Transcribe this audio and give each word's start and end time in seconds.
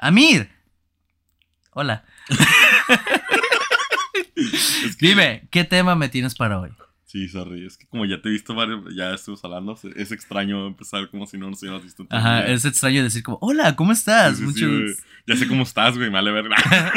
Amir. 0.00 0.50
Hola. 1.72 2.04
Dime, 4.98 5.46
¿qué 5.50 5.64
tema 5.64 5.94
me 5.94 6.08
tienes 6.08 6.34
para 6.34 6.58
hoy? 6.58 6.70
Sí, 7.04 7.28
sorry. 7.28 7.66
Es 7.66 7.76
que 7.76 7.86
como 7.86 8.06
ya 8.06 8.22
te 8.22 8.30
he 8.30 8.32
visto 8.32 8.54
varios, 8.54 8.82
ya 8.96 9.12
estuvimos 9.12 9.44
hablando, 9.44 9.78
es 9.96 10.10
extraño 10.10 10.68
empezar 10.68 11.10
como 11.10 11.26
si 11.26 11.36
no 11.36 11.50
nos 11.50 11.60
hubiéramos 11.60 11.84
visto. 11.84 12.06
Ajá, 12.08 12.46
es 12.46 12.64
extraño 12.64 13.02
decir 13.02 13.22
como, 13.22 13.36
hola, 13.42 13.76
¿cómo 13.76 13.92
estás? 13.92 14.38
Sí, 14.38 14.46
sí, 14.52 14.54
sí, 14.54 15.02
ya 15.26 15.36
sé 15.36 15.46
cómo 15.46 15.64
estás, 15.64 15.98
güey, 15.98 16.08
vale 16.08 16.30
ver. 16.30 16.48
ya, 16.58 16.92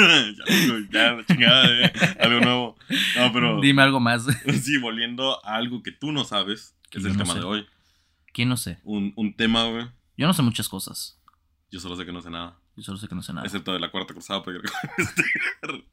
ya, 0.92 1.26
chingada, 1.26 1.68
eh, 1.68 1.92
algo 2.22 2.40
nuevo. 2.40 2.78
No, 3.18 3.34
pero. 3.34 3.60
Dime 3.60 3.82
algo 3.82 4.00
más. 4.00 4.26
sí, 4.62 4.78
volviendo 4.78 5.46
a 5.46 5.56
algo 5.56 5.84
que 5.84 5.92
tú 5.92 6.14
no 6.14 6.24
sabes, 6.24 6.74
que 6.90 7.00
es 7.00 7.06
el 7.06 7.18
tema 7.18 7.34
de 7.34 7.42
hoy. 7.42 7.66
¿Quién 8.32 8.48
no 8.48 8.56
sé? 8.56 8.80
Un, 8.84 9.12
un 9.18 9.36
tema, 9.36 9.66
güey. 9.66 9.88
Yo 10.16 10.26
no 10.26 10.34
sé 10.34 10.42
muchas 10.42 10.70
cosas. 10.70 11.20
Yo 11.70 11.82
solo 11.82 11.98
sé 11.98 12.06
que 12.06 12.14
no 12.14 12.22
sé 12.22 12.30
nada. 12.30 12.63
Yo 12.76 12.84
solo 12.84 12.98
sé 12.98 13.08
que 13.08 13.16
no 13.16 13.22
sé 13.22 13.34
nada. 13.34 13.46
Excepto 13.46 13.74
de 13.74 13.80
la 13.80 13.92
cuarta 13.92 14.14
cruzada, 14.14 14.42
porque 14.42 14.60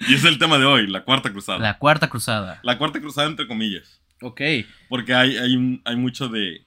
Y 0.00 0.14
es 0.14 0.24
el 0.24 0.38
tema 0.38 0.58
de 0.58 0.66
hoy, 0.66 0.86
la 0.86 1.04
cuarta 1.04 1.32
cruzada. 1.32 1.58
La 1.58 1.78
cuarta 1.78 2.08
cruzada. 2.08 2.60
La 2.62 2.76
cuarta 2.76 3.00
cruzada, 3.00 3.28
entre 3.28 3.46
comillas. 3.46 4.00
Ok. 4.20 4.40
Porque 4.88 5.14
hay, 5.14 5.36
hay, 5.36 5.80
hay 5.84 5.96
mucho 5.96 6.28
de. 6.28 6.64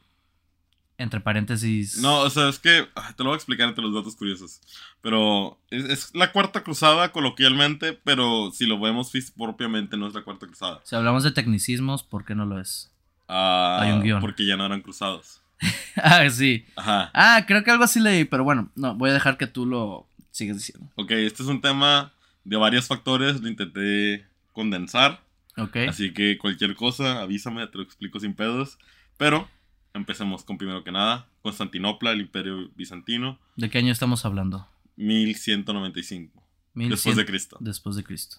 Entre 0.97 1.21
paréntesis. 1.21 1.97
No, 2.01 2.21
o 2.21 2.29
sea, 2.29 2.49
es 2.49 2.59
que. 2.59 2.87
Te 3.15 3.23
lo 3.23 3.29
voy 3.29 3.33
a 3.33 3.37
explicar 3.37 3.69
entre 3.69 3.83
los 3.83 3.93
datos 3.93 4.15
curiosos. 4.15 4.61
Pero 5.01 5.59
es, 5.69 6.13
la 6.15 6.31
cuarta 6.31 6.63
cruzada 6.63 7.11
coloquialmente, 7.11 7.93
pero 7.93 8.51
si 8.51 8.65
lo 8.65 8.79
vemos 8.79 9.11
propiamente, 9.37 9.95
no 9.95 10.07
es 10.07 10.13
la 10.13 10.23
cuarta 10.23 10.47
cruzada. 10.47 10.81
Si 10.83 10.95
hablamos 10.95 11.23
de 11.23 11.31
tecnicismos, 11.31 12.03
¿por 12.03 12.25
qué 12.25 12.35
no 12.35 12.45
lo 12.45 12.59
es? 12.59 12.91
Ah, 13.27 13.79
hay 13.81 13.91
un 13.91 14.01
guion. 14.01 14.21
Porque 14.21 14.45
ya 14.45 14.57
no 14.57 14.65
eran 14.65 14.81
cruzados. 14.81 15.41
ah, 15.95 16.29
sí. 16.29 16.65
Ajá. 16.75 17.11
Ah, 17.13 17.45
creo 17.47 17.63
que 17.63 17.71
algo 17.71 17.83
así 17.83 17.99
leí, 17.99 18.25
pero 18.25 18.43
bueno, 18.43 18.71
no, 18.75 18.95
voy 18.95 19.09
a 19.09 19.13
dejar 19.13 19.37
que 19.37 19.47
tú 19.47 19.65
lo 19.65 20.07
sigas 20.31 20.57
diciendo. 20.57 20.89
Ok, 20.95 21.11
este 21.11 21.43
es 21.43 21.49
un 21.49 21.61
tema 21.61 22.13
de 22.43 22.57
varios 22.57 22.87
factores, 22.87 23.41
lo 23.41 23.47
intenté 23.47 24.25
condensar. 24.53 25.21
Ok. 25.57 25.77
Así 25.89 26.13
que 26.13 26.37
cualquier 26.37 26.75
cosa, 26.75 27.21
avísame, 27.21 27.65
te 27.67 27.77
lo 27.77 27.83
explico 27.83 28.19
sin 28.19 28.33
pedos. 28.33 28.77
Pero 29.17 29.49
empecemos 29.93 30.43
con 30.43 30.57
primero 30.57 30.83
que 30.83 30.91
nada, 30.91 31.27
Constantinopla, 31.41 32.11
el 32.11 32.21
imperio 32.21 32.69
bizantino. 32.75 33.37
¿De 33.57 33.69
qué 33.69 33.79
año 33.79 33.91
estamos 33.91 34.25
hablando? 34.25 34.67
1195. 34.95 36.43
después 36.73 37.15
de 37.15 37.25
Cristo. 37.25 37.57
Después 37.59 37.95
de 37.95 38.03
Cristo. 38.03 38.37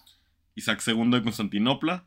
Isaac 0.55 0.81
II 0.85 1.11
de 1.11 1.23
Constantinopla 1.23 2.05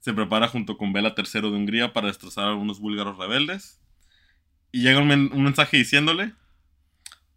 se 0.00 0.12
prepara 0.12 0.48
junto 0.48 0.76
con 0.76 0.92
Bela 0.92 1.14
III 1.16 1.40
de 1.40 1.48
Hungría 1.48 1.92
para 1.92 2.08
destrozar 2.08 2.44
a 2.44 2.48
algunos 2.50 2.78
búlgaros 2.78 3.18
rebeldes. 3.18 3.80
Y 4.76 4.82
llega 4.82 5.00
un, 5.00 5.08
mensaje 5.42 5.78
diciéndole: 5.78 6.34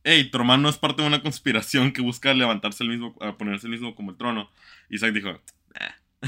Hey, 0.03 0.29
tu 0.29 0.37
hermano 0.37 0.67
es 0.67 0.77
parte 0.77 1.03
de 1.03 1.07
una 1.07 1.21
conspiración 1.21 1.93
que 1.93 2.01
busca 2.01 2.33
levantarse 2.33 2.83
el 2.83 2.89
mismo, 2.89 3.15
a 3.21 3.37
ponerse 3.37 3.67
el 3.67 3.71
mismo 3.71 3.95
como 3.95 4.11
el 4.11 4.17
trono. 4.17 4.49
Isaac 4.89 5.13
dijo: 5.13 5.29
eh. 5.29 6.27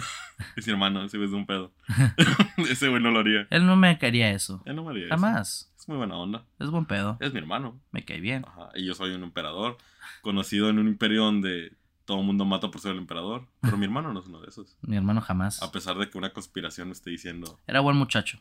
Es 0.56 0.66
mi 0.66 0.72
hermano, 0.72 1.04
ese 1.04 1.18
güey 1.18 1.28
es 1.28 1.36
un 1.36 1.46
pedo. 1.46 1.74
ese 2.70 2.88
güey 2.88 3.04
no 3.04 3.12
lo 3.12 3.20
haría. 3.20 3.46
Él 3.50 3.66
no 3.66 3.76
me 3.76 4.00
quería 4.00 4.32
eso. 4.32 4.64
Él 4.66 4.78
no 4.78 4.86
me 4.86 4.92
haría 4.92 5.10
Jamás. 5.10 5.74
Es 5.78 5.86
muy 5.90 5.98
buena 5.98 6.16
onda. 6.16 6.46
Es 6.60 6.70
buen 6.70 6.86
pedo. 6.86 7.18
Es 7.20 7.34
mi 7.34 7.40
hermano. 7.40 7.78
Me 7.92 8.06
cae 8.06 8.22
bien. 8.22 8.46
Ajá. 8.48 8.70
Y 8.76 8.86
yo 8.86 8.96
soy 8.96 9.12
un 9.12 9.24
emperador, 9.24 9.78
conocido 10.22 10.70
en 10.70 10.80
un 10.80 10.88
imperio 10.88 11.26
donde 11.26 11.74
todo 12.06 12.22
el 12.22 12.26
mundo 12.26 12.46
mata 12.46 12.72
por 12.72 12.80
ser 12.80 12.94
el 12.94 13.00
emperador. 13.00 13.50
Pero 13.60 13.76
mi 13.76 13.84
hermano 13.84 14.14
no 14.14 14.22
es 14.22 14.28
uno 14.28 14.40
de 14.40 14.48
esos. 14.48 14.78
Mi 14.82 14.96
hermano 14.96 15.20
jamás. 15.20 15.62
A 15.62 15.74
pesar 15.74 15.98
de 15.98 16.10
que 16.10 16.18
una 16.18 16.32
conspiración 16.32 16.88
me 16.88 16.94
esté 16.94 17.10
diciendo. 17.10 17.60
Era 17.68 17.82
buen 17.82 17.98
muchacho. 17.98 18.40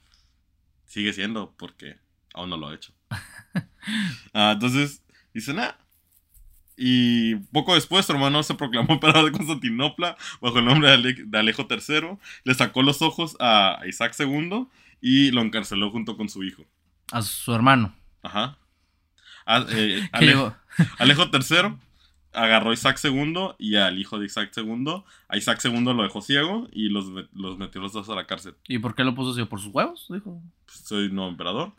Sigue 0.87 1.13
siendo, 1.13 1.53
porque 1.57 1.99
Aún 2.35 2.51
no 2.51 2.57
lo 2.57 2.69
ha 2.69 2.75
hecho. 2.75 2.93
Ah, 4.33 4.53
entonces, 4.53 5.03
dice, 5.33 5.55
nada. 5.55 5.77
Y 6.83 7.35
poco 7.53 7.75
después 7.75 8.07
su 8.07 8.13
hermano 8.13 8.43
se 8.43 8.55
proclamó 8.55 8.93
emperador 8.95 9.27
de 9.27 9.37
Constantinopla 9.37 10.17
bajo 10.41 10.59
el 10.61 10.65
nombre 10.65 10.91
de, 10.91 11.39
Alejo 11.39 11.67
III. 11.69 12.19
Le 12.45 12.55
sacó 12.55 12.83
los 12.83 13.03
ojos 13.03 13.37
a 13.39 13.81
Isaac 13.87 14.15
II 14.19 14.67
y 15.01 15.31
lo 15.31 15.43
encarceló 15.43 15.91
junto 15.91 16.17
con 16.17 16.31
su 16.31 16.43
hijo. 16.43 16.65
A 17.13 17.21
su 17.21 17.55
hermano. 17.55 17.95
Ajá. 18.23 18.57
Eh, 19.47 20.09
Alejo, 20.13 20.57
Alejo 20.99 21.25
III 21.25 21.77
agarró 22.33 22.71
a 22.71 22.75
Isaac 22.75 22.99
II 23.03 23.35
y 23.59 23.77
al 23.77 23.99
hijo 23.99 24.19
de 24.19 24.25
Isaac 24.25 24.51
II. 24.57 25.03
A 25.29 25.37
Isaac 25.37 25.61
II 25.63 25.83
lo 25.83 26.03
dejó 26.03 26.23
ciego 26.23 26.67
y 26.73 26.89
los, 26.89 27.07
los 27.35 27.59
metió 27.59 27.83
los 27.83 27.93
dos 27.93 28.09
a 28.09 28.15
la 28.15 28.27
cárcel. 28.27 28.55
¿Y 28.69 28.79
por 28.79 28.95
qué 28.95 29.05
lo 29.05 29.15
puso 29.15 29.35
ciego? 29.35 29.51
¿Por 29.51 29.61
sus 29.61 29.75
huevos? 29.75 30.07
Dijo. 30.09 30.43
Pues, 30.65 30.79
soy 30.79 31.11
nuevo 31.11 31.31
emperador. 31.31 31.75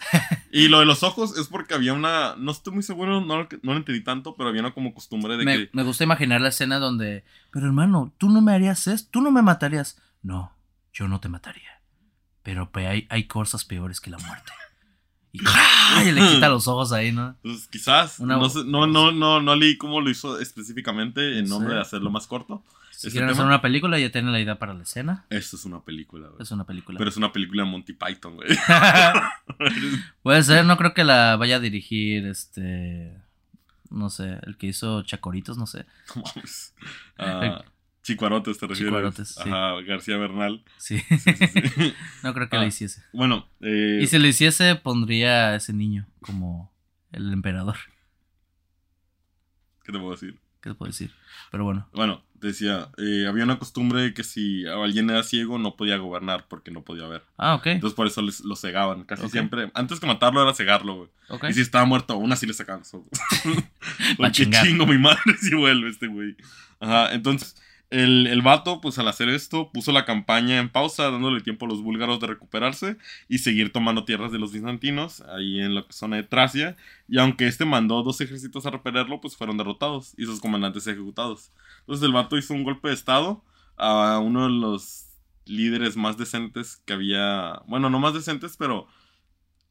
Y 0.51 0.67
lo 0.67 0.79
de 0.79 0.85
los 0.85 1.03
ojos 1.03 1.38
es 1.38 1.47
porque 1.47 1.73
había 1.73 1.94
una. 1.94 2.35
No 2.35 2.51
estoy 2.51 2.73
muy 2.73 2.84
seguro, 2.84 3.22
no, 3.22 3.38
no 3.38 3.47
lo 3.62 3.78
entendí 3.78 4.03
tanto, 4.03 4.35
pero 4.35 4.50
había 4.50 4.62
una 4.62 4.73
como 4.73 4.94
costumbre 4.94 5.38
de 5.38 5.45
me, 5.45 5.57
que. 5.57 5.69
Me 5.73 5.84
gusta 5.84 6.03
imaginar 6.03 6.41
la 6.41 6.50
escena 6.50 6.79
donde. 6.79 7.23
Pero 7.51 7.67
hermano, 7.67 8.13
tú 8.17 8.29
no 8.29 8.41
me 8.41 8.53
harías 8.53 8.88
esto, 8.88 9.09
tú 9.11 9.22
no 9.22 9.31
me 9.31 9.41
matarías. 9.41 10.01
No, 10.22 10.53
yo 10.94 11.07
no 11.07 11.19
te 11.19 11.29
mataría. 11.29 11.81
Pero 12.44 12.69
hay, 12.73 13.07
hay 13.09 13.28
cosas 13.28 13.66
peores 13.66 14.01
que 14.01 14.09
la 14.09 14.17
muerte. 14.17 14.51
Y, 15.31 15.40
le 16.11 16.28
quita 16.28 16.50
los 16.50 16.67
ojos 16.67 16.91
ahí, 16.91 17.11
¿no? 17.11 17.38
Pues 17.41 17.67
quizás. 17.67 18.19
no, 18.19 18.38
no, 18.66 18.88
no, 18.88 19.11
no, 19.11 19.41
no 19.41 19.56
leí 19.56 19.78
cómo 19.78 20.01
lo 20.01 20.09
hizo 20.09 20.40
específicamente 20.40 21.40
en 21.40 21.47
nombre 21.47 21.75
de 21.75 21.81
hacerlo 21.81 22.11
más 22.11 22.28
corto. 22.28 22.63
Si 23.01 23.09
quieren 23.09 23.31
hacer 23.31 23.45
una 23.45 23.62
película, 23.62 23.97
ya 23.97 24.12
tienen 24.12 24.31
la 24.31 24.39
idea 24.39 24.59
para 24.59 24.75
la 24.75 24.84
escena. 24.84 25.25
Esto 25.31 25.56
es 25.56 25.66
una 25.66 25.84
película, 25.84 26.28
güey. 26.28 26.44
Es 26.44 26.51
una 26.51 26.67
película. 26.67 27.00
Pero 27.00 27.09
es 27.09 27.17
una 27.17 27.34
película 27.34 27.63
de 27.63 27.69
Monty 27.69 27.94
Python, 27.94 28.35
güey. 28.35 28.50
Puede 30.23 30.44
ser, 30.44 30.66
no 30.66 30.78
creo 30.78 30.94
que 30.94 31.03
la 31.03 31.35
vaya 31.35 31.56
a 31.56 31.59
dirigir 31.59 32.28
este. 32.28 33.17
No 33.90 34.11
sé, 34.11 34.38
el 34.44 34.56
que 34.57 34.67
hizo 34.67 35.01
Chacoritos, 35.01 35.57
no 35.57 35.66
sé. 35.66 35.85
Ah, 37.17 37.63
Chicuarotes, 38.03 38.57
te 38.57 38.67
refieres. 38.67 38.90
Chicuarotes, 38.90 39.38
Ajá, 39.40 39.81
García 39.81 40.17
Bernal. 40.17 40.63
Sí. 40.78 41.03
no 42.23 42.34
creo 42.34 42.50
que 42.50 42.57
ah, 42.57 42.66
hiciese. 42.66 43.03
Bueno. 43.13 43.47
Eh... 43.61 44.00
Y 44.01 44.07
si 44.07 44.17
lo 44.17 44.28
hiciese, 44.28 44.75
pondría 44.75 45.50
a 45.50 45.56
ese 45.56 45.73
niño 45.73 46.07
como 46.19 46.72
el 47.11 47.31
emperador. 47.34 47.78
¿Qué 49.84 49.91
te 49.91 50.00
puedo 50.00 50.11
decir? 50.11 50.40
¿Qué 50.61 50.69
te 50.69 50.75
puedo 50.75 50.91
decir? 50.91 51.11
Pero 51.51 51.63
bueno. 51.63 51.88
Bueno, 51.94 52.23
decía, 52.47 52.90
eh, 52.97 53.25
había 53.28 53.44
una 53.44 53.59
costumbre 53.59 54.02
de 54.02 54.13
que 54.13 54.24
si 54.24 54.66
alguien 54.66 55.09
era 55.09 55.24
ciego 55.24 55.57
no 55.57 55.75
podía 55.75 55.97
gobernar 55.97 56.46
porque 56.47 56.72
no 56.72 56.84
podía 56.84 57.07
ver. 57.07 57.24
Ah, 57.38 57.56
ok. 57.56 57.68
Entonces 57.68 57.96
por 57.96 58.07
eso 58.07 58.22
lo 58.22 58.56
cegaban, 58.56 59.03
casi 59.03 59.29
siempre. 59.29 59.72
Antes 59.74 60.00
que 60.00 60.07
matarlo 60.07 60.41
era 60.41 60.53
cegarlo, 60.53 60.96
güey. 61.29 61.50
Y 61.50 61.53
si 61.53 61.62
estaba 61.62 61.85
muerto, 61.85 62.13
aún 62.13 62.31
así 62.31 62.46
le 62.46 62.53
sacaban. 62.53 62.84
Qué 64.34 64.50
chingo 64.50 64.85
mi 64.85 64.97
madre 64.97 65.22
si 65.41 65.56
vuelve 65.56 65.90
este 65.90 66.07
güey. 66.07 66.35
Ajá, 66.79 67.13
entonces 67.13 67.56
el, 67.91 68.25
el, 68.28 68.41
vato, 68.41 68.81
pues 68.81 68.97
al 68.97 69.07
hacer 69.07 69.29
esto, 69.29 69.69
puso 69.72 69.91
la 69.91 70.06
campaña 70.06 70.59
en 70.59 70.69
pausa, 70.69 71.12
dándole 71.12 71.41
tiempo 71.41 71.66
a 71.66 71.69
los 71.69 71.84
búlgaros 71.84 72.19
de 72.19 72.28
recuperarse 72.28 72.97
y 73.28 73.40
seguir 73.40 73.72
tomando 73.72 74.06
tierras 74.06 74.31
de 74.31 74.40
los 74.40 74.53
bizantinos, 74.53 75.22
ahí 75.22 75.59
en 75.59 75.75
la 75.75 75.85
zona 75.90 76.16
de 76.16 76.24
Tracia. 76.24 76.78
Y 77.07 77.19
aunque 77.19 77.47
este 77.47 77.66
mandó 77.66 78.02
dos 78.02 78.22
ejércitos 78.22 78.66
a 78.66 78.72
repelerlo, 78.72 79.22
pues 79.22 79.35
fueron 79.35 79.57
derrotados 79.57 80.13
y 80.18 80.25
sus 80.25 80.40
comandantes 80.40 80.88
ejecutados. 80.88 81.52
Entonces 81.81 82.06
el 82.06 82.13
vato 82.13 82.38
hizo 82.38 82.53
un 82.53 82.63
golpe 82.63 82.88
de 82.88 82.94
estado 82.94 83.44
a 83.78 84.19
uno 84.19 84.44
de 84.44 84.52
los 84.52 85.08
líderes 85.46 85.97
más 85.97 86.18
decentes 86.18 86.78
que 86.85 86.94
había. 86.94 87.62
Bueno, 87.68 87.90
no 87.90 88.00
más 88.00 88.13
decentes, 88.13 88.56
pero 88.58 88.88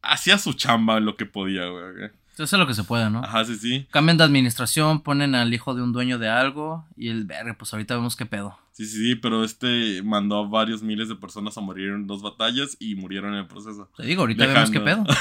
hacía 0.03 0.39
su 0.39 0.53
chamba 0.53 1.01
lo 1.01 1.17
que 1.17 1.27
podía, 1.27 1.67
güey. 1.69 2.11
Eso 2.45 2.57
es 2.57 2.61
lo 2.61 2.67
que 2.67 2.75
se 2.75 2.85
puede, 2.85 3.11
¿no? 3.11 3.23
Ajá, 3.23 3.45
sí, 3.45 3.57
sí. 3.57 3.87
Cambian 3.91 4.17
de 4.17 4.25
administración, 4.25 5.03
ponen 5.03 5.35
al 5.35 5.53
hijo 5.53 5.75
de 5.75 5.83
un 5.83 5.93
dueño 5.93 6.19
de 6.19 6.29
algo 6.29 6.87
y 6.97 7.09
el 7.09 7.25
verga, 7.25 7.55
pues 7.59 7.73
ahorita 7.73 7.95
vemos 7.97 8.17
qué 8.17 8.25
pedo. 8.25 8.59
Sí, 8.73 8.87
sí, 8.87 8.97
sí, 8.97 9.15
pero 9.17 9.45
este 9.45 10.03
mandó 10.03 10.39
a 10.39 10.49
varios 10.49 10.83
miles 10.83 11.09
de 11.11 11.17
personas 11.17 11.59
a 11.59 11.61
morir 11.61 11.91
en 11.91 12.07
dos 12.07 12.23
batallas 12.23 12.79
y 12.81 12.95
murieron 12.95 13.35
en 13.35 13.41
el 13.41 13.47
proceso. 13.47 13.91
Te 13.95 14.07
digo, 14.07 14.23
ahorita 14.23 14.47
vemos 14.47 14.71
qué 14.71 14.81
pedo. 14.81 15.05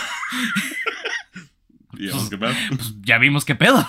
¿Y 2.00 2.08
qué 2.30 2.38
pedo? 2.38 2.54
Pues 2.70 2.96
ya 3.02 3.18
vimos 3.18 3.44
qué 3.44 3.56
pedo. 3.56 3.86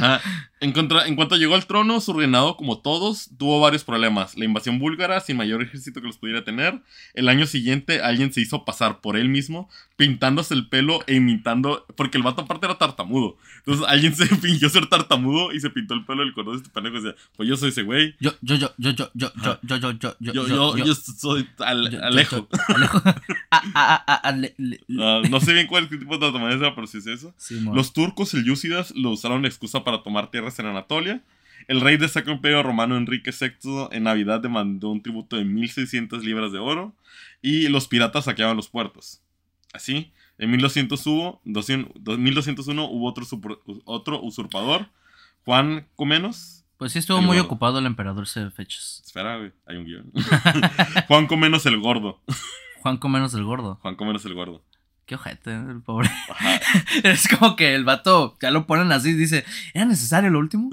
ah, 0.00 0.20
en, 0.62 0.72
cuanto 1.16 1.36
llegó 1.36 1.56
al 1.56 1.66
trono, 1.66 2.00
su 2.00 2.12
reinado, 2.12 2.56
como 2.56 2.78
todos, 2.78 3.30
tuvo 3.36 3.60
varios 3.60 3.82
problemas. 3.82 4.38
La 4.38 4.44
invasión 4.44 4.78
búlgara, 4.78 5.18
sin 5.20 5.36
mayor 5.36 5.60
ejército 5.60 6.00
que 6.00 6.06
los 6.06 6.18
pudiera 6.18 6.44
tener. 6.44 6.80
El 7.14 7.28
año 7.28 7.46
siguiente, 7.46 8.00
alguien 8.00 8.32
se 8.32 8.40
hizo 8.40 8.64
pasar 8.64 9.00
por 9.00 9.16
él 9.16 9.28
mismo, 9.28 9.68
pintándose 9.96 10.54
el 10.54 10.68
pelo 10.68 11.00
e 11.08 11.16
imitando. 11.16 11.84
Porque 11.96 12.16
el 12.16 12.22
vato, 12.22 12.42
aparte, 12.42 12.66
era 12.66 12.78
tartamudo. 12.78 13.36
Entonces, 13.58 13.84
alguien 13.88 14.14
se 14.14 14.26
fingió 14.36 14.68
ser 14.68 14.86
tartamudo 14.86 15.52
y 15.52 15.58
se 15.58 15.68
pintó 15.70 15.94
el 15.94 16.04
pelo 16.04 16.22
del 16.22 16.32
cordón 16.32 16.54
de 16.54 16.58
este 16.58 16.70
pendejo 16.70 16.96
y 16.96 17.02
decía: 17.02 17.16
Pues 17.36 17.48
yo 17.48 17.56
soy 17.56 17.70
ese 17.70 17.82
güey. 17.82 18.14
Yo, 18.20 18.30
yo, 18.40 18.54
yo, 18.54 18.70
yo, 18.78 18.90
yo, 18.92 19.08
yo, 19.14 19.32
yo, 19.34 19.58
yo, 19.62 19.78
yo, 19.78 19.92
yo, 20.20 20.32
yo, 20.32 20.46
yo, 20.46 20.76
yo, 20.76 20.94
soy 20.94 21.48
Alejo. 21.58 22.48
No 25.28 25.40
sé 25.40 25.54
bien 25.54 25.66
cuál 25.66 25.88
tipo 25.88 26.14
de 26.14 26.20
tartamudez 26.20 26.60
era, 26.60 26.74
pero 26.76 26.86
si 26.86 26.98
es 26.98 27.06
eso. 27.08 27.34
los 27.74 27.92
turcos, 27.92 28.32
el 28.34 28.44
Yúcidas, 28.44 28.92
lo 28.94 29.10
usaron 29.10 29.42
de 29.42 29.48
excusa 29.48 29.82
para 29.82 30.04
tomar 30.04 30.30
tierras 30.30 30.51
en 30.58 30.66
Anatolia. 30.66 31.22
El 31.68 31.80
rey 31.80 31.96
del 31.96 32.08
Sacro 32.08 32.32
Imperio 32.32 32.62
Romano 32.62 32.96
Enrique 32.96 33.30
VI 33.30 33.88
en 33.92 34.04
Navidad 34.04 34.40
demandó 34.40 34.90
un 34.90 35.02
tributo 35.02 35.36
de 35.36 35.44
1600 35.44 36.24
libras 36.24 36.52
de 36.52 36.58
oro 36.58 36.94
y 37.40 37.68
los 37.68 37.86
piratas 37.86 38.24
saqueaban 38.24 38.56
los 38.56 38.68
puertos. 38.68 39.22
Así, 39.72 40.12
en 40.38 40.50
1200 40.50 41.06
hubo, 41.06 41.40
1201 41.44 42.84
hubo 42.90 43.08
otro, 43.08 43.26
otro 43.84 44.20
usurpador 44.20 44.88
Juan 45.44 45.86
Comenos. 45.96 46.64
Pues 46.76 46.92
sí, 46.92 46.98
estuvo 46.98 47.22
muy 47.22 47.38
ocupado 47.38 47.78
el 47.78 47.86
emperador 47.86 48.24
ese 48.24 48.50
fechas. 48.50 49.02
Espera, 49.04 49.36
güey, 49.36 49.52
hay 49.66 49.76
un 49.76 49.84
guion. 49.84 50.12
Juan 51.08 51.26
Comenos 51.26 51.64
el 51.66 51.78
gordo. 51.78 52.20
Juan 52.80 52.96
Comenos 52.96 53.34
el 53.34 53.44
gordo. 53.44 53.78
Juan 53.82 53.94
Comenos 53.94 54.24
el 54.24 54.34
gordo. 54.34 54.64
Qué 55.12 55.16
ojete, 55.16 55.54
el 55.54 55.82
pobre. 55.82 56.08
es 57.04 57.28
como 57.28 57.54
que 57.54 57.74
el 57.74 57.84
vato 57.84 58.38
ya 58.40 58.50
lo 58.50 58.66
ponen 58.66 58.90
así 58.92 59.10
y 59.10 59.12
dice, 59.12 59.44
¿era 59.74 59.84
necesario 59.84 60.30
lo 60.30 60.38
último? 60.38 60.70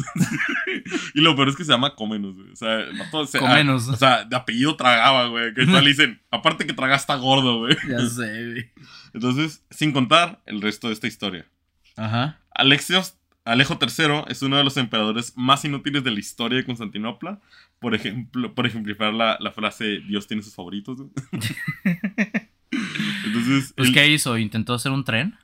y 1.14 1.20
lo 1.20 1.36
peor 1.36 1.50
es 1.50 1.58
que 1.58 1.66
se 1.66 1.74
llama 1.74 1.94
Comenos, 1.94 2.36
güey. 2.36 2.50
O 2.50 2.56
sea, 2.56 2.76
el 2.76 2.98
vato 2.98 3.26
se, 3.26 3.38
Comenos. 3.38 3.90
o 3.90 3.98
sea, 3.98 4.24
de 4.24 4.38
apellido 4.38 4.78
tragaba, 4.78 5.28
güey. 5.28 5.54
Que 5.54 5.66
tal 5.66 5.84
dicen, 5.84 6.22
aparte 6.32 6.66
que 6.66 6.72
traga 6.72 6.96
está 6.96 7.16
gordo, 7.16 7.58
güey. 7.58 7.76
Ya 7.90 8.00
sé, 8.08 8.46
güey. 8.46 8.72
Entonces, 9.14 9.62
sin 9.72 9.92
contar 9.92 10.40
el 10.46 10.62
resto 10.62 10.88
de 10.88 10.94
esta 10.94 11.08
historia. 11.08 11.46
Ajá. 11.98 12.40
Alexios 12.56 13.20
Alejo 13.50 13.80
III 13.82 14.26
es 14.28 14.44
uno 14.44 14.58
de 14.58 14.64
los 14.64 14.78
emperadores 14.78 15.34
más 15.36 15.66
inútiles 15.66 16.04
de 16.04 16.12
la 16.12 16.20
historia 16.20 16.60
de 16.60 16.66
Constantinopla. 16.66 17.40
Por 17.80 17.96
ejemplo, 17.96 18.54
por 18.54 18.68
ejemplificar 18.68 19.12
la, 19.12 19.38
la 19.40 19.52
frase 19.52 20.02
Dios 20.08 20.28
tiene 20.28 20.44
sus 20.44 20.54
favoritos. 20.54 21.00
Entonces. 23.50 23.74
Pues, 23.76 23.92
¿qué 23.92 24.08
hizo? 24.08 24.38
¿Intentó 24.38 24.74
hacer 24.74 24.92
un 24.92 25.04
tren? 25.04 25.38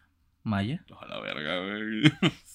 Maya. 0.43 0.83
A 1.01 1.07
la 1.07 1.19
verga, 1.19 1.59
güey. 1.59 2.31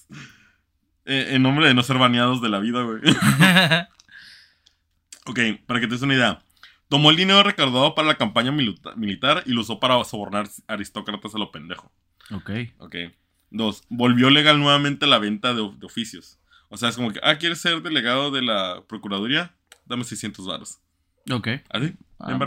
Eh, 1.07 1.35
en 1.35 1.43
nombre 1.43 1.67
de 1.67 1.75
no 1.75 1.83
ser 1.83 1.99
baneados 1.99 2.41
de 2.41 2.51
la 2.51 2.61
vida, 2.61 2.83
güey. 2.83 3.01
ok, 5.27 5.65
para 5.67 5.81
que 5.81 5.87
te 5.87 5.95
des 5.95 6.03
una 6.03 6.15
idea. 6.15 6.43
Tomó 6.89 7.11
el 7.11 7.17
dinero 7.17 7.43
recaudado 7.43 7.95
para 7.95 8.07
la 8.07 8.17
campaña 8.17 8.53
militar 8.53 9.43
y 9.47 9.53
lo 9.53 9.63
usó 9.63 9.81
para 9.81 10.03
sobornar 10.05 10.49
aristócratas 10.69 11.35
a 11.35 11.39
lo 11.39 11.51
pendejo. 11.51 11.91
Ok. 12.31 12.51
Ok. 12.79 12.97
Dos, 13.51 13.83
volvió 13.89 14.31
legal 14.31 14.61
nuevamente 14.61 15.07
la 15.07 15.19
venta 15.19 15.55
de, 15.55 15.61
oficios. 15.61 16.39
O 16.69 16.77
sea, 16.77 16.91
es 16.91 16.97
como 16.97 17.13
que, 17.13 17.21
ah, 17.25 17.39
¿quieres 17.39 17.61
ser 17.61 17.83
delegado 17.83 18.31
de 18.31 18.43
la 18.43 18.85
Procuraduría? 18.87 19.55
Dame 19.87 20.05
600 20.05 20.47
varos. 20.47 20.79
Ok. 21.33 21.49
¿Así? 21.71 21.95
Ah, 22.21 22.39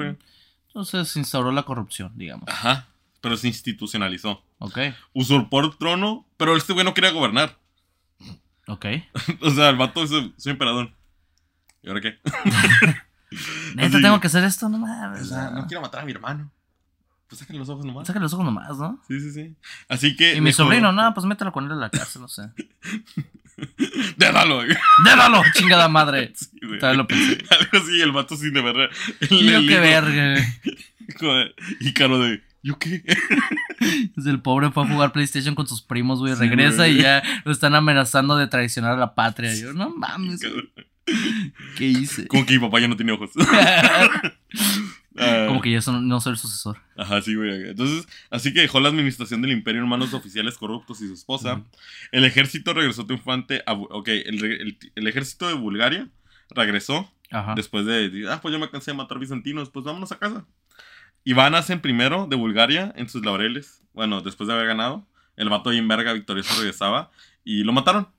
entonces 0.67 1.09
se 1.09 1.19
instauró 1.19 1.51
la 1.51 1.63
corrupción, 1.63 2.13
digamos. 2.15 2.47
Ajá. 2.47 2.87
Pero 3.23 3.37
se 3.37 3.47
institucionalizó. 3.47 4.43
Ok. 4.57 4.79
Usurpó 5.13 5.61
el 5.61 5.77
trono, 5.77 6.27
pero 6.35 6.57
este 6.57 6.73
güey 6.73 6.83
no 6.83 6.93
quería 6.93 7.11
gobernar. 7.11 7.57
Ok. 8.67 8.85
o 9.41 9.49
sea, 9.49 9.69
el 9.69 9.77
vato 9.77 10.03
es, 10.03 10.09
soy 10.09 10.51
emperador. 10.51 10.91
¿Y 11.81 11.87
ahora 11.87 12.01
qué? 12.01 12.19
¿Neta 13.75 14.01
tengo 14.01 14.19
que 14.19 14.27
hacer 14.27 14.43
esto? 14.43 14.67
No 14.67 14.77
mames. 14.77 15.21
O 15.21 15.25
sea, 15.25 15.51
no 15.51 15.65
quiero 15.67 15.79
matar 15.79 16.01
a 16.01 16.05
mi 16.05 16.11
hermano. 16.11 16.51
Pues 17.29 17.39
sáquenle 17.39 17.61
los 17.61 17.69
ojos 17.69 17.85
nomás. 17.85 18.07
Sáquenle 18.07 18.25
los 18.25 18.33
ojos 18.33 18.43
nomás, 18.43 18.77
¿no? 18.77 19.01
Sí, 19.07 19.17
sí, 19.21 19.31
sí. 19.31 19.55
Así 19.87 20.17
que. 20.17 20.35
Y 20.35 20.41
mi 20.41 20.51
sobrino, 20.51 20.91
no, 20.91 21.13
pues 21.13 21.25
mételo 21.25 21.53
con 21.53 21.65
él 21.65 21.71
en 21.71 21.79
la 21.79 21.89
casa, 21.89 22.19
no 22.19 22.27
sé. 22.27 22.49
Dédalo, 24.17 24.57
güey. 24.57 24.75
Dédalo, 25.05 25.41
chingada 25.53 25.87
madre. 25.87 26.33
Sí. 26.35 26.49
Tal 26.81 26.97
lo 26.97 27.07
pensé. 27.07 27.37
Algo 27.51 27.77
así, 27.77 28.01
el 28.01 28.11
vato 28.11 28.35
sin 28.35 28.53
de 28.53 28.61
verdad. 28.61 28.89
Y 29.29 29.49
yo 29.49 29.61
qué 29.61 29.79
verga, 29.79 30.45
Y 31.79 31.93
caro 31.93 32.19
de. 32.19 32.43
¿Yo 32.63 32.79
qué? 32.79 33.03
el 34.25 34.41
pobre 34.41 34.71
fue 34.71 34.83
a 34.83 34.87
jugar 34.87 35.11
PlayStation 35.11 35.53
con 35.53 35.67
sus 35.67 35.81
primos, 35.81 36.19
güey. 36.19 36.33
regresa 36.33 36.87
y 36.87 37.01
ya 37.01 37.21
lo 37.43 37.51
están 37.51 37.75
amenazando 37.75 38.37
de 38.37 38.47
traicionar 38.47 38.93
a 38.93 38.97
la 38.97 39.13
patria. 39.13 39.53
Yo, 39.53 39.73
no 39.73 39.89
mames. 39.89 40.39
¿Qué 41.77 41.85
hice? 41.85 42.27
Como 42.27 42.45
que 42.45 42.53
mi 42.53 42.59
papá 42.59 42.79
ya 42.79 42.87
no 42.87 42.95
tiene 42.95 43.11
ojos. 43.11 43.31
Ah. 45.15 45.45
Como 45.47 45.61
que 45.61 45.69
ya 45.69 45.79
no 45.91 46.19
soy 46.19 46.31
el 46.31 46.39
sucesor. 46.39 46.79
Ajá, 46.97 47.21
sí, 47.21 47.35
güey. 47.35 47.69
Entonces, 47.69 48.07
así 48.31 48.51
que 48.51 48.61
dejó 48.61 48.79
la 48.79 48.89
administración 48.89 49.43
del 49.43 49.51
imperio 49.51 49.83
en 49.83 49.87
manos 49.87 50.09
de 50.09 50.17
oficiales 50.17 50.57
corruptos 50.57 51.01
y 51.01 51.07
su 51.07 51.13
esposa. 51.13 51.61
El 52.11 52.25
ejército 52.25 52.73
regresó 52.73 53.05
triunfante 53.05 53.61
a... 53.67 53.73
Ok, 53.73 54.07
el, 54.07 55.07
ejército 55.07 55.47
de 55.47 55.53
Bulgaria 55.53 56.09
regresó. 56.49 57.13
Después 57.55 57.85
de... 57.85 58.25
Ah, 58.27 58.39
pues 58.41 58.53
yo 58.53 58.57
me 58.57 58.71
cansé 58.71 58.89
de 58.89 58.97
matar 58.97 59.19
bizantinos. 59.19 59.69
Pues 59.69 59.85
vámonos 59.85 60.11
a 60.11 60.17
casa. 60.17 60.47
Iván 61.23 61.55
hacen 61.55 61.79
primero 61.79 62.27
de 62.27 62.35
Bulgaria 62.35 62.93
en 62.95 63.09
sus 63.09 63.23
laureles. 63.23 63.81
Bueno, 63.93 64.21
después 64.21 64.47
de 64.47 64.53
haber 64.53 64.67
ganado. 64.67 65.05
El 65.35 65.49
vato 65.49 65.71
en 65.71 65.87
verga 65.87 66.13
victorioso 66.13 66.55
regresaba. 66.57 67.11
Y 67.43 67.63
lo 67.63 67.73
mataron. 67.73 68.09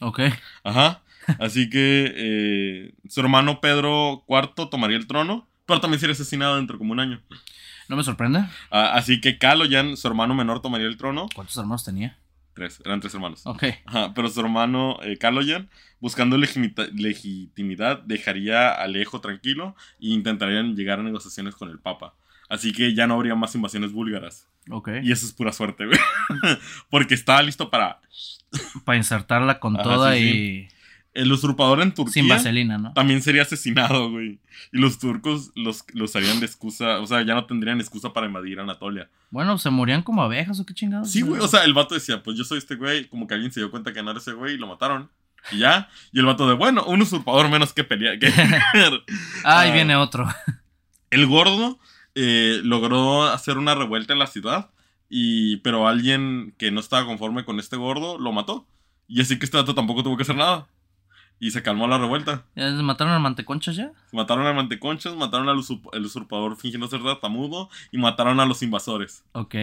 Ok. 0.00 0.20
Ajá. 0.62 1.02
Así 1.40 1.70
que 1.70 2.12
eh, 2.14 2.94
su 3.08 3.20
hermano 3.20 3.60
Pedro 3.60 4.24
IV 4.28 4.68
tomaría 4.70 4.96
el 4.96 5.06
trono. 5.06 5.48
Pero 5.66 5.80
también 5.80 6.00
sería 6.00 6.12
asesinado 6.12 6.56
dentro 6.56 6.74
de 6.74 6.78
como 6.78 6.92
un 6.92 7.00
año. 7.00 7.22
No 7.88 7.96
me 7.96 8.04
sorprende. 8.04 8.40
Ah, 8.70 8.92
así 8.94 9.20
que 9.20 9.38
Kaloyan, 9.38 9.96
su 9.96 10.06
hermano 10.08 10.34
menor, 10.34 10.60
tomaría 10.60 10.86
el 10.86 10.96
trono. 10.96 11.28
¿Cuántos 11.34 11.56
hermanos 11.56 11.84
tenía? 11.84 12.18
Tres, 12.54 12.80
eran 12.84 13.00
tres 13.00 13.14
hermanos. 13.14 13.42
Ok. 13.46 13.64
pero 14.14 14.28
su 14.28 14.40
hermano 14.40 14.98
eh, 15.02 15.18
Kaloyan, 15.18 15.68
buscando 16.00 16.38
legitimidad, 16.38 17.98
dejaría 18.00 18.68
a 18.70 18.82
Alejo 18.84 19.20
tranquilo 19.20 19.74
e 20.00 20.08
intentarían 20.08 20.76
llegar 20.76 21.00
a 21.00 21.02
negociaciones 21.02 21.54
con 21.56 21.68
el 21.68 21.78
Papa. 21.78 22.14
Así 22.48 22.72
que 22.72 22.94
ya 22.94 23.06
no 23.06 23.14
habría 23.14 23.34
más 23.34 23.54
invasiones 23.54 23.92
búlgaras. 23.92 24.48
Ok. 24.70 24.90
Y 25.02 25.12
eso 25.12 25.26
es 25.26 25.32
pura 25.32 25.52
suerte, 25.52 25.86
güey. 25.86 25.98
Porque 26.90 27.14
estaba 27.14 27.42
listo 27.42 27.70
para. 27.70 28.00
Para 28.84 28.96
insertarla 28.96 29.58
con 29.58 29.76
toda 29.76 30.16
y 30.16 30.68
el 31.14 31.30
usurpador 31.30 31.80
en 31.80 31.94
Turquía. 31.94 32.12
Sin 32.12 32.28
vaselina, 32.28 32.76
¿no? 32.76 32.92
También 32.92 33.22
sería 33.22 33.42
asesinado, 33.42 34.10
güey. 34.10 34.40
Y 34.72 34.78
los 34.78 34.98
turcos 34.98 35.52
los, 35.54 35.84
los 35.92 36.14
harían 36.16 36.40
de 36.40 36.46
excusa. 36.46 37.00
O 37.00 37.06
sea, 37.06 37.22
ya 37.22 37.34
no 37.34 37.46
tendrían 37.46 37.80
excusa 37.80 38.12
para 38.12 38.26
invadir 38.26 38.58
Anatolia. 38.58 39.08
Bueno, 39.30 39.56
se 39.58 39.70
morían 39.70 40.02
como 40.02 40.22
abejas 40.22 40.58
o 40.60 40.66
qué 40.66 40.74
chingados. 40.74 41.10
Sí, 41.10 41.22
güey. 41.22 41.40
O 41.40 41.48
sea, 41.48 41.64
el 41.64 41.72
vato 41.72 41.94
decía, 41.94 42.22
pues 42.22 42.36
yo 42.36 42.44
soy 42.44 42.58
este 42.58 42.74
güey. 42.74 43.06
Como 43.08 43.26
que 43.26 43.34
alguien 43.34 43.52
se 43.52 43.60
dio 43.60 43.70
cuenta 43.70 43.92
que 43.92 44.02
no 44.02 44.10
era 44.10 44.18
ese 44.18 44.32
güey 44.32 44.54
y 44.54 44.58
lo 44.58 44.66
mataron. 44.66 45.08
Y 45.52 45.58
ya. 45.58 45.88
Y 46.12 46.18
el 46.18 46.26
vato 46.26 46.48
de, 46.48 46.54
bueno, 46.54 46.84
un 46.84 47.00
usurpador 47.00 47.48
menos 47.48 47.72
que 47.72 47.84
pelear. 47.84 48.18
Ahí 49.44 49.72
viene 49.72 49.94
otro. 49.94 50.28
El 51.10 51.26
gordo 51.26 51.78
eh, 52.14 52.60
logró 52.62 53.24
hacer 53.24 53.58
una 53.58 53.74
revuelta 53.74 54.12
en 54.12 54.18
la 54.18 54.26
ciudad. 54.26 54.70
Y, 55.08 55.58
pero 55.58 55.86
alguien 55.86 56.54
que 56.58 56.70
no 56.70 56.80
estaba 56.80 57.06
conforme 57.06 57.44
con 57.44 57.60
este 57.60 57.76
gordo 57.76 58.18
lo 58.18 58.32
mató. 58.32 58.66
Y 59.06 59.20
así 59.20 59.38
que 59.38 59.44
este 59.44 59.56
vato 59.56 59.74
tampoco 59.74 60.02
tuvo 60.02 60.16
que 60.16 60.22
hacer 60.22 60.36
nada. 60.36 60.66
Y 61.40 61.50
se 61.50 61.62
calmó 61.62 61.86
la 61.86 61.98
revuelta. 61.98 62.44
¿Mataron 62.54 63.12
al 63.12 63.20
manteconchas 63.20 63.76
ya? 63.76 63.92
Mataron 64.12 64.46
al 64.46 64.54
manteconchas, 64.54 65.14
mataron 65.14 65.48
al 65.48 65.58
usurpador 65.58 66.56
fingiendo 66.56 66.86
ser 66.88 67.00
tamudo 67.20 67.68
y 67.92 67.98
mataron 67.98 68.40
a 68.40 68.46
los 68.46 68.62
invasores. 68.62 69.24
Ok. 69.32 69.54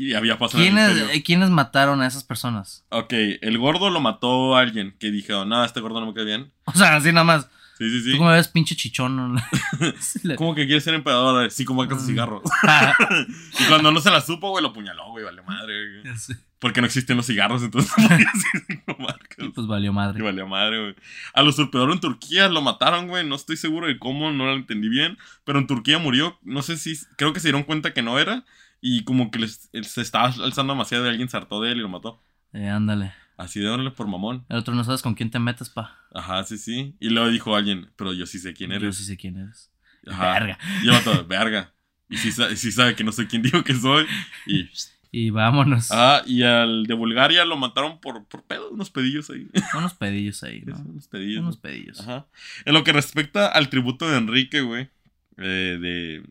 Y 0.00 0.14
había 0.14 0.38
pasado 0.38 0.62
¿Quiénes, 0.62 0.96
eh, 1.12 1.22
¿Quiénes 1.24 1.50
mataron 1.50 2.00
a 2.02 2.06
esas 2.06 2.22
personas? 2.22 2.84
Ok, 2.90 3.12
el 3.12 3.58
gordo 3.58 3.90
lo 3.90 4.00
mató 4.00 4.56
a 4.56 4.60
alguien 4.60 4.94
que 5.00 5.10
dijo, 5.10 5.44
nada, 5.44 5.66
este 5.66 5.80
gordo 5.80 5.98
no 5.98 6.06
me 6.06 6.14
cae 6.14 6.24
bien. 6.24 6.52
O 6.66 6.72
sea, 6.72 6.94
así 6.94 7.12
nada 7.12 7.24
más. 7.24 7.48
Sí, 7.78 7.88
sí, 7.90 8.02
sí. 8.02 8.10
¿Tú 8.10 8.18
cómo 8.18 8.30
ves 8.30 8.48
pinche 8.48 8.74
chichón? 8.74 9.40
¿Cómo 10.36 10.56
que 10.56 10.66
quiere 10.66 10.80
ser 10.80 10.94
emperador? 10.94 11.48
Sí, 11.48 11.64
como 11.64 11.88
su 11.88 12.06
cigarro. 12.06 12.42
y 13.60 13.64
cuando 13.68 13.92
no 13.92 14.00
se 14.00 14.10
la 14.10 14.20
supo, 14.20 14.50
güey, 14.50 14.64
lo 14.64 14.72
puñaló, 14.72 15.10
güey, 15.12 15.24
vale 15.24 15.42
madre. 15.42 16.02
Güey. 16.02 16.14
Porque 16.58 16.80
no 16.80 16.88
existen 16.88 17.16
los 17.16 17.26
cigarros, 17.26 17.62
entonces 17.62 17.92
pues 19.54 19.66
valió 19.68 19.92
madre. 19.92 20.18
Y 20.18 20.22
valió 20.22 20.44
madre, 20.48 20.80
güey. 20.80 20.96
A 21.34 21.42
los 21.42 21.54
usurpador 21.54 21.92
en 21.92 22.00
Turquía 22.00 22.48
lo 22.48 22.62
mataron, 22.62 23.06
güey. 23.06 23.24
No 23.24 23.36
estoy 23.36 23.56
seguro 23.56 23.86
de 23.86 23.96
cómo, 23.96 24.32
no 24.32 24.46
lo 24.46 24.54
entendí 24.54 24.88
bien. 24.88 25.16
Pero 25.44 25.60
en 25.60 25.68
Turquía 25.68 26.00
murió. 26.00 26.36
No 26.42 26.62
sé 26.62 26.76
si. 26.76 26.98
Creo 27.16 27.32
que 27.32 27.38
se 27.38 27.46
dieron 27.46 27.62
cuenta 27.62 27.94
que 27.94 28.02
no 28.02 28.18
era. 28.18 28.44
Y 28.80 29.04
como 29.04 29.30
que 29.30 29.38
les, 29.38 29.70
se 29.82 30.00
estaba 30.00 30.26
alzando 30.26 30.72
demasiado 30.72 31.04
de 31.04 31.10
alguien, 31.10 31.28
se 31.28 31.36
hartó 31.36 31.60
de 31.60 31.70
él 31.70 31.78
y 31.78 31.82
lo 31.82 31.88
mató. 31.88 32.20
Eh, 32.52 32.68
ándale. 32.68 33.12
Así 33.38 33.60
de 33.60 33.68
órale 33.68 33.92
por 33.92 34.08
mamón. 34.08 34.44
El 34.48 34.56
otro 34.56 34.74
no 34.74 34.82
sabes 34.82 35.00
con 35.00 35.14
quién 35.14 35.30
te 35.30 35.38
metes, 35.38 35.70
pa. 35.70 35.96
Ajá, 36.12 36.42
sí, 36.42 36.58
sí. 36.58 36.96
Y 36.98 37.10
luego 37.10 37.30
dijo 37.30 37.54
alguien, 37.54 37.88
pero 37.94 38.12
yo 38.12 38.26
sí 38.26 38.40
sé 38.40 38.52
quién 38.52 38.72
eres. 38.72 38.82
Yo 38.82 38.92
sí 38.92 39.04
sé 39.04 39.16
quién 39.16 39.36
eres. 39.36 39.70
Ajá. 40.08 40.32
Verga. 40.32 40.58
Y 40.82 40.86
yo 40.86 40.92
mato, 40.92 41.24
verga. 41.24 41.72
Y 42.10 42.16
sí, 42.16 42.32
sí, 42.32 42.72
sabe 42.72 42.96
que 42.96 43.04
no 43.04 43.12
sé 43.12 43.28
quién 43.28 43.42
dijo 43.44 43.62
que 43.62 43.74
soy. 43.74 44.06
Y. 44.44 44.68
Y 45.12 45.30
vámonos. 45.30 45.88
Ah, 45.92 46.22
y 46.26 46.42
al 46.42 46.84
de 46.84 46.94
Bulgaria 46.94 47.44
lo 47.44 47.56
mataron 47.56 48.00
por, 48.00 48.26
por 48.26 48.42
pedo, 48.42 48.70
unos 48.70 48.90
pedillos 48.90 49.30
ahí. 49.30 49.48
Unos 49.74 49.94
pedillos 49.94 50.42
ahí, 50.42 50.62
¿no? 50.66 50.76
unos 50.76 51.06
pedillos. 51.06 51.40
Unos 51.40 51.56
pedillos. 51.56 52.00
Ajá. 52.00 52.26
En 52.64 52.74
lo 52.74 52.82
que 52.82 52.92
respecta 52.92 53.46
al 53.46 53.70
tributo 53.70 54.10
de 54.10 54.18
Enrique, 54.18 54.62
güey, 54.62 54.90
eh, 55.36 55.78
de, 55.80 56.24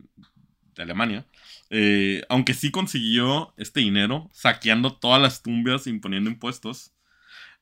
de 0.76 0.84
Alemania, 0.84 1.26
eh, 1.70 2.24
aunque 2.30 2.54
sí 2.54 2.70
consiguió 2.70 3.54
este 3.58 3.80
dinero 3.80 4.30
saqueando 4.34 4.94
todas 4.94 5.22
las 5.22 5.42
tumbas 5.42 5.88
e 5.88 5.90
imponiendo 5.90 6.30
impuestos, 6.30 6.92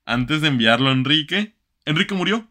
antes 0.06 0.42
de 0.42 0.48
enviarlo 0.48 0.90
a 0.90 0.94
Enrique, 0.94 1.56
Enrique 1.86 2.16
murió. 2.16 2.48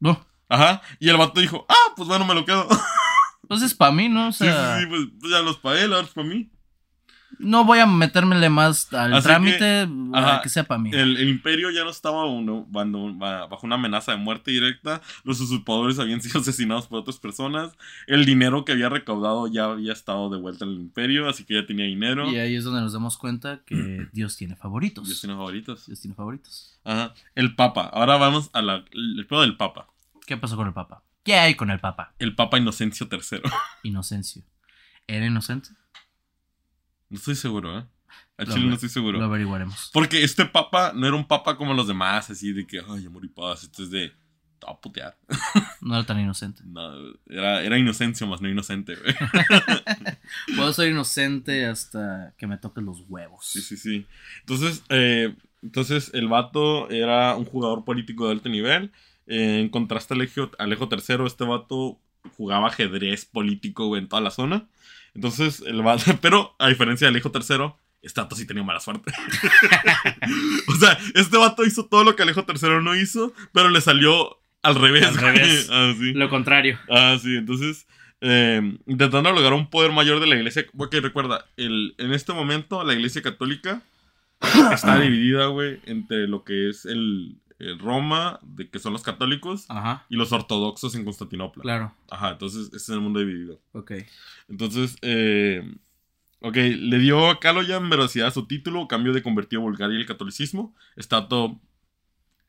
No. 0.00 0.26
Ajá. 0.48 0.82
Y 0.98 1.08
el 1.08 1.16
vato 1.16 1.40
dijo, 1.40 1.66
ah, 1.68 1.92
pues 1.96 2.08
bueno, 2.08 2.24
me 2.24 2.34
lo 2.34 2.44
quedo. 2.44 2.68
Pues 3.46 3.60
es 3.60 3.74
para 3.74 3.92
mí, 3.92 4.08
¿no? 4.08 4.28
O 4.28 4.32
sea... 4.32 4.78
Sí, 4.78 4.80
sí, 4.80 4.80
sí, 4.80 4.86
pues, 4.88 5.20
pues 5.20 5.30
ya 5.30 5.40
los 5.40 5.58
pagué, 5.58 5.82
ahora 5.82 6.00
es 6.00 6.08
para 6.08 6.26
mí. 6.26 6.50
No 7.38 7.64
voy 7.64 7.78
a 7.78 7.86
metérmele 7.86 8.48
más 8.48 8.92
al 8.92 9.22
trámite 9.22 9.88
que, 9.88 10.40
que 10.42 10.48
sea 10.48 10.64
para 10.64 10.78
mí. 10.78 10.90
El, 10.92 11.28
imperio 11.28 11.70
ya 11.70 11.84
no 11.84 11.90
estaba 11.90 12.26
uno, 12.26 12.66
bajo 12.68 13.66
una 13.66 13.76
amenaza 13.76 14.12
de 14.12 14.18
muerte 14.18 14.50
directa. 14.50 15.00
Los 15.24 15.40
usurpadores 15.40 15.98
habían 15.98 16.20
sido 16.22 16.40
asesinados 16.40 16.86
por 16.86 17.00
otras 17.00 17.18
personas. 17.18 17.72
El 18.06 18.24
dinero 18.24 18.64
que 18.64 18.72
había 18.72 18.88
recaudado 18.88 19.46
ya 19.46 19.64
había 19.64 19.92
estado 19.92 20.30
de 20.30 20.38
vuelta 20.38 20.64
en 20.64 20.72
el 20.72 20.80
imperio, 20.80 21.28
así 21.28 21.44
que 21.44 21.54
ya 21.54 21.66
tenía 21.66 21.86
dinero. 21.86 22.30
Y 22.30 22.38
ahí 22.38 22.56
es 22.56 22.64
donde 22.64 22.80
nos 22.80 22.92
damos 22.92 23.16
cuenta 23.16 23.60
que 23.64 24.08
Dios 24.12 24.36
tiene 24.36 24.56
favoritos. 24.56 25.06
Dios 25.06 25.20
tiene 25.20 25.34
favoritos. 25.34 25.86
Dios 25.86 26.00
tiene 26.00 26.14
favoritos. 26.14 26.78
Ajá. 26.84 27.14
El 27.34 27.54
Papa. 27.54 27.90
Ahora 27.92 28.16
vamos 28.16 28.50
al 28.52 28.84
pedo 29.28 29.42
del 29.42 29.56
Papa. 29.56 29.88
¿Qué 30.26 30.36
pasó 30.36 30.56
con 30.56 30.66
el 30.66 30.72
Papa? 30.72 31.02
¿Qué 31.22 31.34
hay 31.34 31.54
con 31.54 31.70
el 31.70 31.80
Papa? 31.80 32.14
El 32.18 32.34
Papa 32.34 32.58
Inocencio 32.58 33.08
III. 33.10 33.40
Inocencio. 33.82 34.42
¿Era 35.06 35.26
inocente? 35.26 35.70
No 37.14 37.18
estoy 37.18 37.36
seguro, 37.36 37.78
¿eh? 37.78 37.84
A 38.36 38.44
Chile 38.44 38.66
no 38.66 38.74
estoy 38.74 38.88
seguro. 38.88 39.20
Lo 39.20 39.26
averiguaremos. 39.26 39.88
Porque 39.92 40.24
este 40.24 40.46
papa 40.46 40.92
no 40.92 41.06
era 41.06 41.14
un 41.14 41.28
papa 41.28 41.56
como 41.56 41.72
los 41.72 41.86
demás, 41.86 42.28
así 42.28 42.52
de 42.52 42.66
que, 42.66 42.80
ay, 42.80 43.06
amor 43.06 43.24
y 43.24 43.28
paz. 43.28 43.62
Esto 43.62 43.84
es 43.84 43.90
de. 43.92 44.12
Te 44.58 44.66
a 44.68 44.74
putear. 44.74 45.16
No 45.80 45.94
era 45.94 46.04
tan 46.04 46.18
inocente. 46.18 46.62
No, 46.66 46.92
era, 47.28 47.62
era 47.62 47.78
inocencio 47.78 48.26
más 48.26 48.40
no 48.40 48.48
inocente, 48.48 48.96
güey. 48.96 49.14
Puedo 50.56 50.72
ser 50.72 50.90
inocente 50.90 51.66
hasta 51.66 52.34
que 52.36 52.48
me 52.48 52.58
toquen 52.58 52.84
los 52.84 53.04
huevos. 53.08 53.46
Sí, 53.46 53.60
sí, 53.60 53.76
sí. 53.76 54.06
Entonces, 54.40 54.82
eh, 54.88 55.36
entonces 55.62 56.10
el 56.14 56.26
vato 56.26 56.90
era 56.90 57.36
un 57.36 57.44
jugador 57.44 57.84
político 57.84 58.26
de 58.26 58.32
alto 58.32 58.48
nivel. 58.48 58.90
Eh, 59.28 59.60
en 59.60 59.68
contraste 59.68 60.14
a 60.14 60.16
Alejo, 60.16 60.50
Alejo 60.58 60.88
III, 60.90 61.26
este 61.26 61.44
vato 61.44 62.00
jugaba 62.36 62.66
ajedrez 62.66 63.24
político, 63.24 63.86
güey, 63.86 64.02
en 64.02 64.08
toda 64.08 64.20
la 64.20 64.32
zona. 64.32 64.66
Entonces, 65.14 65.62
el 65.66 65.82
pero 66.20 66.54
a 66.58 66.68
diferencia 66.68 67.06
del 67.06 67.16
hijo 67.16 67.30
tercero, 67.30 67.78
este 68.02 68.20
vato 68.20 68.36
sí 68.36 68.46
tenía 68.46 68.62
mala 68.62 68.80
suerte. 68.80 69.12
o 70.68 70.74
sea, 70.74 70.98
este 71.14 71.38
vato 71.38 71.64
hizo 71.64 71.86
todo 71.86 72.04
lo 72.04 72.16
que 72.16 72.22
Alejo 72.22 72.44
III 72.46 72.82
no 72.82 72.94
hizo, 72.94 73.32
pero 73.52 73.70
le 73.70 73.80
salió 73.80 74.38
al 74.62 74.74
revés. 74.74 75.06
Al 75.06 75.16
revés. 75.16 75.68
Ah, 75.72 75.94
lo 75.98 76.28
contrario. 76.28 76.78
Ah, 76.90 77.16
sí, 77.20 77.36
entonces, 77.36 77.86
eh, 78.20 78.76
intentando 78.86 79.32
lograr 79.32 79.54
un 79.54 79.70
poder 79.70 79.92
mayor 79.92 80.20
de 80.20 80.26
la 80.26 80.36
iglesia. 80.36 80.66
Porque 80.76 81.00
recuerda, 81.00 81.46
el, 81.56 81.94
en 81.98 82.12
este 82.12 82.32
momento 82.32 82.84
la 82.84 82.94
iglesia 82.94 83.22
católica 83.22 83.82
está 84.72 84.98
dividida, 85.00 85.46
güey, 85.46 85.80
entre 85.86 86.26
lo 86.26 86.44
que 86.44 86.68
es 86.68 86.84
el, 86.84 87.36
eh, 87.64 87.76
Roma, 87.78 88.40
de 88.42 88.68
que 88.68 88.78
son 88.78 88.92
los 88.92 89.02
católicos, 89.02 89.66
y 90.10 90.16
los 90.16 90.32
ortodoxos 90.32 90.94
en 90.96 91.04
Constantinopla. 91.04 91.62
Claro. 91.62 91.94
Ajá, 92.10 92.32
entonces 92.32 92.66
ese 92.66 92.76
es 92.76 92.88
el 92.90 93.00
mundo 93.00 93.20
dividido. 93.20 93.58
Ok. 93.72 93.92
Entonces, 94.50 94.96
eh, 95.00 95.62
ok, 96.40 96.56
le 96.56 96.98
dio 96.98 97.30
a 97.30 97.40
Kaloyan 97.40 97.88
veracidad 97.88 98.28
a 98.28 98.32
su 98.32 98.46
título, 98.46 98.86
cambio 98.86 99.14
de 99.14 99.22
convertir 99.22 99.60
a 99.60 99.62
Bulgaria 99.62 99.98
al 99.98 100.04
catolicismo. 100.04 100.74
todo 101.08 101.58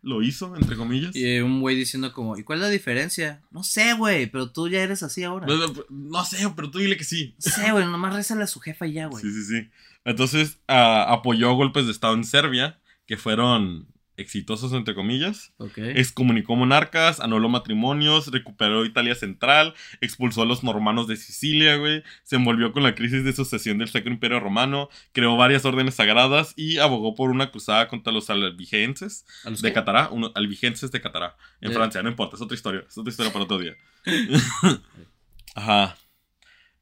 lo 0.02 0.22
hizo, 0.22 0.54
entre 0.58 0.76
comillas. 0.76 1.16
Y 1.16 1.40
un 1.40 1.62
güey 1.62 1.78
diciendo 1.78 2.12
como, 2.12 2.38
¿y 2.38 2.44
cuál 2.44 2.60
es 2.60 2.64
la 2.64 2.70
diferencia? 2.70 3.42
No 3.52 3.64
sé, 3.64 3.94
güey, 3.94 4.28
pero 4.28 4.52
tú 4.52 4.68
ya 4.68 4.84
eres 4.84 5.02
así 5.02 5.24
ahora. 5.24 5.48
No, 5.90 6.26
sé, 6.26 6.46
pero 6.58 6.70
tú 6.70 6.80
dile 6.80 6.98
que 6.98 7.06
sí. 7.06 7.36
No 7.44 7.52
sé, 7.52 7.72
güey, 7.72 7.86
nomás 7.86 8.14
rézale 8.14 8.44
a 8.44 8.48
su 8.48 8.60
jefa 8.60 8.86
y 8.86 8.94
ya, 8.94 9.06
güey. 9.08 9.24
Sí, 9.24 9.32
sí, 9.32 9.46
sí. 9.46 9.70
Entonces 10.04 10.60
apoyó 10.68 11.54
golpes 11.54 11.86
de 11.86 11.94
Estado 11.94 12.16
en 12.16 12.26
Serbia, 12.26 12.80
que 13.08 13.16
fueron 13.16 13.88
exitosos, 14.18 14.74
entre 14.74 14.96
comillas. 14.96 15.54
Excomunicó 15.76 16.56
monarcas, 16.56 17.20
anuló 17.20 17.50
matrimonios, 17.50 18.28
recuperó 18.32 18.86
Italia 18.86 19.16
Central, 19.16 19.74
expulsó 20.02 20.44
a 20.44 20.46
los 20.46 20.64
normanos 20.64 21.08
de 21.08 21.18
Sicilia, 21.18 21.78
güey. 21.78 22.04
Se 22.24 22.36
envolvió 22.36 22.72
con 22.72 22.84
la 22.84 22.96
crisis 22.96 23.24
de 23.24 23.34
sucesión 23.34 23.78
del 23.78 23.90
Sacro 23.90 24.12
Imperio 24.12 24.40
Romano, 24.40 24.90
creó 25.12 25.38
varias 25.38 25.66
órdenes 25.66 25.96
sagradas 25.96 26.54
y 26.56 26.78
abogó 26.78 27.16
por 27.16 27.30
una 27.30 27.52
cruzada 27.52 27.88
contra 27.88 28.14
los 28.14 28.30
albigenses 28.30 29.26
de 29.62 29.74
Catará, 29.74 30.10
albigenses 30.36 30.92
de 30.92 31.02
Catará, 31.02 31.36
en 31.62 31.74
Francia, 31.74 32.02
no 32.02 32.10
importa, 32.10 32.36
es 32.36 32.42
otra 32.42 32.56
historia, 32.56 32.84
es 32.88 32.98
otra 32.98 33.12
historia 33.12 33.32
para 33.32 33.46
otro 33.46 33.60
día. 33.60 33.76
Ajá. 35.56 35.98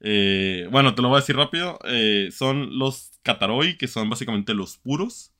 Eh, 0.05 0.67
bueno, 0.69 0.93
te 0.95 1.01
lo 1.01 1.07
voy 1.07 1.17
a 1.17 1.21
decir 1.21 1.35
rápido. 1.35 1.79
Eh, 1.85 2.29
son 2.31 2.77
los 2.77 3.11
Cataroi, 3.23 3.77
que 3.77 3.87
son 3.87 4.09
básicamente 4.09 4.53
los 4.53 4.77
puros 4.77 5.32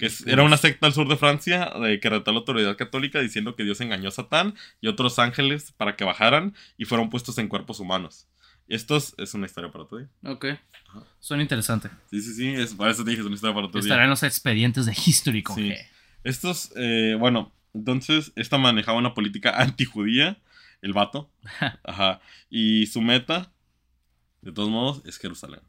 que 0.00 0.10
era 0.26 0.42
una 0.42 0.56
secta 0.56 0.86
al 0.86 0.94
sur 0.94 1.06
de 1.08 1.16
Francia 1.16 1.72
que 2.00 2.10
retó 2.10 2.30
a 2.30 2.34
la 2.34 2.40
autoridad 2.40 2.76
católica 2.76 3.20
diciendo 3.20 3.54
que 3.54 3.64
Dios 3.64 3.80
engañó 3.80 4.08
a 4.08 4.12
Satán 4.12 4.54
y 4.80 4.88
otros 4.88 5.18
ángeles 5.18 5.72
para 5.76 5.94
que 5.94 6.04
bajaran 6.04 6.54
y 6.76 6.86
fueron 6.86 7.10
puestos 7.10 7.38
en 7.38 7.48
cuerpos 7.48 7.78
humanos. 7.78 8.26
Esto 8.66 8.96
es 8.96 9.34
una 9.34 9.46
historia 9.46 9.70
para 9.70 9.84
todo. 9.84 10.08
Ok. 10.24 10.46
Suena 11.18 11.42
interesante. 11.42 11.90
Sí, 12.10 12.20
sí, 12.20 12.34
sí. 12.34 12.48
Es, 12.48 12.74
para 12.74 12.92
eso 12.92 13.04
te 13.04 13.10
dije, 13.10 13.20
es 13.20 13.26
una 13.26 13.34
historia 13.34 13.54
para 13.54 13.68
todo. 13.68 13.78
Estará 13.80 14.04
en 14.04 14.10
los 14.10 14.22
expedientes 14.22 14.86
de 14.86 14.92
History 14.92 15.42
con 15.42 15.56
sí. 15.56 15.72
Estos, 16.24 16.72
eh, 16.76 17.16
bueno, 17.18 17.52
entonces, 17.74 18.32
esta 18.36 18.58
manejaba 18.58 18.98
una 18.98 19.14
política 19.14 19.50
antijudía, 19.60 20.38
el 20.82 20.92
vato. 20.92 21.30
Ajá. 21.84 22.20
Y 22.48 22.86
su 22.86 23.00
meta, 23.00 23.52
de 24.42 24.52
todos 24.52 24.68
modos, 24.68 25.02
es 25.04 25.18
Jerusalén. 25.18 25.60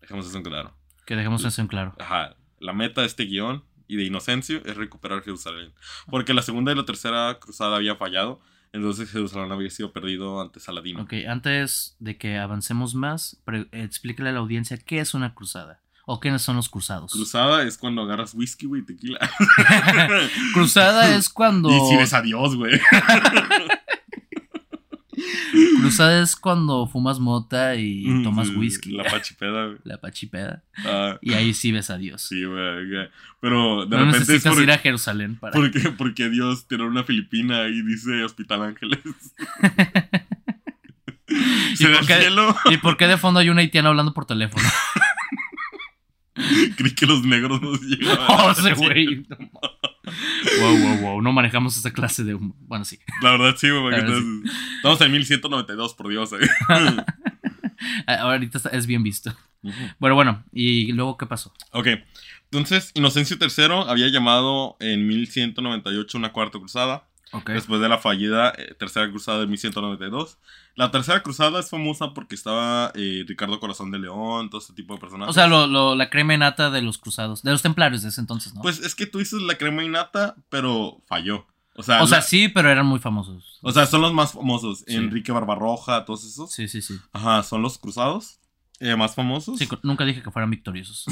Dejemos 0.00 0.26
eso 0.26 0.36
en 0.36 0.44
claro. 0.44 0.74
Que 1.06 1.16
dejemos 1.16 1.44
eso 1.44 1.60
en 1.60 1.68
claro. 1.68 1.94
Ajá. 1.98 2.36
La 2.58 2.72
meta 2.72 3.02
de 3.02 3.06
este 3.06 3.24
guion 3.24 3.64
y 3.88 3.96
de 3.96 4.04
Inocencio 4.04 4.62
es 4.64 4.76
recuperar 4.76 5.22
Jerusalén. 5.22 5.72
Porque 6.08 6.34
la 6.34 6.42
segunda 6.42 6.70
y 6.72 6.76
la 6.76 6.84
tercera 6.84 7.38
cruzada 7.40 7.76
había 7.76 7.96
fallado. 7.96 8.40
Entonces 8.72 9.10
Jerusalén 9.10 9.50
había 9.50 9.70
sido 9.70 9.92
perdido 9.92 10.40
ante 10.40 10.60
Saladino. 10.60 11.02
Ok, 11.02 11.14
antes 11.26 11.96
de 11.98 12.18
que 12.18 12.38
avancemos 12.38 12.94
más, 12.94 13.42
explícale 13.72 14.28
a 14.28 14.32
la 14.32 14.40
audiencia 14.40 14.76
qué 14.76 15.00
es 15.00 15.14
una 15.14 15.34
cruzada. 15.34 15.80
¿O 16.10 16.20
quiénes 16.20 16.40
son 16.40 16.56
los 16.56 16.70
cruzados? 16.70 17.12
Cruzada 17.12 17.64
es 17.64 17.76
cuando 17.76 18.00
agarras 18.00 18.32
whisky, 18.32 18.66
güey, 18.66 18.82
tequila. 18.82 19.18
cruzada 20.54 21.14
es 21.14 21.28
cuando. 21.28 21.68
Y 21.68 21.90
si 21.90 21.96
ves 21.96 22.14
a 22.14 22.22
Dios, 22.22 22.56
güey. 22.56 22.80
Cruzada 25.80 26.22
es 26.22 26.36
cuando 26.36 26.86
fumas 26.86 27.18
mota 27.18 27.76
y 27.76 28.22
tomas 28.22 28.50
whisky. 28.50 28.92
La 28.92 29.04
pachipeda, 29.04 29.66
güey. 29.66 29.78
La 29.84 29.98
pachipeda. 29.98 30.62
Ah. 30.84 31.18
Y 31.20 31.32
ahí 31.34 31.54
sí 31.54 31.72
ves 31.72 31.90
a 31.90 31.98
Dios. 31.98 32.22
Sí, 32.22 32.44
güey. 32.44 33.08
Pero 33.40 33.86
de 33.86 33.96
no 33.96 34.04
repente 34.04 34.18
necesitas 34.20 34.56
es 34.56 34.62
ir 34.62 34.70
a 34.70 34.78
Jerusalén 34.78 35.36
para. 35.36 35.52
Porque, 35.52 35.80
porque 35.96 36.28
Dios 36.28 36.66
tiene 36.66 36.84
una 36.84 37.04
Filipina 37.04 37.68
y 37.68 37.82
dice 37.82 38.24
Hospital 38.24 38.62
Ángeles. 38.62 39.00
¿Y, 41.78 41.84
por 41.84 42.06
qué, 42.06 42.28
¿Y 42.70 42.76
por 42.78 42.96
qué 42.96 43.06
de 43.06 43.18
fondo 43.18 43.40
hay 43.40 43.50
una 43.50 43.60
haitiana 43.60 43.90
hablando 43.90 44.14
por 44.14 44.24
teléfono? 44.24 44.66
Creí 46.76 46.94
que 46.94 47.06
los 47.06 47.24
negros 47.24 47.60
nos 47.60 47.80
llegaban. 47.82 48.26
Oh, 48.28 48.50
ese 48.50 48.74
güey. 48.74 49.26
Wow, 50.60 50.78
wow, 50.78 50.96
wow. 50.98 51.22
No 51.22 51.32
manejamos 51.32 51.76
esa 51.76 51.92
clase 51.92 52.24
de. 52.24 52.34
Bueno, 52.34 52.84
sí. 52.84 52.98
La 53.22 53.32
verdad, 53.32 53.54
sí, 53.56 53.70
güey. 53.70 53.94
Estamos 54.76 55.00
en 55.00 55.12
1192, 55.12 55.94
por 55.94 56.08
Dios. 56.08 56.32
Eh. 56.32 56.48
Ah, 58.08 58.16
ahorita 58.22 58.58
es 58.72 58.86
bien 58.86 59.04
visto. 59.04 59.34
Bueno, 59.98 60.16
bueno. 60.16 60.44
¿Y 60.52 60.92
luego 60.92 61.16
qué 61.16 61.26
pasó? 61.26 61.52
Ok. 61.72 61.86
Entonces, 62.50 62.90
Inocencio 62.94 63.36
III 63.40 63.88
había 63.88 64.08
llamado 64.08 64.76
en 64.80 65.06
1198 65.06 66.18
una 66.18 66.32
cuarta 66.32 66.58
cruzada. 66.58 67.07
Después 67.46 67.80
de 67.80 67.88
la 67.88 67.98
fallida 67.98 68.52
eh, 68.56 68.74
Tercera 68.78 69.08
Cruzada 69.10 69.40
de 69.40 69.46
1192. 69.46 70.38
La 70.74 70.90
Tercera 70.90 71.22
Cruzada 71.22 71.60
es 71.60 71.70
famosa 71.70 72.14
porque 72.14 72.34
estaba 72.34 72.92
eh, 72.94 73.24
Ricardo 73.26 73.60
Corazón 73.60 73.90
de 73.90 73.98
León, 73.98 74.48
todo 74.48 74.60
ese 74.60 74.72
tipo 74.72 74.94
de 74.94 75.00
personajes. 75.00 75.30
O 75.30 75.32
sea, 75.34 75.46
lo, 75.46 75.94
la 75.94 76.10
crema 76.10 76.34
innata 76.34 76.70
de 76.70 76.82
los 76.82 76.98
cruzados, 76.98 77.42
de 77.42 77.50
los 77.50 77.62
templarios 77.62 78.02
de 78.02 78.10
ese 78.10 78.20
entonces, 78.20 78.54
¿no? 78.54 78.62
Pues 78.62 78.80
es 78.80 78.94
que 78.94 79.06
tú 79.06 79.18
dices 79.18 79.42
la 79.42 79.56
crema 79.56 79.84
innata, 79.84 80.36
pero 80.48 81.02
falló. 81.06 81.46
O 81.74 81.82
sea, 81.82 82.02
o 82.02 82.06
sea 82.06 82.22
sí, 82.22 82.48
pero 82.48 82.70
eran 82.70 82.86
muy 82.86 82.98
famosos. 82.98 83.58
O 83.62 83.72
sea, 83.72 83.86
son 83.86 84.02
los 84.02 84.12
más 84.12 84.32
famosos. 84.32 84.84
Enrique 84.86 85.30
Barbarroja, 85.32 86.04
todos 86.04 86.24
esos. 86.24 86.50
Sí, 86.52 86.66
sí, 86.66 86.82
sí. 86.82 86.98
Ajá, 87.12 87.42
son 87.42 87.62
los 87.62 87.78
cruzados 87.78 88.40
eh, 88.80 88.96
más 88.96 89.14
famosos. 89.14 89.58
Sí, 89.58 89.68
nunca 89.82 90.04
dije 90.04 90.22
que 90.22 90.30
fueran 90.30 90.50
victoriosos. 90.50 91.06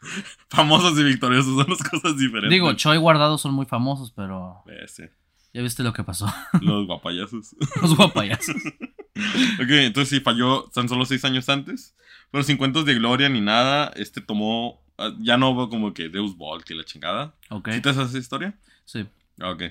famosos 0.48 0.98
y 0.98 1.04
victoriosos 1.04 1.56
son 1.56 1.66
dos 1.66 1.82
cosas 1.82 2.16
diferentes. 2.16 2.50
Digo, 2.50 2.72
Choi 2.74 2.96
y 2.96 3.00
Guardado 3.00 3.38
son 3.38 3.54
muy 3.54 3.66
famosos, 3.66 4.12
pero... 4.12 4.62
sí. 4.86 5.04
Ya 5.52 5.62
viste 5.62 5.82
lo 5.82 5.92
que 5.92 6.04
pasó. 6.04 6.26
Los 6.60 6.86
guapayazos. 6.86 7.56
Los 7.80 7.96
guapayazos. 7.96 8.56
ok, 9.60 9.70
entonces 9.70 10.10
sí, 10.10 10.20
falló 10.20 10.64
tan 10.74 10.88
solo 10.88 11.04
seis 11.04 11.24
años 11.24 11.48
antes. 11.48 11.94
Pero 12.30 12.44
sin 12.44 12.58
cuentos 12.58 12.84
de 12.84 12.94
gloria 12.94 13.28
ni 13.28 13.40
nada, 13.40 13.92
este 13.96 14.20
tomó. 14.20 14.84
Ah, 14.98 15.12
ya 15.20 15.36
no 15.36 15.50
hubo 15.50 15.70
como 15.70 15.94
que 15.94 16.08
Deus 16.08 16.36
Ball, 16.36 16.64
que 16.64 16.74
la 16.74 16.84
chingada. 16.84 17.34
Ok. 17.50 17.70
¿Sí 17.72 17.80
te 17.80 17.88
haces 17.88 18.10
esa 18.10 18.18
historia? 18.18 18.58
Sí. 18.84 19.06
Ok. 19.40 19.62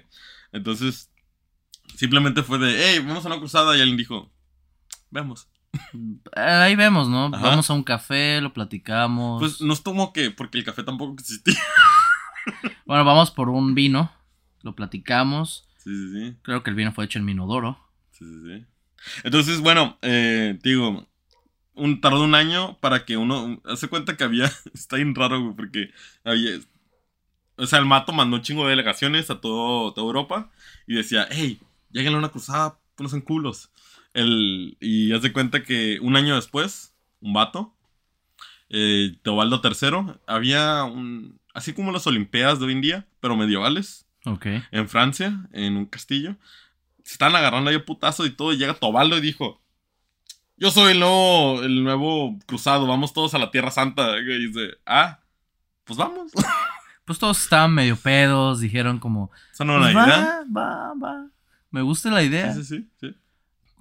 Entonces, 0.52 1.12
simplemente 1.96 2.44
fue 2.44 2.58
de, 2.58 2.76
hey, 2.78 3.04
vamos 3.06 3.26
a 3.26 3.28
una 3.28 3.38
cruzada. 3.38 3.78
Y 3.78 3.82
alguien 3.82 3.98
dijo, 3.98 4.32
vemos. 5.12 5.48
Eh, 6.36 6.42
ahí 6.42 6.76
vemos, 6.76 7.08
¿no? 7.10 7.30
Vamos 7.30 7.70
a 7.70 7.74
un 7.74 7.84
café, 7.84 8.42
lo 8.42 8.54
platicamos. 8.54 9.40
Pues 9.40 9.62
nos 9.62 9.84
tomó 9.84 10.14
que, 10.14 10.32
porque 10.32 10.58
el 10.58 10.64
café 10.64 10.84
tampoco 10.84 11.14
existía. 11.14 11.60
bueno, 12.86 13.06
vamos 13.06 13.32
por 13.32 13.50
un 13.50 13.76
vino, 13.76 14.12
lo 14.62 14.76
platicamos. 14.76 15.67
Sí, 15.88 15.96
sí, 15.96 16.12
sí. 16.12 16.36
Creo 16.42 16.64
que 16.64 16.70
el 16.70 16.76
vino 16.76 16.92
fue 16.92 17.06
hecho 17.06 17.18
en 17.18 17.24
Minodoro. 17.24 17.80
Sí, 18.12 18.26
sí, 18.26 18.42
sí. 18.46 18.66
Entonces, 19.24 19.62
bueno, 19.62 19.98
eh, 20.02 20.60
digo, 20.62 21.08
un, 21.76 22.02
tardó 22.02 22.24
un 22.24 22.36
año 22.36 22.78
para 22.82 23.06
que 23.06 23.16
uno. 23.16 23.62
Hace 23.64 23.88
cuenta 23.88 24.18
que 24.18 24.26
había. 24.26 24.52
Está 24.74 24.98
bien 24.98 25.16
raro, 25.16 25.42
güey, 25.42 25.56
porque 25.56 25.92
había. 26.26 26.60
O 27.56 27.66
sea, 27.66 27.80
el 27.80 27.86
mato 27.86 28.12
mandó 28.12 28.36
un 28.36 28.44
chingo 28.44 28.64
de 28.64 28.72
delegaciones 28.72 29.30
a 29.30 29.40
todo, 29.40 29.94
toda 29.94 30.06
Europa 30.06 30.52
y 30.88 30.96
decía, 30.96 31.26
hey, 31.32 31.60
lleguen 31.90 32.16
a 32.16 32.18
una 32.18 32.30
cruzada, 32.30 32.80
en 33.00 33.22
culos. 33.22 33.72
El, 34.14 34.76
y 34.82 35.14
hace 35.14 35.32
cuenta 35.32 35.64
que 35.64 36.00
un 36.02 36.18
año 36.18 36.36
después, 36.36 36.94
un 37.22 37.32
vato, 37.32 37.74
eh, 38.70 39.16
Teobaldo 39.24 39.62
III, 39.64 40.20
había 40.28 40.84
un. 40.84 41.40
Así 41.54 41.74
como 41.74 41.94
las 41.94 42.06
Olimpiadas 42.08 42.60
de 42.60 42.66
hoy 42.66 42.74
en 42.74 42.82
día, 42.82 43.08
pero 43.22 43.38
medievales. 43.38 44.07
Ok. 44.28 44.46
En 44.72 44.90
Francia, 44.90 45.48
en 45.54 45.78
un 45.78 45.86
castillo. 45.86 46.36
Se 47.04 47.14
están 47.14 47.36
agarrando 47.36 47.70
ahí 47.70 47.78
a 47.78 47.86
putazo 47.86 48.26
y 48.26 48.32
todo. 48.32 48.54
Y 48.54 48.58
llega 48.58 48.74
Tobaldo 48.74 49.18
y 49.18 49.22
dijo: 49.22 49.62
Yo 50.58 50.70
soy 50.70 50.92
el 50.92 51.00
nuevo, 51.00 51.64
el 51.64 51.84
nuevo 51.84 52.38
cruzado, 52.46 52.88
vamos 52.88 53.14
todos 53.14 53.34
a 53.34 53.38
la 53.38 53.52
Tierra 53.52 53.72
Santa. 53.72 54.18
Y 54.20 54.48
dice: 54.48 54.78
Ah, 54.86 55.20
pues 55.84 55.98
vamos. 55.98 56.32
Pues 57.08 57.20
todos 57.20 57.42
estaban 57.42 57.74
medio 57.74 57.96
pedos, 57.96 58.60
dijeron 58.60 59.00
como. 59.00 59.32
¿Esa 59.54 59.64
no 59.64 59.80
pues 59.80 59.92
idea? 59.92 60.44
Va, 60.54 60.94
va. 61.02 61.30
Me 61.72 61.82
gusta 61.82 62.12
la 62.12 62.22
idea. 62.22 62.54
Sí, 62.54 62.66
sí, 62.66 62.90
sí. 63.00 63.16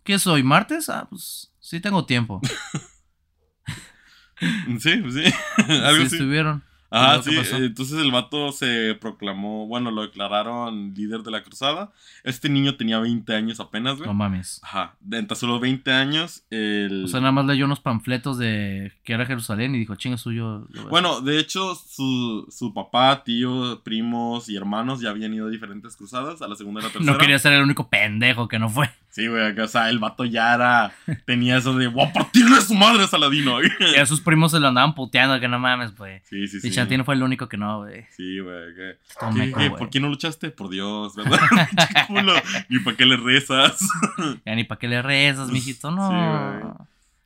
¿Qué 0.04 0.16
soy? 0.20 0.44
¿Martes? 0.44 0.88
Ah, 0.88 1.08
pues 1.10 1.52
sí 1.58 1.80
tengo 1.80 2.06
tiempo. 2.06 2.40
sí, 4.78 4.96
pues 4.98 5.14
sí. 5.14 5.24
Algo 5.82 6.08
sí, 6.08 6.14
estuvieron. 6.14 6.62
Ah, 6.90 7.20
sí, 7.22 7.36
entonces 7.52 7.98
el 7.98 8.12
vato 8.12 8.52
se 8.52 8.96
proclamó, 9.00 9.66
bueno, 9.66 9.90
lo 9.90 10.02
declararon 10.02 10.94
líder 10.94 11.22
de 11.22 11.30
la 11.30 11.42
cruzada. 11.42 11.92
Este 12.22 12.48
niño 12.48 12.76
tenía 12.76 12.98
20 12.98 13.34
años 13.34 13.60
apenas, 13.60 13.96
güey. 13.96 14.06
No 14.06 14.14
mames. 14.14 14.60
Ajá, 14.62 14.94
de 15.00 15.26
solo 15.34 15.58
20 15.60 15.92
años, 15.92 16.44
el... 16.50 17.04
O 17.04 17.08
sea, 17.08 17.20
nada 17.20 17.32
más 17.32 17.46
leyó 17.46 17.64
unos 17.64 17.80
panfletos 17.80 18.38
de 18.38 18.92
que 19.04 19.12
era 19.12 19.26
Jerusalén 19.26 19.74
y 19.74 19.78
dijo, 19.78 19.96
chinga 19.96 20.16
suyo. 20.16 20.66
Bueno, 20.88 21.20
de 21.20 21.38
hecho, 21.38 21.74
su, 21.74 22.46
su 22.50 22.72
papá, 22.72 23.24
tío, 23.24 23.82
primos 23.82 24.48
y 24.48 24.56
hermanos 24.56 25.00
ya 25.00 25.10
habían 25.10 25.34
ido 25.34 25.46
a 25.46 25.50
diferentes 25.50 25.96
cruzadas, 25.96 26.42
a 26.42 26.48
la 26.48 26.56
segunda 26.56 26.80
y 26.80 26.84
la 26.84 26.90
tercera. 26.92 27.12
No 27.12 27.18
quería 27.18 27.38
ser 27.38 27.52
el 27.54 27.62
único 27.62 27.88
pendejo 27.88 28.48
que 28.48 28.58
no 28.58 28.68
fue. 28.68 28.90
Sí, 29.16 29.28
güey, 29.28 29.58
o 29.58 29.66
sea, 29.66 29.88
el 29.88 29.98
vato 29.98 30.26
ya 30.26 30.52
era. 30.52 30.92
Tenía 31.24 31.56
eso 31.56 31.72
de, 31.72 31.86
voy 31.86 32.04
a 32.04 32.12
partirle 32.12 32.58
a 32.58 32.60
su 32.60 32.74
madre 32.74 33.02
a 33.02 33.06
Saladino, 33.06 33.52
güey. 33.52 33.70
Y 33.96 33.98
a 33.98 34.04
sus 34.04 34.20
primos 34.20 34.52
se 34.52 34.60
lo 34.60 34.68
andaban 34.68 34.94
puteando, 34.94 35.40
que 35.40 35.48
no 35.48 35.58
mames, 35.58 35.96
güey. 35.96 36.20
Sí, 36.24 36.46
sí, 36.46 36.60
sí. 36.60 36.68
Y 36.68 36.70
Chantino 36.70 37.02
fue 37.02 37.14
el 37.14 37.22
único 37.22 37.48
que 37.48 37.56
no, 37.56 37.78
güey. 37.78 38.04
Sí, 38.10 38.40
güey. 38.40 38.74
¿Qué? 38.74 39.70
¿Por 39.70 39.88
qué 39.88 40.00
no 40.00 40.10
luchaste? 40.10 40.50
Por 40.50 40.68
Dios, 40.68 41.16
¿verdad? 41.16 41.38
culo. 42.08 42.34
Ni 42.68 42.78
para 42.80 42.94
qué 42.94 43.06
le 43.06 43.16
rezas. 43.16 43.78
ya 44.44 44.54
ni 44.54 44.64
para 44.64 44.78
qué 44.78 44.86
le 44.86 45.00
rezas, 45.00 45.50
mijito, 45.50 45.90
no. 45.90 46.10
Sí, 46.10 46.14
güey. 46.14 46.74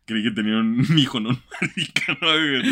Creí 0.05 0.23
que 0.23 0.31
tenía 0.31 0.59
un 0.59 0.97
hijo, 0.97 1.19
no 1.19 1.31
un 1.31 1.43
güey. 2.21 2.63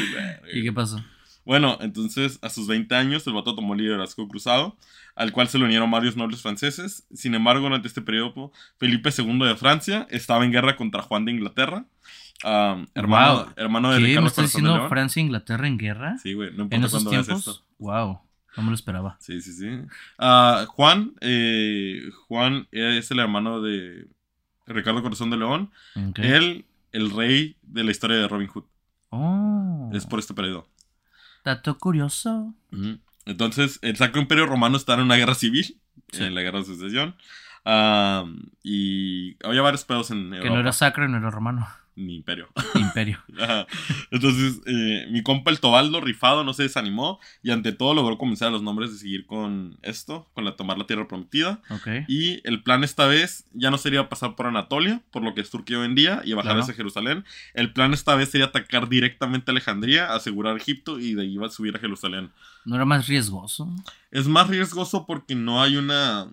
¿Y 0.52 0.62
qué 0.62 0.72
pasó? 0.72 1.02
Bueno, 1.48 1.78
entonces 1.80 2.38
a 2.42 2.50
sus 2.50 2.66
20 2.66 2.94
años 2.94 3.26
el 3.26 3.32
vato 3.32 3.54
tomó 3.54 3.74
liderazgo 3.74 4.28
cruzado, 4.28 4.76
al 5.16 5.32
cual 5.32 5.48
se 5.48 5.58
le 5.58 5.64
unieron 5.64 5.90
varios 5.90 6.14
nobles 6.14 6.42
franceses. 6.42 7.06
Sin 7.14 7.34
embargo, 7.34 7.62
durante 7.62 7.88
este 7.88 8.02
periodo, 8.02 8.52
Felipe 8.76 9.08
II 9.16 9.38
de 9.38 9.56
Francia 9.56 10.06
estaba 10.10 10.44
en 10.44 10.52
guerra 10.52 10.76
contra 10.76 11.00
Juan 11.00 11.24
de 11.24 11.32
Inglaterra. 11.32 11.86
hermano, 12.94 13.46
hermano 13.56 13.92
de 13.92 13.98
¿Qué? 13.98 14.04
Ricardo 14.04 14.20
¿Me 14.20 14.28
estás 14.28 14.44
diciendo 14.44 14.88
Francia 14.90 15.20
e 15.20 15.24
Inglaterra 15.24 15.66
en 15.66 15.78
guerra? 15.78 16.18
Sí, 16.18 16.34
güey, 16.34 16.50
no 16.50 16.64
importa 16.64 16.76
¿En 16.76 16.84
esos 16.84 17.08
tiempos? 17.08 17.38
esto. 17.38 17.64
Wow, 17.78 18.20
no 18.58 18.62
me 18.62 18.68
lo 18.68 18.74
esperaba. 18.74 19.16
Sí, 19.18 19.40
sí, 19.40 19.54
sí. 19.54 19.70
Ah, 20.18 20.66
Juan, 20.68 21.14
eh, 21.22 22.10
Juan 22.26 22.68
es 22.72 23.10
el 23.10 23.20
hermano 23.20 23.62
de 23.62 24.06
Ricardo 24.66 25.02
Corazón 25.02 25.30
de 25.30 25.38
León. 25.38 25.70
Él, 26.16 26.66
el 26.92 27.10
rey 27.10 27.56
de 27.62 27.84
la 27.84 27.90
historia 27.90 28.18
de 28.18 28.28
Robin 28.28 28.48
Hood. 28.48 28.64
Oh. 29.08 29.90
Es 29.94 30.04
por 30.04 30.18
este 30.18 30.34
periodo. 30.34 30.68
Dato 31.48 31.78
curioso. 31.78 32.52
Entonces, 33.24 33.78
el 33.80 33.96
Sacro 33.96 34.20
Imperio 34.20 34.44
Romano 34.44 34.76
está 34.76 34.92
en 34.92 35.00
una 35.00 35.16
guerra 35.16 35.34
civil, 35.34 35.80
en 36.12 36.34
la 36.34 36.42
guerra 36.42 36.58
de 36.58 36.66
sucesión. 36.66 37.16
y 38.62 39.36
había 39.42 39.62
varios 39.62 39.84
pedos 39.84 40.10
en 40.10 40.26
Europa. 40.34 40.42
Que 40.42 40.50
no 40.50 40.60
era 40.60 40.72
sacro 40.72 41.06
y 41.06 41.08
no 41.10 41.16
era 41.16 41.30
romano 41.30 41.66
mi 41.98 42.14
imperio. 42.14 42.48
Imperio. 42.74 43.18
Entonces, 44.10 44.60
eh, 44.66 45.06
mi 45.10 45.22
compa 45.22 45.50
el 45.50 45.60
Tobaldo, 45.60 46.00
rifado, 46.00 46.44
no 46.44 46.54
se 46.54 46.62
desanimó 46.62 47.18
y 47.42 47.50
ante 47.50 47.72
todo 47.72 47.94
logró 47.94 48.18
comenzar 48.18 48.48
a 48.48 48.50
los 48.50 48.62
nombres 48.62 48.92
de 48.92 48.98
seguir 48.98 49.26
con 49.26 49.76
esto, 49.82 50.28
con 50.34 50.44
la 50.44 50.56
tomar 50.56 50.78
la 50.78 50.86
tierra 50.86 51.08
prometida. 51.08 51.60
Y 52.06 52.40
el 52.48 52.62
plan 52.62 52.84
esta 52.84 53.06
vez 53.06 53.44
ya 53.52 53.70
no 53.70 53.78
sería 53.78 54.08
pasar 54.08 54.36
por 54.36 54.46
Anatolia, 54.46 55.02
por 55.10 55.22
lo 55.22 55.34
que 55.34 55.40
es 55.40 55.50
Turquía 55.50 55.78
hoy 55.78 55.86
en 55.86 55.94
día, 55.94 56.22
y 56.24 56.32
bajar 56.32 56.58
hacia 56.58 56.74
Jerusalén. 56.74 57.24
El 57.54 57.72
plan 57.72 57.92
esta 57.92 58.14
vez 58.14 58.30
sería 58.30 58.46
atacar 58.46 58.88
directamente 58.88 59.50
a 59.50 59.52
Alejandría, 59.52 60.14
asegurar 60.14 60.56
Egipto 60.56 60.98
y 60.98 61.14
de 61.14 61.22
ahí 61.22 61.34
iba 61.34 61.46
a 61.46 61.50
subir 61.50 61.76
a 61.76 61.80
Jerusalén. 61.80 62.30
¿No 62.64 62.76
era 62.76 62.84
más 62.84 63.06
riesgoso? 63.06 63.68
Es 64.10 64.26
más 64.26 64.48
riesgoso 64.48 65.06
porque 65.06 65.34
no 65.34 65.62
hay 65.62 65.76
una 65.76 66.28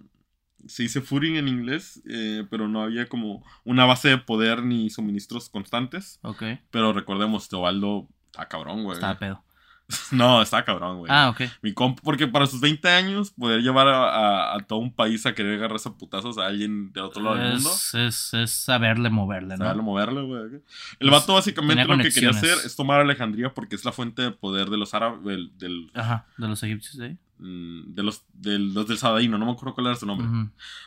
se 0.67 0.84
dice 0.84 1.01
footing 1.01 1.36
en 1.36 1.47
inglés, 1.47 2.01
eh, 2.10 2.45
pero 2.49 2.67
no 2.67 2.82
había 2.82 3.08
como 3.08 3.43
una 3.63 3.86
base 3.86 4.10
de 4.10 4.17
poder 4.17 4.63
ni 4.63 4.89
suministros 4.89 5.49
constantes. 5.49 6.19
Ok. 6.21 6.43
Pero 6.71 6.93
recordemos, 6.93 7.49
Teobaldo 7.49 8.08
está 8.32 8.47
cabrón, 8.47 8.84
güey. 8.84 8.95
Está 8.95 9.17
pedo. 9.17 9.43
no, 10.12 10.41
está 10.41 10.65
cabrón, 10.65 10.99
güey. 10.99 11.12
Ah, 11.13 11.30
ok. 11.30 11.41
Mi 11.62 11.73
comp 11.73 11.99
porque 12.01 12.28
para 12.28 12.47
sus 12.47 12.60
20 12.60 12.88
años, 12.89 13.32
poder 13.32 13.62
llevar 13.62 13.88
a, 13.88 14.58
todo 14.67 14.80
un 14.80 14.93
país 14.93 15.25
a 15.25 15.36
querer 15.36 15.58
agarrar 15.58 15.80
a 15.84 15.89
putazos 15.91 16.38
a 16.38 16.47
alguien 16.47 16.91
del 16.91 17.04
otro 17.04 17.21
lado 17.21 17.36
del 17.36 17.54
mundo. 17.54 17.71
Es, 17.93 18.34
es 18.34 18.51
saberle 18.51 19.10
moverle, 19.10 19.58
¿no? 19.58 19.58
Saberle 19.58 19.84
moverle, 19.84 20.21
güey. 20.23 20.62
El 20.99 21.10
vato 21.12 21.36
básicamente 21.36 21.86
lo 21.86 21.97
que 21.97 22.10
quería 22.10 22.32
hacer 22.32 22.58
es 22.65 22.75
tomar 22.75 23.01
Alejandría 23.01 23.54
porque 23.54 23.75
es 23.75 23.86
la 23.86 23.91
fuente 23.91 24.23
de 24.23 24.32
poder 24.32 24.69
de 24.69 24.78
los 24.78 24.93
árabes, 24.93 25.21
del, 25.58 25.91
Ajá, 25.93 26.25
de 26.38 26.47
los 26.47 26.63
egipcios, 26.63 26.99
¿eh? 26.99 27.17
de 27.38 28.01
los, 28.01 28.25
de 28.45 28.60
los 28.60 28.88
del 28.88 28.97
Saladino, 28.97 29.38
no 29.38 29.45
me 29.45 29.51
acuerdo 29.51 29.73
cuál 29.73 29.88
era 29.88 29.95
su 29.95 30.05
nombre. 30.05 30.27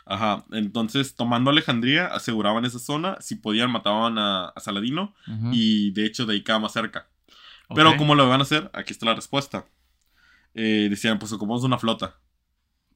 Ajá, 0.05 0.45
entonces 0.51 1.15
tomando 1.15 1.51
Alejandría 1.51 2.07
aseguraban 2.07 2.65
esa 2.65 2.79
zona, 2.79 3.17
si 3.19 3.35
podían 3.35 3.71
mataban 3.71 4.17
a, 4.17 4.53
Saladino 4.57 5.13
y 5.51 5.91
de 5.91 6.05
hecho 6.05 6.25
de 6.25 6.33
ahí 6.33 6.43
quedaba 6.43 6.61
más 6.61 6.73
cerca. 6.73 7.07
Pero 7.75 7.95
¿cómo 7.97 8.15
lo 8.15 8.27
van 8.27 8.39
a 8.39 8.43
hacer? 8.43 8.71
Aquí 8.73 8.93
está 8.93 9.05
la 9.05 9.13
respuesta. 9.13 9.65
Eh, 10.55 10.87
decían, 10.89 11.19
pues 11.19 11.31
ocupamos 11.31 11.63
una 11.63 11.77
flota. 11.77 12.15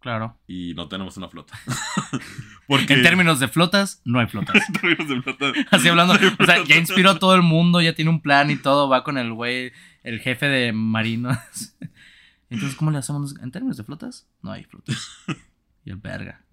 Claro. 0.03 0.37
Y 0.47 0.73
no 0.73 0.89
tenemos 0.89 1.15
una 1.15 1.29
flota. 1.29 1.57
Porque... 2.67 2.93
En 2.93 3.03
términos 3.03 3.39
de 3.39 3.47
flotas, 3.47 4.01
no 4.03 4.19
hay 4.19 4.27
flotas. 4.27 4.55
en 4.67 4.73
términos 4.73 5.07
de 5.07 5.21
flotas. 5.21 5.53
Así 5.71 5.87
hablando, 5.87 6.13
o 6.13 6.45
sea, 6.45 6.61
ya 6.65 6.75
inspiró 6.75 7.11
a 7.11 7.19
todo 7.19 7.35
el 7.35 7.41
mundo, 7.41 7.79
ya 7.79 7.93
tiene 7.93 8.11
un 8.11 8.21
plan 8.21 8.51
y 8.51 8.57
todo, 8.57 8.89
va 8.89 9.03
con 9.03 9.17
el 9.17 9.31
güey, 9.31 9.71
el 10.03 10.19
jefe 10.19 10.47
de 10.47 10.73
marinos. 10.73 11.37
Entonces, 12.53 12.77
¿cómo 12.77 12.91
le 12.91 12.99
hacemos 12.99 13.35
en 13.41 13.49
términos 13.49 13.77
de 13.77 13.83
flotas? 13.83 14.27
No 14.43 14.51
hay 14.51 14.63
flotas. 14.63 15.09
y 15.85 15.89
el 15.89 15.97
verga. 15.97 16.45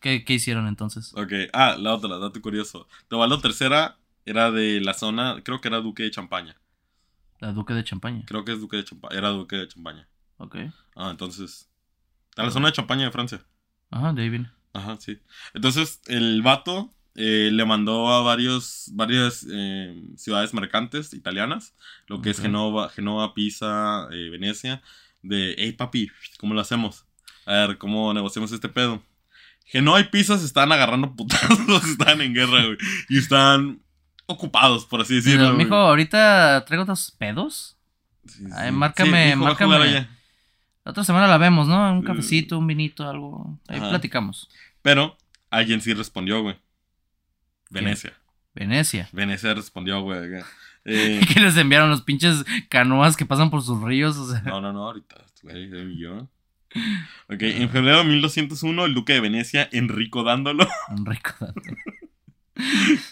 ¿Qué, 0.00 0.24
hicieron 0.28 0.66
entonces? 0.66 1.12
Ok, 1.14 1.32
ah, 1.52 1.76
la 1.78 1.94
otra, 1.94 2.16
dato 2.18 2.40
curioso. 2.40 2.88
Teobaldo 3.08 3.38
tercera 3.40 3.98
era 4.24 4.50
de 4.50 4.80
la 4.80 4.94
zona, 4.94 5.42
creo 5.44 5.60
que 5.60 5.68
era 5.68 5.80
duque 5.80 6.04
de 6.04 6.10
Champaña. 6.10 6.56
¿La 7.38 7.52
duque 7.52 7.74
de 7.74 7.84
Champaña? 7.84 8.22
Creo 8.26 8.46
que 8.46 8.52
es 8.52 8.60
duque 8.60 8.78
de 8.78 8.84
Champaña, 8.84 9.18
era 9.18 9.28
duque 9.28 9.56
de 9.56 9.68
Champaña. 9.68 10.08
Ok. 10.38 10.56
Ah, 10.96 11.10
entonces... 11.10 11.70
A 12.36 12.42
la 12.42 12.50
zona 12.50 12.68
de 12.68 12.72
Champaña 12.72 13.04
de 13.04 13.10
Francia. 13.10 13.44
Ajá, 13.90 14.14
de 14.14 14.22
ahí 14.22 14.30
viene. 14.30 14.50
Ajá, 14.72 14.96
sí. 14.98 15.20
Entonces, 15.52 16.00
el 16.06 16.40
vato 16.40 16.93
eh, 17.16 17.50
le 17.52 17.64
mandó 17.64 18.08
a 18.08 18.22
varios, 18.22 18.90
varias 18.92 19.46
eh, 19.50 20.02
ciudades 20.16 20.52
mercantes 20.52 21.14
italianas, 21.14 21.74
lo 22.08 22.20
que 22.20 22.30
es 22.30 22.40
Genova, 22.40 22.88
Genova 22.88 23.34
Pisa, 23.34 24.08
eh, 24.10 24.30
Venecia, 24.30 24.82
de, 25.22 25.54
hey 25.56 25.72
papi, 25.72 26.10
¿cómo 26.38 26.54
lo 26.54 26.60
hacemos? 26.60 27.06
A 27.46 27.52
ver, 27.52 27.78
¿cómo 27.78 28.12
negociamos 28.12 28.50
este 28.50 28.68
pedo? 28.68 29.00
Genova 29.64 30.00
y 30.00 30.04
Pisa 30.04 30.38
se 30.38 30.44
están 30.44 30.72
agarrando 30.72 31.14
putazos, 31.14 31.84
están 31.88 32.20
en 32.20 32.34
guerra, 32.34 32.64
güey, 32.64 32.78
y 33.08 33.18
están 33.18 33.80
ocupados, 34.26 34.84
por 34.84 35.00
así 35.00 35.14
decirlo. 35.14 35.44
Pero, 35.44 35.56
mijo, 35.56 35.76
ahorita 35.76 36.64
traigo 36.66 36.84
dos 36.84 37.12
pedos. 37.12 37.76
Ay, 38.56 38.72
márcame, 38.72 39.36
márcame. 39.36 40.08
La 40.84 40.90
otra 40.90 41.04
semana 41.04 41.28
la 41.28 41.38
vemos, 41.38 41.66
¿no? 41.66 41.92
Un 41.92 42.02
cafecito, 42.02 42.58
un 42.58 42.66
vinito, 42.66 43.08
algo. 43.08 43.58
Ahí 43.68 43.80
platicamos. 43.80 44.50
Pero 44.82 45.16
alguien 45.50 45.80
sí 45.80 45.94
respondió, 45.94 46.42
güey. 46.42 46.56
Venecia. 47.74 48.12
Venecia. 48.54 49.08
Venecia 49.12 49.54
respondió, 49.54 50.00
güey. 50.00 50.20
Eh, 50.86 51.22
¿Qué 51.32 51.40
les 51.40 51.56
enviaron 51.56 51.88
los 51.88 52.02
pinches 52.02 52.44
canoas 52.68 53.16
que 53.16 53.24
pasan 53.24 53.48
por 53.48 53.62
sus 53.62 53.80
ríos? 53.82 54.18
O 54.18 54.30
sea. 54.30 54.42
No, 54.42 54.60
no, 54.60 54.70
no, 54.70 54.84
ahorita, 54.84 55.16
güey, 55.42 55.96
yo. 55.96 56.28
Ok, 57.30 57.40
en 57.40 57.70
febrero 57.70 57.98
de 57.98 58.04
1201, 58.04 58.84
el 58.84 58.92
duque 58.92 59.14
de 59.14 59.20
Venecia, 59.20 59.66
Enrico 59.72 60.24
Dándolo. 60.24 60.68
Enrico 60.94 61.30
Dándolo. 61.40 61.76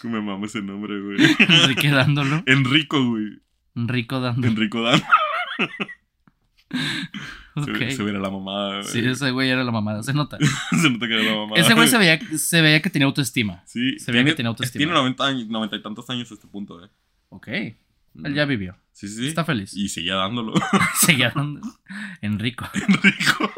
¿Cómo 0.03 0.13
me 0.13 0.21
mamo 0.21 0.45
ese 0.45 0.61
nombre, 0.61 1.01
güey? 1.01 1.17
Enrique 1.39 1.89
Dándolo. 1.89 2.43
Enrico, 2.45 3.03
güey. 3.03 3.41
Enrico 3.75 4.19
Dándolo. 4.19 4.47
Enrico 4.47 4.83
Dándolo. 4.83 5.09
Okay. 7.73 7.91
Se, 7.91 8.01
veía 8.03 8.19
la 8.19 8.29
mamada. 8.29 8.83
Sí, 8.83 8.99
ese 8.99 9.31
güey 9.31 9.49
era 9.49 9.63
la 9.63 9.71
mamada, 9.71 10.01
se 10.01 10.13
nota. 10.13 10.37
se 10.81 10.89
nota 10.89 11.07
que 11.07 11.13
era 11.13 11.23
la 11.23 11.35
mamada. 11.35 11.61
Ese 11.61 11.73
güey 11.73 11.87
se 11.87 11.97
veía, 12.61 12.81
que 12.81 12.89
tenía 12.89 13.05
autoestima. 13.05 13.63
Sí. 13.65 13.99
Se 13.99 14.11
veía 14.11 14.25
que 14.25 14.33
tenía 14.33 14.49
autoestima. 14.49 14.79
Tiene 14.79 14.93
90 14.93 15.25
años, 15.25 15.47
90 15.47 15.75
y 15.75 15.81
tantos 15.81 16.09
años 16.09 16.31
a 16.31 16.33
este 16.33 16.47
punto, 16.47 16.83
eh. 16.83 16.89
Ok. 17.29 17.47
Él 17.47 18.33
ya 18.33 18.45
vivió. 18.45 18.75
Sí, 18.91 19.07
sí. 19.07 19.27
Está 19.27 19.43
feliz. 19.43 19.73
Y 19.75 19.89
seguía 19.89 20.15
dándolo. 20.15 20.53
seguía 20.99 21.31
dándolo. 21.35 21.65
Enrico. 22.21 22.69
Enrico. 22.73 23.51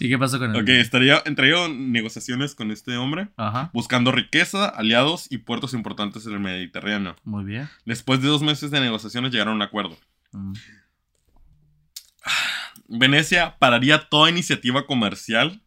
¿Y 0.00 0.08
qué 0.08 0.18
pasó 0.18 0.38
con 0.38 0.54
él? 0.54 0.62
Ok, 0.62 0.68
estaría, 0.68 1.22
entraría 1.24 1.64
en 1.64 1.92
negociaciones 1.92 2.54
con 2.54 2.70
este 2.70 2.96
hombre, 2.96 3.28
Ajá. 3.36 3.70
buscando 3.72 4.12
riqueza, 4.12 4.68
aliados 4.68 5.26
y 5.30 5.38
puertos 5.38 5.74
importantes 5.74 6.26
en 6.26 6.34
el 6.34 6.40
Mediterráneo. 6.40 7.16
Muy 7.24 7.44
bien. 7.44 7.68
Después 7.84 8.20
de 8.20 8.28
dos 8.28 8.42
meses 8.42 8.70
de 8.70 8.80
negociaciones 8.80 9.32
llegaron 9.32 9.54
a 9.54 9.56
un 9.56 9.62
acuerdo. 9.62 9.96
Mm. 10.32 10.52
Venecia 12.88 13.58
pararía 13.58 14.08
toda 14.08 14.30
iniciativa 14.30 14.86
comercial, 14.86 15.62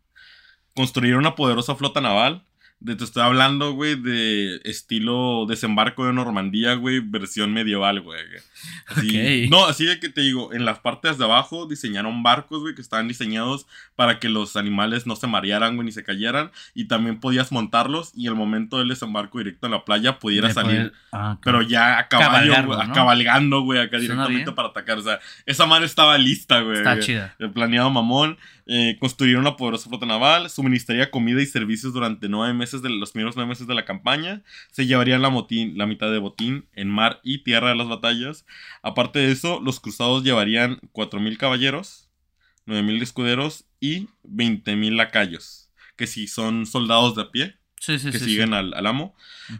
construiría 0.75 1.17
una 1.17 1.35
poderosa 1.35 1.75
flota 1.75 2.01
naval. 2.01 2.45
De, 2.83 2.95
te 2.95 3.03
estoy 3.03 3.21
hablando, 3.21 3.73
güey, 3.73 3.93
de 3.95 4.59
estilo 4.63 5.45
desembarco 5.47 6.07
de 6.07 6.13
Normandía, 6.13 6.73
güey, 6.73 6.99
versión 6.99 7.53
medieval, 7.53 8.01
güey. 8.01 8.19
Así-. 8.87 9.47
No, 9.49 9.65
así 9.67 9.85
de 9.85 9.99
que 9.99 10.09
te 10.09 10.21
digo, 10.21 10.51
en 10.51 10.65
las 10.65 10.79
partes 10.79 11.19
de 11.19 11.25
abajo 11.25 11.67
diseñaron 11.67 12.23
barcos, 12.23 12.61
güey, 12.61 12.73
que 12.73 12.81
estaban 12.81 13.07
diseñados 13.07 13.67
para 13.95 14.17
que 14.19 14.29
los 14.29 14.55
animales 14.55 15.05
no 15.05 15.15
se 15.15 15.27
marearan, 15.27 15.75
güey, 15.75 15.85
ni 15.85 15.91
se 15.91 16.03
cayeran. 16.03 16.49
Y 16.73 16.85
también 16.85 17.19
podías 17.19 17.51
montarlos 17.51 18.13
y 18.15 18.25
el 18.25 18.33
momento 18.33 18.79
del 18.79 18.87
desembarco 18.89 19.37
directo 19.37 19.67
en 19.67 19.73
la 19.73 19.85
playa 19.85 20.17
pudiera 20.17 20.47
De 20.47 20.53
salir. 20.55 20.75
poder- 20.77 20.93
Ah. 21.13 21.37
Pero 21.43 21.61
ya 21.61 21.99
a 21.99 22.07
caballo, 22.07 22.53
güey, 22.65 22.79
a 22.79 22.93
cabalgando, 22.93 23.61
güey, 23.61 23.79
acá 23.79 23.97
directamente 23.99 24.51
para 24.55 24.69
atacar. 24.69 24.97
O 24.97 25.01
sea, 25.03 25.19
esa 25.45 25.65
madre 25.67 25.85
estaba 25.85 26.17
lista, 26.17 26.61
güey. 26.61 26.77
Está 26.77 26.99
chida. 26.99 27.35
El 27.37 27.51
planeado 27.51 27.89
mamón. 27.91 28.37
Eh, 28.73 28.95
construyeron 29.01 29.41
una 29.41 29.57
poderosa 29.57 29.89
flota 29.89 30.05
naval. 30.05 30.49
Suministraría 30.49 31.11
comida 31.11 31.41
y 31.41 31.45
servicios 31.45 31.91
durante 31.93 32.29
nueve 32.29 32.53
meses 32.53 32.70
de 32.81 32.89
los 32.89 33.11
primeros 33.11 33.35
nueve 33.35 33.49
meses 33.49 33.67
de 33.67 33.75
la 33.75 33.85
campaña. 33.85 34.43
Se 34.71 34.85
llevarían 34.85 35.21
la, 35.21 35.29
motín, 35.29 35.77
la 35.77 35.85
mitad 35.85 36.11
de 36.11 36.19
botín 36.19 36.67
en 36.73 36.89
mar 36.89 37.19
y 37.23 37.39
tierra 37.39 37.69
de 37.69 37.75
las 37.75 37.87
batallas. 37.89 38.45
Aparte 38.81 39.19
de 39.19 39.31
eso, 39.31 39.59
los 39.61 39.79
cruzados 39.79 40.23
llevarían 40.23 40.79
4.000 40.93 41.37
caballeros, 41.37 42.07
9.000 42.67 43.01
escuderos 43.01 43.65
y 43.79 44.07
20.000 44.23 44.95
lacayos. 44.95 45.69
Que 45.97 46.07
si 46.07 46.27
son 46.27 46.65
soldados 46.65 47.15
de 47.15 47.23
a 47.23 47.31
pie, 47.31 47.57
Sí, 47.79 47.97
sí, 47.97 48.11
que 48.11 48.19
sí. 48.19 48.25
siguen. 48.25 48.53
Al, 48.53 48.73
al 48.75 48.85
amo. 48.87 49.15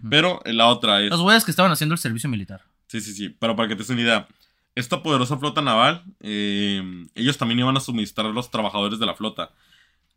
Pero 0.09 0.41
la 0.45 0.67
otra 0.67 1.01
es... 1.01 1.09
Los 1.09 1.21
güeyes 1.21 1.43
que 1.43 1.49
estaban 1.51 1.71
haciendo 1.71 1.93
el 1.93 1.99
servicio 1.99 2.29
militar. 2.29 2.61
Sí, 2.87 3.01
sí, 3.01 3.13
sí. 3.13 3.29
Pero 3.29 3.55
para 3.55 3.67
que 3.67 3.75
te 3.75 3.79
des 3.79 3.89
una 3.89 4.01
idea, 4.01 4.27
esta 4.75 5.01
poderosa 5.01 5.37
flota 5.37 5.61
naval, 5.61 6.03
eh, 6.19 6.81
ellos 7.15 7.37
también 7.37 7.59
iban 7.59 7.75
a 7.75 7.79
suministrar 7.79 8.27
a 8.27 8.29
los 8.29 8.51
trabajadores 8.51 8.99
de 8.99 9.05
la 9.07 9.15
flota. 9.15 9.51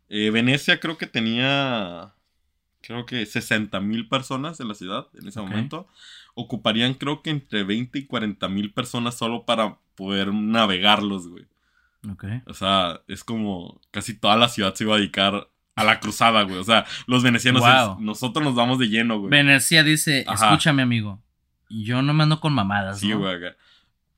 Eh, 0.07 0.29
Venecia 0.29 0.79
creo 0.79 0.99
que 0.99 1.07
tenía, 1.07 2.13
creo 2.85 3.05
que 3.05 3.25
60 3.25 3.79
mil 3.79 4.07
personas 4.07 4.59
en 4.59 4.67
la 4.67 4.73
ciudad 4.75 5.07
en 5.19 5.27
ese 5.27 5.39
momento. 5.41 5.87
Ocuparían 6.33 6.93
creo 6.95 7.21
que 7.21 7.29
entre 7.29 7.63
20 7.63 7.97
y 7.99 8.05
40 8.05 8.47
mil 8.49 8.73
personas 8.73 9.15
solo 9.15 9.45
para 9.45 9.77
poder 9.95 10.33
navegarlos, 10.33 11.27
güey. 11.27 11.45
Ok. 12.11 12.25
O 12.45 12.53
sea, 12.53 13.01
es 13.07 13.23
como 13.23 13.79
casi 13.91 14.13
toda 14.13 14.35
la 14.35 14.49
ciudad 14.49 14.73
se 14.75 14.83
iba 14.83 14.95
a 14.95 14.97
dedicar 14.97 15.49
a 15.75 15.83
la 15.83 15.99
cruzada, 15.99 16.43
güey. 16.43 16.57
O 16.57 16.63
sea, 16.63 16.85
los 17.07 17.23
venecianos, 17.23 17.61
Wow. 17.61 17.93
es- 17.93 17.99
nosotros 17.99 18.43
nos 18.45 18.55
vamos 18.55 18.79
de 18.79 18.87
lleno, 18.89 19.17
güey. 19.19 19.29
Venecia 19.31 19.83
dice, 19.83 20.23
Ajá. 20.27 20.45
escúchame 20.49 20.81
amigo, 20.83 21.21
yo 21.69 22.01
no 22.01 22.13
me 22.13 22.23
ando 22.23 22.39
con 22.39 22.53
mamadas, 22.53 22.99
Sí, 22.99 23.09
¿no? 23.09 23.19
güey. 23.19 23.37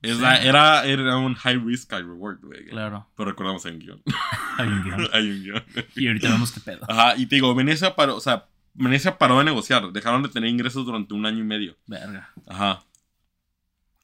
Es 0.02 0.16
Sí. 0.16 0.22
la- 0.22 0.40
era, 0.42 0.84
era 0.84 1.16
un 1.16 1.34
high 1.34 1.56
risk, 1.58 1.90
high 1.90 2.02
reward, 2.02 2.38
güey. 2.42 2.66
Claro, 2.66 3.08
Pero 3.16 3.30
recordamos 3.30 3.64
hay 3.66 3.72
un 3.72 3.78
guion. 3.80 4.02
hay 4.58 4.68
un 4.68 4.82
guion. 4.84 5.08
hay 5.12 5.30
un 5.30 5.42
guion. 5.42 5.64
Y 5.96 6.06
ahorita 6.08 6.28
vemos 6.30 6.52
qué 6.52 6.60
pedo. 6.60 6.84
Ajá, 6.88 7.16
y 7.16 7.26
te 7.26 7.36
digo, 7.36 7.52
Venecia 7.54 7.94
o 7.96 8.20
sea, 8.20 8.46
Venecia 8.78 9.18
paró 9.18 9.38
de 9.38 9.44
negociar. 9.44 9.92
Dejaron 9.92 10.22
de 10.22 10.28
tener 10.28 10.48
ingresos 10.50 10.86
durante 10.86 11.14
un 11.14 11.26
año 11.26 11.40
y 11.40 11.44
medio. 11.46 11.76
Verga. 11.86 12.32
Ajá. 12.46 12.82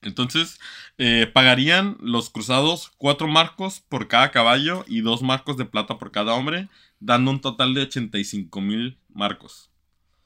Entonces, 0.02 0.60
eh, 0.98 1.30
pagarían 1.32 1.96
los 2.00 2.28
cruzados 2.28 2.92
cuatro 2.98 3.26
marcos 3.26 3.80
por 3.80 4.06
cada 4.08 4.30
caballo 4.30 4.84
y 4.87 5.00
dos 5.00 5.22
marcos 5.22 5.56
de 5.56 5.64
plata 5.64 5.96
por 5.98 6.10
cada 6.12 6.34
hombre, 6.34 6.68
dando 7.00 7.30
un 7.30 7.40
total 7.40 7.72
de 7.72 7.82
85 7.82 8.60
mil 8.60 8.98
marcos. 9.14 9.70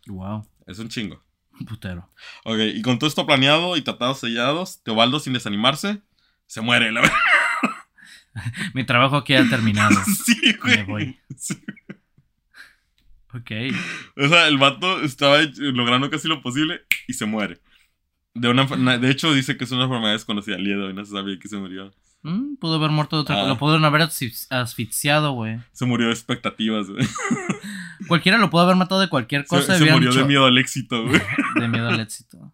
Wow, 0.08 0.48
Es 0.66 0.78
un 0.80 0.88
chingo. 0.88 1.22
un 1.60 1.66
putero. 1.66 2.08
Ok, 2.44 2.58
y 2.74 2.82
con 2.82 2.98
todo 2.98 3.06
esto 3.08 3.24
planeado 3.26 3.76
y 3.76 3.82
tratados 3.82 4.18
sellados, 4.18 4.82
Teobaldo, 4.82 5.20
sin 5.20 5.32
desanimarse, 5.34 6.00
se 6.46 6.60
muere, 6.60 6.90
la 6.90 7.02
verdad. 7.02 7.16
Mi 8.74 8.84
trabajo 8.84 9.16
aquí 9.16 9.34
ha 9.34 9.48
terminado. 9.48 9.94
Sí, 10.24 10.54
güey. 10.60 10.76
Me 10.78 10.82
voy. 10.84 11.20
Sí. 11.36 11.54
Ok. 13.34 13.50
O 14.16 14.28
sea, 14.28 14.48
el 14.48 14.58
vato 14.58 15.00
estaba 15.02 15.38
logrando 15.58 16.08
casi 16.10 16.28
lo 16.28 16.40
posible 16.42 16.80
y 17.06 17.12
se 17.12 17.26
muere. 17.26 17.60
De, 18.34 18.48
una, 18.48 18.64
de 18.98 19.10
hecho, 19.10 19.32
dice 19.34 19.56
que 19.56 19.64
es 19.64 19.70
una 19.72 19.84
enfermedad 19.84 20.12
desconocida 20.12 20.56
de 20.56 20.74
hoy, 20.76 20.94
no 20.94 21.04
se 21.04 21.12
sabía 21.12 21.38
que 21.38 21.48
se 21.48 21.56
murió. 21.56 21.92
Mm, 22.22 22.56
pudo 22.56 22.76
haber 22.76 22.90
muerto 22.90 23.16
de 23.16 23.22
otra 23.22 23.36
Ah. 23.36 23.38
cosa. 23.40 23.48
Lo 23.52 23.58
pudieron 23.58 23.84
haber 23.84 24.00
asfix- 24.02 24.46
asfixiado, 24.50 25.32
güey. 25.32 25.58
Se 25.72 25.84
murió 25.86 26.06
de 26.08 26.12
expectativas, 26.12 26.88
güey. 26.88 27.06
Cualquiera 28.08 28.38
lo 28.38 28.50
pudo 28.50 28.62
haber 28.62 28.76
matado 28.76 29.00
de 29.00 29.08
cualquier 29.08 29.42
Se, 29.42 29.48
cosa. 29.48 29.74
se 29.76 29.82
hubieran 29.82 30.00
murió 30.02 30.12
de 30.18 30.24
miedo 30.24 30.44
al 30.46 30.58
éxito, 30.58 31.04
güey. 31.06 31.20
de 31.60 31.68
miedo 31.68 31.88
al 31.88 32.00
éxito. 32.00 32.52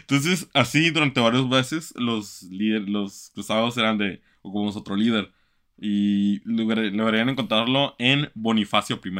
Entonces, 0.00 0.48
así 0.52 0.90
durante 0.90 1.20
varios 1.20 1.48
meses, 1.48 1.94
los 1.96 2.42
los 2.50 3.30
cruzados 3.34 3.76
eran 3.78 3.98
de 3.98 4.20
ocupamos 4.42 4.76
otro 4.76 4.96
líder. 4.96 5.32
Y 5.78 6.40
lograr- 6.48 6.92
lograrían 6.92 7.30
encontrarlo 7.30 7.94
en 7.98 8.30
Bonifacio 8.34 9.00
I, 9.04 9.10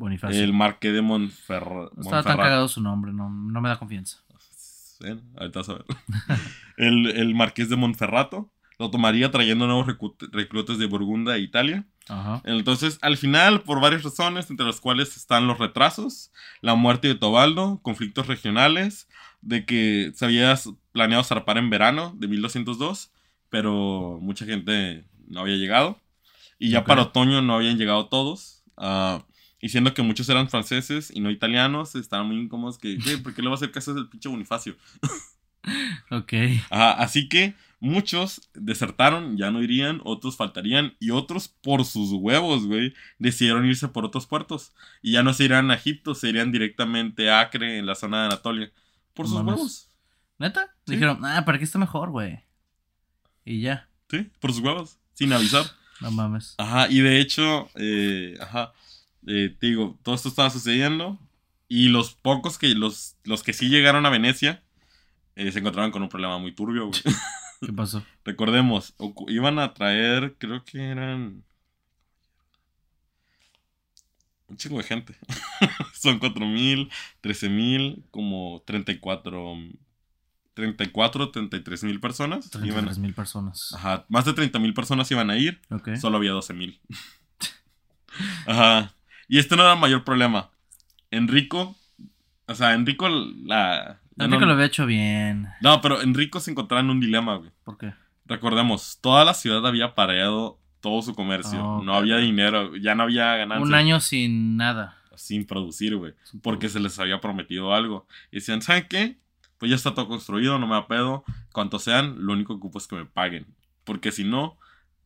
Bonifacio. 0.00 0.42
el 0.42 0.52
marqués 0.54 0.92
de 0.94 1.02
Monfer- 1.02 1.90
Estaba 2.00 2.22
tan 2.22 2.36
cagado 2.38 2.68
su 2.68 2.80
nombre, 2.80 3.12
no, 3.12 3.28
no 3.30 3.60
me 3.60 3.68
da 3.68 3.78
confianza. 3.78 4.18
Bueno, 5.00 5.22
ahorita 5.38 5.60
vas 5.60 5.68
a 5.68 5.74
ver. 5.74 5.84
el, 6.76 7.06
el 7.08 7.34
marqués 7.34 7.68
de 7.68 7.76
Monferrato 7.76 8.50
lo 8.78 8.90
tomaría 8.90 9.30
trayendo 9.30 9.66
nuevos 9.66 9.86
reclutas 10.32 10.78
de 10.78 10.86
Burgunda 10.86 11.36
e 11.36 11.40
Italia. 11.40 11.86
Ajá. 12.08 12.40
Entonces, 12.44 12.98
al 13.02 13.18
final, 13.18 13.60
por 13.62 13.78
varias 13.80 14.02
razones, 14.02 14.48
entre 14.50 14.64
las 14.66 14.80
cuales 14.80 15.16
están 15.18 15.46
los 15.46 15.58
retrasos, 15.58 16.32
la 16.62 16.74
muerte 16.74 17.08
de 17.08 17.14
Tobaldo, 17.14 17.78
conflictos 17.82 18.26
regionales, 18.26 19.06
de 19.42 19.66
que 19.66 20.12
se 20.14 20.24
había 20.24 20.54
planeado 20.92 21.22
zarpar 21.24 21.58
en 21.58 21.68
verano 21.68 22.14
de 22.16 22.26
1202, 22.28 23.12
pero 23.50 24.18
mucha 24.22 24.46
gente 24.46 25.04
no 25.28 25.40
había 25.40 25.56
llegado. 25.56 25.98
Y 26.58 26.70
ya 26.70 26.80
Ok. 26.80 26.86
para 26.86 27.02
otoño 27.02 27.42
no 27.42 27.54
habían 27.56 27.76
llegado 27.78 28.06
todos. 28.08 28.62
ah, 28.82 29.24
y 29.60 29.68
siendo 29.68 29.94
que 29.94 30.02
muchos 30.02 30.28
eran 30.28 30.48
franceses 30.48 31.10
y 31.14 31.20
no 31.20 31.30
italianos, 31.30 31.94
estaban 31.94 32.26
muy 32.26 32.38
incómodos 32.38 32.78
que, 32.78 32.98
¿qué? 32.98 33.18
¿por 33.18 33.34
qué 33.34 33.42
le 33.42 33.48
va 33.48 33.54
a 33.54 33.56
hacer 33.56 33.70
caso 33.70 33.92
al 33.92 34.08
pinche 34.08 34.28
Bonifacio? 34.28 34.76
Ok. 36.10 36.32
Ajá, 36.70 36.92
así 36.92 37.28
que 37.28 37.54
muchos 37.80 38.48
desertaron, 38.54 39.36
ya 39.36 39.50
no 39.50 39.62
irían, 39.62 40.00
otros 40.04 40.36
faltarían 40.36 40.94
y 40.98 41.10
otros 41.10 41.48
por 41.48 41.84
sus 41.84 42.12
huevos, 42.12 42.66
güey, 42.66 42.94
decidieron 43.18 43.66
irse 43.66 43.88
por 43.88 44.04
otros 44.04 44.26
puertos. 44.26 44.72
Y 45.02 45.12
ya 45.12 45.22
no 45.22 45.34
se 45.34 45.44
irán 45.44 45.70
a 45.70 45.74
Egipto, 45.74 46.14
se 46.14 46.28
irían 46.28 46.52
directamente 46.52 47.30
a 47.30 47.40
Acre, 47.40 47.78
en 47.78 47.86
la 47.86 47.94
zona 47.94 48.20
de 48.20 48.26
Anatolia. 48.26 48.72
Por 49.14 49.28
sus 49.28 49.40
huevos. 49.40 49.88
¿Neta? 50.38 50.74
Sí. 50.86 50.94
Dijeron, 50.94 51.24
ah, 51.24 51.44
para 51.44 51.56
aquí 51.56 51.64
está 51.64 51.78
mejor, 51.78 52.10
güey. 52.10 52.40
Y 53.44 53.60
ya. 53.60 53.88
Sí, 54.08 54.30
por 54.40 54.52
sus 54.52 54.62
huevos, 54.62 54.98
sin 55.12 55.32
avisar. 55.32 55.66
No 56.00 56.10
mames. 56.10 56.54
Ajá, 56.56 56.88
y 56.88 57.00
de 57.00 57.20
hecho, 57.20 57.68
eh, 57.74 58.38
ajá, 58.40 58.72
eh, 59.26 59.54
te 59.58 59.66
digo, 59.68 59.98
todo 60.02 60.14
esto 60.14 60.28
estaba 60.28 60.50
sucediendo 60.50 61.18
y 61.68 61.88
los 61.88 62.14
pocos 62.14 62.58
que, 62.58 62.68
los, 62.74 63.16
los 63.24 63.42
que 63.42 63.52
sí 63.52 63.68
llegaron 63.68 64.04
a 64.04 64.10
Venecia, 64.10 64.62
eh, 65.36 65.52
se 65.52 65.60
encontraban 65.60 65.90
con 65.90 66.02
un 66.02 66.08
problema 66.08 66.38
muy 66.38 66.52
turbio, 66.52 66.88
güey. 66.88 67.00
¿Qué 67.60 67.72
pasó? 67.72 68.04
Recordemos, 68.24 68.94
iban 69.28 69.58
a 69.58 69.72
traer, 69.74 70.36
creo 70.38 70.64
que 70.64 70.82
eran. 70.82 71.44
Un 74.48 74.56
chingo 74.56 74.78
de 74.78 74.84
gente. 74.84 75.14
Son 75.94 76.18
4.000, 76.18 76.90
13.000, 77.22 78.02
como 78.10 78.62
34. 78.66 79.56
34, 80.54 81.30
33 81.30 81.84
mil 81.84 82.00
personas. 82.00 82.46
Iban, 82.56 82.84
33 82.84 82.98
mil 82.98 83.14
personas. 83.14 83.72
ajá, 83.74 84.04
más 84.08 84.24
de 84.24 84.32
30 84.32 84.58
mil 84.58 84.74
personas 84.74 85.10
iban 85.10 85.30
a 85.30 85.38
ir. 85.38 85.62
Ok. 85.70 85.94
Solo 85.96 86.16
había 86.16 86.32
12 86.32 86.52
mil. 86.52 86.80
Ajá. 88.46 88.92
Y 89.30 89.38
este 89.38 89.54
no 89.54 89.62
era 89.62 89.74
el 89.74 89.78
mayor 89.78 90.02
problema. 90.02 90.50
Enrico. 91.12 91.76
O 92.48 92.54
sea, 92.56 92.74
Enrico 92.74 93.08
la. 93.08 94.00
no, 94.16 94.26
lo 94.26 94.52
había 94.52 94.66
hecho 94.66 94.86
bien. 94.86 95.46
no, 95.60 95.80
pero 95.80 96.02
Enrico 96.02 96.40
se 96.40 96.50
encontraba 96.50 96.80
en 96.80 96.90
un 96.90 96.98
dilema, 96.98 97.36
güey. 97.36 97.52
¿Por 97.62 97.78
qué? 97.78 97.94
Recordemos, 98.26 98.98
toda 99.00 99.24
la 99.24 99.34
ciudad 99.34 99.64
había 99.64 99.94
pareado 99.94 100.58
todo 100.80 101.00
su 101.02 101.14
comercio. 101.14 101.64
Oh, 101.64 101.80
no 101.80 101.94
había 101.94 102.16
dinero, 102.16 102.74
ya 102.74 102.96
no 102.96 103.04
había 103.04 103.36
ganancias. 103.36 103.68
Un 103.68 103.74
año 103.74 104.00
sin 104.00 104.56
nada. 104.56 104.98
Sin 105.14 105.46
producir, 105.46 105.94
güey. 105.94 106.14
Porque 106.42 106.68
se 106.68 106.80
les 106.80 106.98
había 106.98 107.20
prometido 107.20 107.72
algo. 107.72 108.08
Y 108.32 108.36
decían, 108.36 108.62
¿saben 108.62 108.88
qué? 108.88 109.16
Pues 109.58 109.70
ya 109.70 109.76
está 109.76 109.94
todo 109.94 110.08
construido, 110.08 110.58
no 110.58 110.66
me 110.66 110.74
da 110.74 110.88
pedo. 110.88 111.22
Cuantos 111.52 111.84
sean, 111.84 112.16
lo 112.26 112.32
único 112.32 112.54
que 112.54 112.58
ocupo 112.58 112.78
es 112.78 112.88
que 112.88 112.96
me 112.96 113.06
paguen. 113.06 113.46
Porque 113.84 114.10
si 114.10 114.24
no, 114.24 114.58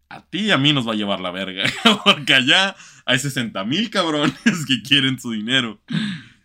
a 0.08 0.22
ti 0.22 0.46
y 0.46 0.50
a 0.50 0.58
mí 0.58 0.72
nos 0.72 0.86
va 0.86 0.92
a 0.92 0.96
llevar 0.96 1.20
la 1.20 1.30
verga. 1.30 1.64
Porque 2.04 2.34
allá 2.34 2.76
hay 3.04 3.18
60 3.18 3.64
mil 3.64 3.90
cabrones 3.90 4.66
que 4.66 4.82
quieren 4.82 5.18
su 5.18 5.32
dinero. 5.32 5.80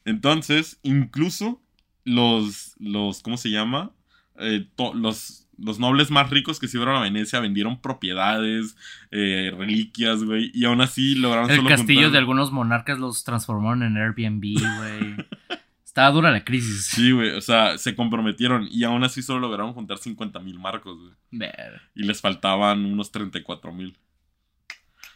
Entonces, 0.05 0.79
incluso 0.83 1.61
los, 2.03 2.75
los, 2.79 3.21
¿cómo 3.21 3.37
se 3.37 3.49
llama? 3.49 3.91
Eh, 4.39 4.67
los, 4.95 5.47
los 5.57 5.79
nobles 5.79 6.11
más 6.11 6.29
ricos 6.29 6.59
que 6.59 6.67
se 6.67 6.77
fueron 6.77 6.95
a 6.95 7.01
Venecia 7.01 7.39
vendieron 7.39 7.81
propiedades, 7.81 8.75
eh, 9.11 9.53
reliquias, 9.57 10.23
güey, 10.23 10.51
y 10.53 10.65
aún 10.65 10.81
así 10.81 11.15
lograron 11.15 11.51
El 11.51 11.65
castillo 11.65 12.09
de 12.09 12.17
algunos 12.17 12.51
monarcas 12.51 12.99
los 12.99 13.23
transformaron 13.23 13.83
en 13.83 13.97
Airbnb, 13.97 14.41
güey. 14.41 15.15
Estaba 15.89 16.11
dura 16.11 16.29
la 16.29 16.45
crisis. 16.45 16.85
Sí, 16.85 17.11
güey, 17.11 17.31
o 17.31 17.41
sea, 17.41 17.79
se 17.79 17.95
comprometieron 17.95 18.67
y 18.69 18.83
aún 18.83 19.03
así 19.03 19.23
solo 19.23 19.39
lograron 19.39 19.73
juntar 19.73 19.97
50 19.97 20.39
mil 20.39 20.59
marcos, 20.59 20.99
güey. 20.99 21.49
Y 21.95 22.03
les 22.03 22.21
faltaban 22.21 22.85
unos 22.85 23.11
34 23.11 23.73
mil. 23.73 23.97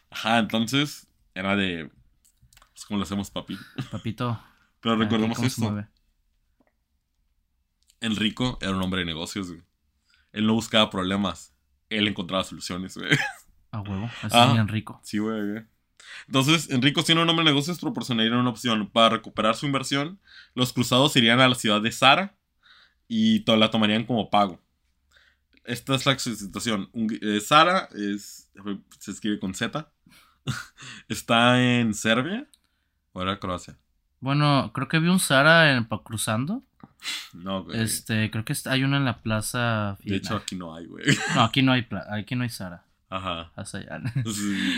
Ajá, 0.09 0.39
entonces 0.39 1.07
era 1.35 1.55
de... 1.55 1.91
Pues, 2.73 2.85
¿cómo 2.87 2.97
lo 2.97 3.03
hacemos, 3.03 3.29
papi? 3.29 3.55
Papito. 3.91 4.41
Pero 4.81 4.95
recordemos 4.95 5.37
esto. 5.43 5.85
Enrico 8.01 8.57
era 8.59 8.71
un 8.71 8.81
hombre 8.81 9.01
de 9.01 9.05
negocios, 9.05 9.49
güey. 9.49 9.61
Él 10.31 10.47
no 10.47 10.55
buscaba 10.55 10.89
problemas. 10.89 11.53
Él 11.91 12.07
encontraba 12.07 12.43
soluciones, 12.43 12.97
güey. 12.97 13.11
A 13.69 13.81
huevo. 13.81 14.09
Así 14.23 14.35
ah, 14.35 14.55
Enrico. 14.57 14.99
Sí, 15.03 15.19
güey. 15.19 15.67
Entonces, 16.27 16.69
Enrico, 16.69 17.01
siendo 17.01 17.23
un 17.23 17.29
hombre 17.29 17.43
de 17.45 17.51
negocios, 17.51 17.79
proporcionaría 17.79 18.31
una 18.37 18.49
opción. 18.49 18.89
Para 18.89 19.09
recuperar 19.09 19.55
su 19.55 19.65
inversión, 19.65 20.19
los 20.55 20.73
cruzados 20.73 21.15
irían 21.15 21.39
a 21.39 21.47
la 21.47 21.55
ciudad 21.55 21.81
de 21.81 21.91
Sara 21.91 22.35
y 23.07 23.43
la 23.45 23.69
tomarían 23.69 24.05
como 24.05 24.29
pago. 24.29 24.61
Esta 25.63 25.95
es 25.95 26.05
la 26.05 26.17
situación. 26.17 26.89
Eh, 27.21 27.39
Sara 27.39 27.87
es, 27.95 28.49
se 28.99 29.11
escribe 29.11 29.39
con 29.39 29.53
Z. 29.53 29.89
Está 31.07 31.61
en 31.61 31.93
Serbia 31.93 32.47
o 33.13 33.21
era 33.21 33.39
Croacia. 33.39 33.77
Bueno, 34.19 34.71
creo 34.73 34.87
que 34.87 34.99
vi 34.99 35.09
un 35.09 35.19
Sara 35.19 35.73
en, 35.73 35.85
cruzando. 35.85 36.63
No, 37.33 37.63
güey. 37.63 37.81
Este, 37.81 38.31
creo 38.31 38.45
que 38.45 38.55
hay 38.65 38.83
una 38.83 38.97
en 38.97 39.05
la 39.05 39.21
plaza. 39.21 39.97
De 40.03 40.15
hecho, 40.15 40.35
aquí 40.35 40.55
no 40.55 40.75
hay, 40.75 40.85
güey. 40.85 41.05
No, 41.35 41.43
aquí 41.43 41.61
no 41.61 41.73
hay, 41.73 41.87
aquí 42.09 42.35
no 42.35 42.43
hay 42.43 42.49
Sara. 42.49 42.85
Ajá. 43.13 43.51
Hasta 43.55 43.77
allá. 43.77 44.01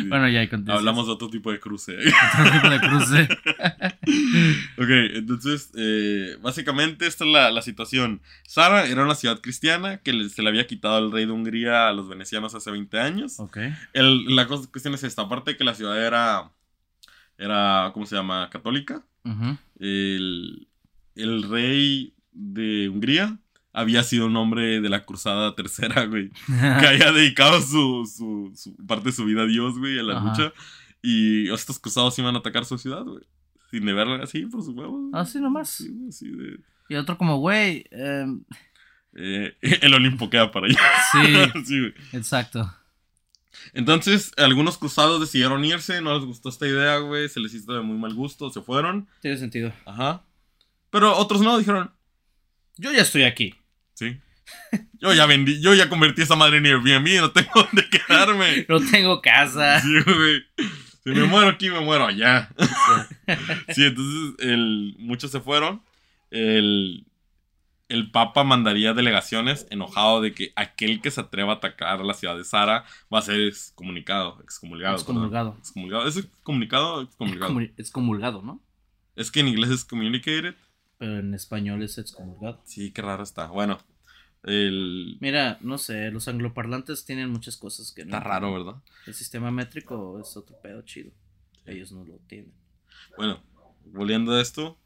Bueno, 0.07 0.27
ya 0.27 0.41
hay 0.41 0.49
Hablamos 0.67 1.07
de 1.07 1.13
otro 1.13 1.29
tipo 1.29 1.53
de 1.53 1.59
cruce. 1.61 1.95
Otro 2.33 2.51
tipo 2.51 2.69
de 2.69 2.79
cruce. 2.81 3.23
ok, 4.77 4.89
entonces, 5.15 5.71
eh, 5.77 6.35
básicamente 6.41 7.07
esta 7.07 7.23
es 7.23 7.31
la, 7.31 7.61
situación. 7.61 8.21
Sara 8.45 8.87
era 8.87 9.05
una 9.05 9.15
ciudad 9.15 9.39
cristiana 9.39 9.99
que 9.99 10.27
se 10.27 10.43
le 10.43 10.49
había 10.49 10.67
quitado 10.67 10.97
el 10.99 11.13
rey 11.13 11.25
de 11.25 11.31
Hungría 11.31 11.87
a 11.87 11.93
los 11.93 12.09
venecianos 12.09 12.53
hace 12.55 12.71
20 12.71 12.99
años. 12.99 13.39
Ok. 13.39 13.57
El, 13.93 14.35
la 14.35 14.47
cuestión 14.47 14.93
es 14.95 15.03
esta, 15.05 15.21
aparte 15.21 15.55
que 15.55 15.63
la 15.63 15.73
ciudad 15.73 16.05
era, 16.05 16.51
era 17.37 17.91
¿cómo 17.93 18.05
se 18.05 18.17
llama? 18.17 18.49
Católica. 18.49 19.05
el, 19.79 20.67
el 21.15 21.43
rey 21.43 22.13
de 22.33 22.89
Hungría 22.89 23.39
había 23.75 24.03
sido 24.03 24.27
un 24.27 24.37
hombre 24.37 24.79
de 24.79 24.89
la 24.89 25.05
cruzada 25.05 25.53
tercera, 25.53 26.05
güey. 26.05 26.31
que 26.47 26.87
había 26.87 27.11
dedicado 27.11 27.61
su, 27.61 28.09
su, 28.55 28.75
parte 28.87 29.09
de 29.09 29.11
su 29.11 29.25
vida 29.25 29.43
a 29.43 29.45
Dios, 29.45 29.77
güey, 29.77 29.99
a 29.99 30.03
la 30.03 30.19
lucha. 30.19 30.53
Y 31.01 31.51
estos 31.51 31.77
cruzados 31.77 32.17
iban 32.17 32.35
a 32.35 32.39
atacar 32.39 32.65
su 32.65 32.77
ciudad, 32.77 33.03
güey. 33.03 33.23
Sin 33.69 33.85
verla 33.85 34.23
así 34.23 34.45
por 34.45 34.63
su 34.63 34.71
huevos. 34.71 35.13
Así 35.13 35.39
nomás. 35.39 35.83
Y 36.89 36.95
otro 36.95 37.17
como, 37.17 37.37
güey. 37.37 37.85
Em, 37.91 38.43
eh, 39.13 39.55
el 39.61 39.93
Olimpo 39.93 40.29
queda 40.29 40.51
para 40.51 40.67
allá. 40.67 40.79
Sí. 41.11 41.63
sí 41.65 41.79
güey. 41.81 41.93
Exacto. 42.13 42.73
Entonces, 43.73 44.31
algunos 44.37 44.77
cruzados 44.77 45.19
decidieron 45.19 45.65
irse, 45.65 46.01
no 46.01 46.15
les 46.15 46.25
gustó 46.25 46.49
esta 46.49 46.67
idea, 46.67 46.97
güey, 46.97 47.27
se 47.29 47.39
les 47.39 47.53
hizo 47.53 47.73
de 47.73 47.81
muy 47.81 47.97
mal 47.97 48.13
gusto, 48.13 48.49
se 48.49 48.61
fueron. 48.61 49.07
Tiene 49.21 49.37
sentido. 49.37 49.73
Ajá. 49.85 50.23
Pero 50.91 51.17
otros 51.17 51.41
no, 51.41 51.57
dijeron, 51.57 51.91
yo 52.77 52.91
ya 52.91 53.01
estoy 53.01 53.23
aquí. 53.23 53.55
Yo 54.99 55.13
ya 55.13 55.25
vendí, 55.25 55.61
yo 55.61 55.73
ya 55.73 55.89
convertí 55.89 56.21
esa 56.21 56.35
madre 56.35 56.57
en 56.57 56.65
Airbnb, 56.65 57.21
no 57.21 57.31
tengo 57.31 57.51
dónde 57.55 57.87
quedarme. 57.89 58.65
No 58.67 58.79
tengo 58.79 59.21
casa. 59.21 59.81
Sí, 59.81 59.93
güey. 60.05 60.43
Si 61.03 61.11
me 61.11 61.25
muero 61.25 61.49
aquí, 61.49 61.69
me 61.69 61.79
muero 61.81 62.05
allá. 62.07 62.49
Sí, 63.73 63.83
entonces 63.83 64.35
el, 64.39 64.95
muchos 64.99 65.31
se 65.31 65.39
fueron. 65.39 65.81
El, 66.31 67.05
el 67.89 68.11
Papa 68.11 68.43
mandaría 68.43 68.93
delegaciones 68.93 69.67
enojado 69.69 70.21
de 70.21 70.33
que 70.33 70.53
aquel 70.55 71.01
que 71.01 71.11
se 71.11 71.21
atreva 71.21 71.53
a 71.53 71.55
atacar 71.55 72.03
la 72.03 72.13
ciudad 72.13 72.37
de 72.37 72.43
Sara 72.43 72.85
va 73.13 73.19
a 73.19 73.23
ser 73.23 73.41
excomulgado. 73.41 74.39
Excomulgado. 74.41 74.95
Excomulgado. 74.95 75.55
excomulgado. 75.59 76.07
¿Es 76.07 76.17
excomulgado 76.17 77.01
excomulgado? 77.01 77.59
Excomulgado, 77.77 78.41
¿no? 78.41 78.61
Es 79.15 79.31
que 79.31 79.39
en 79.39 79.47
inglés 79.47 79.69
es 79.69 79.85
communicated. 79.85 80.55
Pero 80.97 81.19
en 81.19 81.33
español 81.33 81.83
es 81.83 81.97
excomulgado. 81.97 82.61
Sí, 82.65 82.91
qué 82.91 83.01
raro 83.01 83.23
está. 83.23 83.47
Bueno, 83.47 83.79
el... 84.45 85.17
Mira, 85.19 85.57
no 85.61 85.77
sé, 85.77 86.11
los 86.11 86.27
angloparlantes 86.27 87.05
tienen 87.05 87.29
muchas 87.29 87.57
cosas 87.57 87.91
que 87.91 88.05
no... 88.05 88.15
Está 88.15 88.27
raro, 88.27 88.53
¿verdad? 88.53 88.81
El 89.07 89.13
sistema 89.13 89.51
métrico 89.51 90.19
es 90.19 90.37
otro 90.37 90.55
pedo 90.61 90.81
chido. 90.83 91.11
Ellos 91.65 91.91
no 91.91 92.05
lo 92.05 92.17
tienen. 92.27 92.53
Bueno, 93.17 93.41
volviendo 93.85 94.33
a 94.33 94.41
esto, 94.41 94.77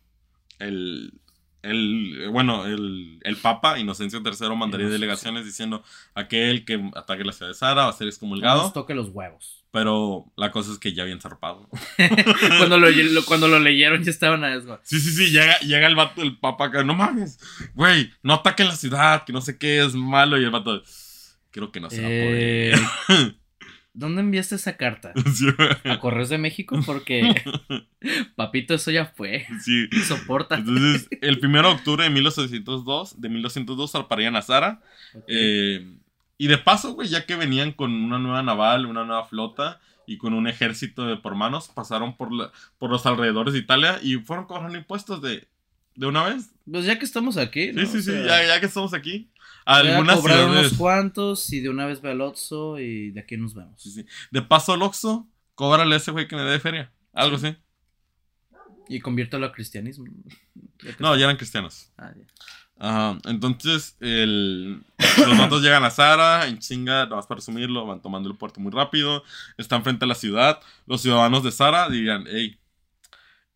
el, 0.59 1.19
el, 1.61 2.29
bueno, 2.31 2.65
el, 2.65 3.19
el 3.23 3.35
Papa 3.37 3.79
Inocencio 3.79 4.21
III 4.23 4.55
mandaría 4.55 4.87
delegaciones 4.87 5.45
diciendo 5.45 5.83
aquel 6.15 6.63
que 6.63 6.89
ataque 6.95 7.23
la 7.23 7.33
ciudad 7.33 7.51
de 7.51 7.55
Sara 7.55 7.83
va 7.83 7.89
a 7.89 7.93
ser 7.93 8.07
excomulgado. 8.07 8.63
Nos 8.63 8.73
toque 8.73 8.93
los 8.93 9.09
huevos. 9.09 9.58
Pero 9.71 10.31
la 10.35 10.51
cosa 10.51 10.71
es 10.71 10.79
que 10.79 10.93
ya 10.93 11.03
habían 11.03 11.21
zarpado. 11.21 11.69
cuando, 12.57 12.79
lo, 12.79 12.87
cuando 13.25 13.47
lo 13.47 13.59
leyeron 13.59 14.03
ya 14.03 14.09
estaban 14.09 14.43
a 14.43 14.55
eso. 14.55 14.79
Sí, 14.83 14.99
sí, 14.99 15.11
sí, 15.11 15.31
llega, 15.31 15.59
llega 15.59 15.87
el 15.87 15.95
vato 15.95 16.21
del 16.21 16.37
Papa 16.37 16.65
acá, 16.65 16.83
no 16.83 16.95
mames, 16.95 17.39
güey, 17.75 18.11
no 18.23 18.33
ataquen 18.33 18.67
la 18.67 18.75
ciudad, 18.75 19.25
que 19.25 19.33
no 19.33 19.41
sé 19.41 19.57
qué 19.59 19.85
es 19.85 19.93
malo. 19.93 20.39
Y 20.39 20.43
el 20.43 20.49
vato, 20.49 20.81
creo 21.51 21.71
que 21.71 21.79
no 21.79 21.89
se 21.89 22.01
va 22.01 22.07
a 22.07 22.09
poder. 22.09 22.79
Eh, 23.09 23.35
¿Dónde 23.93 24.21
enviaste 24.21 24.55
esa 24.55 24.77
carta? 24.77 25.13
¿A 25.83 25.99
Correos 25.99 26.29
de 26.29 26.37
México? 26.37 26.79
Porque, 26.85 27.35
papito, 28.35 28.73
eso 28.75 28.91
ya 28.91 29.05
fue. 29.05 29.45
Sí. 29.61 29.87
Soporta. 30.07 30.55
Entonces, 30.55 31.09
el 31.21 31.39
1 31.43 31.61
de 31.61 31.67
octubre 31.67 32.03
de 32.05 32.09
1802, 32.09 33.19
de 33.19 33.29
1202 33.29 33.91
zarparían 33.91 34.35
a 34.35 34.41
Sara. 34.41 34.81
Eh, 35.27 35.97
y 36.39 36.47
de 36.47 36.57
paso, 36.57 36.93
güey, 36.93 37.09
ya 37.09 37.25
que 37.25 37.35
venían 37.35 37.73
con 37.73 37.91
una 37.91 38.17
nueva 38.17 38.41
naval, 38.41 38.85
una 38.85 39.03
nueva 39.03 39.25
flota 39.25 39.81
y 40.07 40.17
con 40.17 40.33
un 40.33 40.47
ejército 40.47 41.05
de 41.05 41.17
por 41.17 41.35
manos, 41.35 41.67
pasaron 41.67 42.15
por, 42.15 42.29
por 42.77 42.89
los 42.89 43.05
alrededores 43.05 43.53
de 43.53 43.59
Italia 43.59 43.99
y 44.01 44.15
fueron 44.15 44.45
cobrando 44.45 44.77
impuestos 44.77 45.21
de, 45.21 45.49
de 45.95 46.05
una 46.07 46.23
vez. 46.23 46.49
Pues 46.71 46.85
ya 46.85 46.97
que 46.97 47.03
estamos 47.03 47.35
aquí. 47.35 47.73
Sí, 47.73 47.85
sí, 47.85 48.01
sí, 48.01 48.13
ya, 48.25 48.47
ya 48.47 48.59
que 48.61 48.67
estamos 48.67 48.93
aquí. 48.93 49.29
Algunas 49.65 50.21
cobrar 50.21 50.49
unos 50.49 50.73
cuantos 50.75 51.51
y 51.51 51.59
de 51.59 51.69
una 51.69 51.85
vez 51.85 51.99
ve 52.01 52.11
al 52.11 52.21
Oxxo 52.21 52.79
y 52.79 53.11
de 53.11 53.19
aquí 53.19 53.35
nos 53.35 53.53
vemos. 53.53 53.73
Sí, 53.81 53.91
sí. 53.91 54.05
De 54.31 54.41
paso 54.41 54.71
al 54.71 54.81
Oxxo, 54.81 55.27
cóbrale 55.55 55.93
a 55.93 55.97
ese 55.97 56.11
güey 56.11 56.25
que 56.29 56.37
me 56.37 56.43
dé 56.43 56.57
feria. 56.61 56.89
Algo 57.11 57.35
así. 57.35 57.53
Y 58.87 59.01
conviértelo 59.01 59.45
a 59.45 59.51
cristianismo. 59.51 60.05
no, 60.99 61.17
ya 61.17 61.25
eran 61.25 61.35
cristianos. 61.35 61.91
Ah, 61.97 62.13
ya. 62.15 62.23
Entonces, 63.25 63.97
el, 63.99 64.83
los 65.17 65.37
matos 65.37 65.61
llegan 65.61 65.83
a 65.83 65.89
Sara, 65.89 66.47
en 66.47 66.59
chinga, 66.59 67.03
nada 67.03 67.17
más 67.17 67.27
para 67.27 67.39
resumirlo, 67.39 67.85
van 67.85 68.01
tomando 68.01 68.29
el 68.29 68.37
puerto 68.37 68.59
muy 68.59 68.71
rápido, 68.71 69.23
están 69.57 69.83
frente 69.83 70.05
a 70.05 70.07
la 70.07 70.15
ciudad. 70.15 70.59
Los 70.85 71.01
ciudadanos 71.01 71.43
de 71.43 71.51
Sara 71.51 71.89
dirían, 71.89 72.25
hey, 72.29 72.57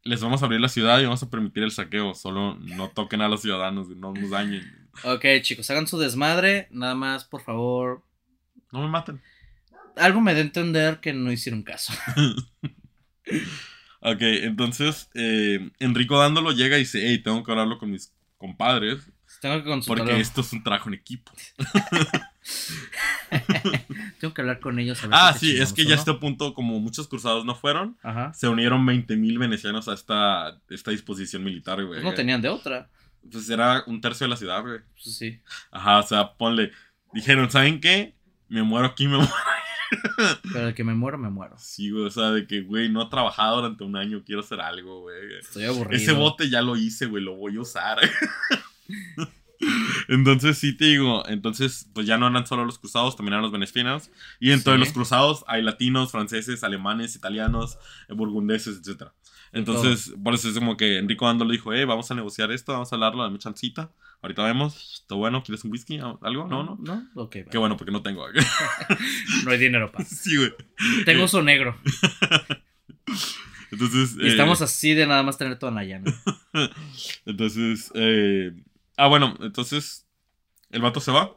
les 0.04 0.22
vamos 0.22 0.42
a 0.42 0.46
abrir 0.46 0.60
la 0.60 0.70
ciudad 0.70 1.00
y 1.00 1.06
vamos 1.06 1.24
a 1.24 1.30
permitir 1.30 1.64
el 1.64 1.72
saqueo, 1.72 2.14
solo 2.14 2.56
no 2.56 2.90
toquen 2.90 3.22
a 3.22 3.30
los 3.30 3.42
ciudadanos, 3.42 3.88
no 3.90 4.14
nos 4.14 4.30
dañen. 4.30 4.84
Ok, 5.04 5.26
chicos, 5.42 5.70
hagan 5.70 5.88
su 5.88 5.98
desmadre. 5.98 6.68
Nada 6.72 6.96
más, 6.96 7.26
por 7.26 7.42
favor. 7.42 8.04
No 8.72 8.82
me 8.82 8.88
maten. 8.88 9.22
Algo 9.96 10.22
me 10.22 10.34
da 10.34 10.40
a 10.40 10.42
entender 10.42 11.00
que 11.00 11.14
no 11.14 11.32
hicieron 11.32 11.64
caso. 11.64 11.94
ok, 14.02 14.22
entonces 14.22 15.10
eh, 15.14 15.72
Enrico 15.80 16.20
dándolo 16.20 16.52
llega 16.52 16.78
y 16.78 16.82
dice: 16.82 17.08
Hey, 17.08 17.20
tengo 17.20 17.44
que 17.44 17.52
hablarlo 17.52 17.78
con 17.78 17.92
mis 17.92 18.14
compadres. 18.38 19.12
Tengo 19.44 19.58
que 19.58 19.70
consultarlo. 19.70 20.06
Porque 20.06 20.22
esto 20.22 20.40
es 20.40 20.54
un 20.54 20.64
trabajo 20.64 20.88
en 20.88 20.94
equipo. 20.94 21.30
tengo 24.22 24.34
que 24.34 24.42
hablar 24.42 24.62
con 24.62 24.80
ellos. 24.80 25.02
ah, 25.12 25.36
sí, 25.38 25.58
es 25.58 25.74
que 25.74 25.84
ya 25.84 25.96
a 25.96 25.98
este 25.98 26.14
punto, 26.14 26.54
como 26.54 26.80
muchos 26.80 27.10
cruzados 27.10 27.44
no 27.44 27.54
fueron, 27.54 27.98
se 28.34 28.48
unieron 28.48 28.88
20.000 28.88 29.38
venecianos 29.38 29.90
a 29.90 29.96
esta, 29.96 30.62
esta 30.70 30.92
disposición 30.92 31.44
militar, 31.44 31.84
güey. 31.84 32.02
No 32.02 32.14
tenían 32.14 32.42
de 32.42 32.48
otra. 32.48 32.90
Pues 33.30 33.50
era 33.50 33.84
un 33.86 34.00
tercio 34.00 34.24
de 34.24 34.30
la 34.30 34.38
ciudad, 34.38 34.62
güey. 34.62 34.80
Pues 34.94 35.18
sí. 35.18 35.42
Ajá, 35.72 36.00
o 36.00 36.04
sea, 36.04 36.36
ponle. 36.36 36.72
Dijeron, 37.12 37.52
¿saben 37.52 37.82
qué? 37.82 38.16
Me 38.48 38.64
muero 38.64 38.88
aquí, 38.88 39.10
me 39.10 39.18
muero. 39.18 39.34
Pero 40.54 40.68
de 40.68 40.74
que 40.74 40.86
me 40.86 40.94
muero, 40.94 41.18
me 41.18 41.30
muero. 41.30 41.58
Sí, 41.58 41.90
güey, 41.90 42.06
o 42.06 42.10
sea, 42.10 42.32
de 42.32 42.48
que, 42.48 42.62
güey, 42.62 42.88
no 42.88 43.02
he 43.02 43.10
trabajado 43.10 43.58
durante 43.58 43.84
un 43.84 43.98
año, 43.98 44.24
quiero 44.26 44.40
hacer 44.40 44.62
algo, 44.62 45.02
güey. 45.02 45.38
Estoy 45.38 45.66
aburrido. 45.66 46.02
Ese 46.02 46.14
bote 46.14 46.50
ya 46.50 46.62
lo 46.62 46.78
hice, 46.78 47.08
güey, 47.08 47.22
lo 47.22 47.36
voy 47.36 47.58
a 47.58 47.62
usar. 47.62 47.98
entonces, 50.08 50.58
sí 50.58 50.76
te 50.76 50.86
digo, 50.86 51.24
entonces, 51.28 51.90
pues 51.94 52.06
ya 52.08 52.18
no 52.18 52.28
eran 52.28 52.46
solo 52.46 52.66
los 52.66 52.80
cruzados, 52.80 53.16
también 53.16 53.34
eran 53.34 53.44
los 53.44 53.52
benefinos. 53.52 54.10
Y 54.40 54.52
en 54.52 54.64
todos 54.64 54.80
los 54.80 54.92
cruzados 54.92 55.44
hay 55.48 55.62
latinos, 55.62 56.12
franceses, 56.12 56.64
alemanes, 56.64 57.16
italianos, 57.16 57.78
burgundeses, 58.10 58.82
etc. 58.86 59.10
Entonces, 59.54 60.14
por 60.24 60.34
eso 60.34 60.50
es 60.50 60.56
como 60.56 60.76
que 60.76 60.98
Enrico 60.98 61.28
Ando 61.28 61.46
le 61.46 61.54
dijo, 61.54 61.74
eh, 61.74 61.86
vamos 61.86 62.10
a 62.10 62.16
negociar 62.16 62.52
esto, 62.52 62.74
vamos 62.74 62.92
a 62.92 62.96
hablarlo, 62.96 63.24
dame 63.24 63.38
chancita. 63.38 63.92
Ahorita 64.24 64.44
vemos, 64.44 65.02
¿está 65.02 65.16
bueno? 65.16 65.44
¿Quieres 65.44 65.64
un 65.64 65.72
whisky? 65.72 66.00
¿Algo? 66.00 66.48
No, 66.48 66.64
no. 66.64 66.78
No, 66.82 67.08
ok. 67.16 67.38
Qué 67.52 67.58
bueno, 67.58 67.78
porque 67.78 67.92
no 67.92 68.02
tengo. 68.02 68.26
no 69.46 69.52
hay 69.52 69.58
dinero 69.60 69.92
para. 69.92 70.06
Sí, 70.10 70.38
güey. 70.38 70.54
Tengo 71.06 71.26
uso 71.26 71.44
negro. 71.44 71.78
Entonces. 73.70 74.16
Y 74.18 74.28
estamos 74.28 74.62
eh, 74.62 74.64
así 74.64 74.94
de 74.94 75.06
nada 75.06 75.24
más 75.24 75.38
tener 75.38 75.60
toda 75.60 75.74
la 75.74 75.84
llana. 75.84 76.12
entonces. 77.26 77.92
Eh, 77.94 78.54
ah, 78.98 79.08
bueno, 79.08 79.36
entonces. 79.42 80.08
El 80.70 80.82
vato 80.82 81.00
se 81.00 81.12
va. 81.12 81.36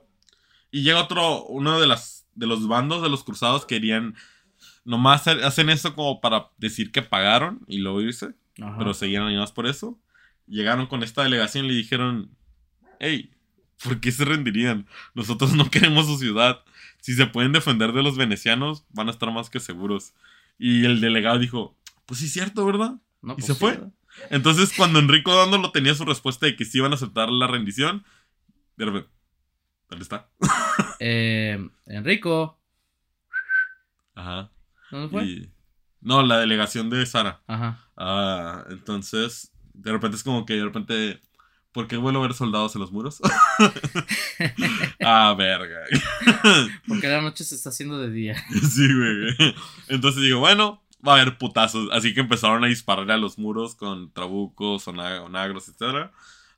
Y 0.71 0.83
llega 0.83 1.03
otro. 1.03 1.45
Uno 1.45 1.81
de 1.81 1.87
las. 1.87 2.27
De 2.35 2.47
los 2.47 2.69
bandos 2.69 3.03
de 3.03 3.09
los 3.09 3.25
cruzados 3.25 3.67
querían. 3.67 4.15
Nomás 4.85 5.27
hacen 5.27 5.71
eso 5.71 5.95
como 5.95 6.21
para 6.21 6.51
decir 6.59 6.93
que 6.93 7.03
pagaron 7.03 7.61
y 7.67 7.79
luego 7.79 8.01
irse. 8.01 8.35
Pero 8.55 8.95
seguían 8.95 9.25
animados 9.25 9.53
por 9.53 9.67
eso. 9.67 9.99
Llegaron 10.47 10.87
con 10.87 11.03
esta 11.03 11.23
delegación 11.23 11.67
y 11.67 11.69
le 11.69 11.75
dijeron. 11.75 12.31
Hey, 12.99 13.31
¿por 13.83 14.01
qué 14.01 14.13
se 14.13 14.25
rendirían? 14.25 14.87
Nosotros 15.15 15.55
no 15.55 15.71
queremos 15.71 16.07
su 16.07 16.19
ciudad. 16.19 16.63
Si 17.01 17.15
se 17.15 17.27
pueden 17.27 17.53
defender 17.53 17.93
de 17.93 18.03
los 18.03 18.17
venecianos, 18.17 18.85
van 18.91 19.09
a 19.09 19.13
estar 19.13 19.31
más 19.33 19.51
que 19.51 19.61
seguros. 19.61 20.15
Y 20.59 20.85
el 20.85 21.01
delegado 21.01 21.39
dijo, 21.39 21.77
pues 22.07 22.21
sí, 22.21 22.27
es 22.27 22.33
cierto, 22.33 22.65
¿verdad? 22.65 22.97
y 23.23 23.27
pues 23.35 23.47
se 23.47 23.55
fue. 23.55 23.81
Entonces, 24.31 24.73
cuando 24.77 24.99
Enrico 24.99 25.35
dándolo 25.35 25.71
tenía 25.73 25.95
su 25.95 26.05
respuesta 26.05 26.47
de 26.47 26.57
que 26.57 26.65
sí 26.65 26.79
iban 26.79 26.93
a 26.93 26.97
aceptar 26.97 27.31
la 27.31 27.47
rendición, 27.47 28.05
de 28.77 28.85
repente, 28.85 29.09
¿dónde 29.89 30.03
está? 30.03 30.31
eh, 31.01 31.59
Enrico. 31.87 32.61
Ajá. 34.15 34.51
¿Dónde 34.91 35.09
fue? 35.09 35.51
No, 36.01 36.23
la 36.23 36.39
delegación 36.39 36.91
de 36.91 37.05
Sara. 37.07 37.43
Ajá. 37.47 37.91
Ah, 37.97 38.65
entonces, 38.71 39.53
de 39.75 39.93
repente 39.93 40.17
es 40.17 40.23
como 40.23 40.47
que 40.47 40.55
de 40.55 40.65
repente, 40.65 41.21
¿por 41.73 41.89
qué 41.89 41.97
vuelvo 41.97 42.21
a 42.21 42.27
ver 42.27 42.35
soldados 42.35 42.75
en 42.75 42.81
los 42.81 42.93
muros? 42.93 43.21
ah, 45.05 45.35
verga. 45.37 45.81
Porque 46.87 47.09
la 47.09 47.23
noche 47.23 47.45
se 47.45 47.55
está 47.55 47.71
haciendo 47.71 47.99
de 47.99 48.11
día. 48.11 48.45
sí, 48.71 48.87
güey. 48.93 49.55
Entonces 49.89 50.23
digo, 50.23 50.39
bueno, 50.41 50.83
va 51.07 51.13
a 51.13 51.21
haber 51.21 51.39
putazos. 51.39 51.89
Así 51.93 52.15
que 52.15 52.21
empezaron 52.21 52.65
a 52.65 52.69
dispararle 52.69 53.13
a 53.13 53.19
los 53.19 53.39
muros 53.39 53.75
con 53.75 54.13
trabucos, 54.13 54.89
onagros, 54.89 55.69
etc. 55.69 56.11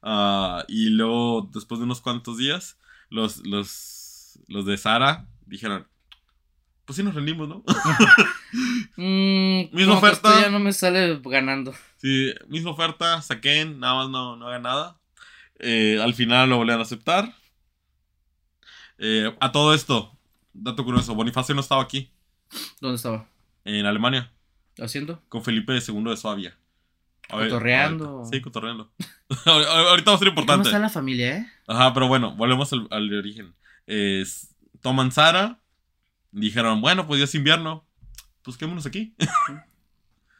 Ah, 0.02 0.64
y 0.68 0.90
luego, 0.90 1.50
después 1.52 1.78
de 1.80 1.84
unos 1.84 2.00
cuantos 2.00 2.38
días, 2.38 2.78
los, 3.10 3.44
los, 3.46 4.38
los 4.48 4.66
de 4.66 4.76
Sara 4.78 5.26
dijeron, 5.46 5.86
pues 6.84 6.96
sí 6.96 7.02
nos 7.02 7.14
rendimos, 7.14 7.48
¿no? 7.48 7.62
mm, 8.96 9.76
misma 9.76 9.98
oferta. 9.98 10.40
ya 10.40 10.50
no 10.50 10.58
me 10.58 10.72
sale 10.72 11.20
ganando. 11.22 11.74
Sí, 11.96 12.32
misma 12.48 12.70
oferta, 12.70 13.20
saquen, 13.20 13.78
nada 13.78 13.94
más 13.94 14.08
no, 14.08 14.36
no 14.36 14.48
hagan 14.48 14.62
nada. 14.62 14.98
Eh, 15.58 16.00
al 16.02 16.14
final 16.14 16.48
lo 16.48 16.56
volvieron 16.56 16.80
a 16.80 16.84
aceptar. 16.84 17.34
Eh, 18.98 19.36
a 19.38 19.52
todo 19.52 19.74
esto, 19.74 20.16
dato 20.52 20.84
curioso, 20.84 21.14
Bonifacio 21.14 21.54
no 21.54 21.60
estaba 21.60 21.82
aquí. 21.82 22.10
¿Dónde 22.80 22.96
estaba? 22.96 23.28
En 23.64 23.84
Alemania. 23.84 24.32
¿Haciendo? 24.80 25.22
Con 25.28 25.42
Felipe 25.42 25.78
II 25.86 26.04
de 26.04 26.16
Suabia. 26.16 26.56
Cotorreando. 27.28 28.24
Sí, 28.30 28.40
cotorreando. 28.40 28.90
ahorita 29.44 30.10
va 30.10 30.16
a 30.16 30.18
ser 30.18 30.28
importante. 30.28 30.62
¿Cómo 30.62 30.68
está 30.68 30.78
la 30.78 30.88
familia, 30.88 31.36
eh? 31.36 31.46
Ajá, 31.66 31.92
pero 31.92 32.08
bueno, 32.08 32.34
volvemos 32.36 32.72
al, 32.72 33.14
origen. 33.14 33.54
Es, 33.86 34.54
toman 34.80 35.12
Sara. 35.12 35.60
Dijeron, 36.30 36.80
bueno, 36.80 37.06
pues 37.06 37.18
ya 37.18 37.24
es 37.24 37.34
invierno. 37.34 37.84
Pues 38.42 38.56
quémonos 38.56 38.86
aquí. 38.86 39.14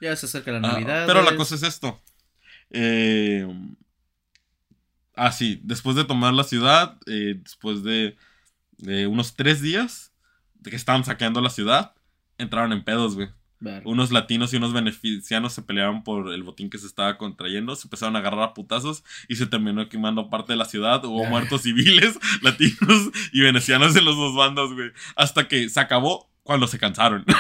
ya 0.01 0.17
se 0.17 0.27
acerca 0.27 0.53
la 0.53 0.61
Navidad. 0.61 1.07
pero 1.07 1.23
la 1.23 1.37
cosa 1.37 1.57
es 1.57 1.63
esto. 1.63 2.01
Eh, 2.71 3.47
ah, 5.15 5.33
sí. 5.33 5.61
Después 5.63 5.95
de 5.97 6.05
tomar 6.05 6.33
la 6.33 6.45
ciudad, 6.45 6.99
eh, 7.07 7.35
después 7.39 7.83
de, 7.83 8.17
de 8.79 9.07
unos 9.07 9.35
tres 9.37 9.61
días 9.61 10.13
de 10.55 10.71
que 10.71 10.77
estaban 10.77 11.05
saqueando 11.05 11.43
la 11.43 11.51
ciudad, 11.51 11.95
entraron 12.39 12.73
en 12.73 12.83
pedos, 12.83 13.15
güey. 13.15 13.29
Unos 13.85 14.13
latinos 14.13 14.53
y 14.53 14.57
unos 14.57 14.73
beneficianos 14.73 15.53
se 15.53 15.63
pelearon 15.63 16.05
por 16.05 16.33
el 16.33 16.45
botín 16.45 16.71
que 16.71 16.79
se 16.79 16.87
estaba 16.87 17.19
contrayendo, 17.19 17.75
se 17.75 17.87
empezaron 17.87 18.15
a 18.15 18.21
agarrar 18.21 18.43
a 18.43 18.55
putazos 18.55 19.03
y 19.27 19.35
se 19.35 19.47
terminó 19.47 19.89
quemando 19.89 20.31
parte 20.31 20.53
de 20.53 20.59
la 20.59 20.65
ciudad. 20.65 21.05
Hubo 21.05 21.25
muertos 21.25 21.63
civiles, 21.63 22.19
latinos 22.43 23.11
y 23.33 23.41
venecianos 23.41 23.97
en 23.97 24.05
los 24.05 24.17
dos 24.17 24.37
bandos, 24.37 24.75
güey. 24.75 24.93
Hasta 25.17 25.49
que 25.49 25.69
se 25.69 25.81
acabó 25.81 26.31
cuando 26.45 26.67
se 26.69 26.79
cansaron. 26.79 27.25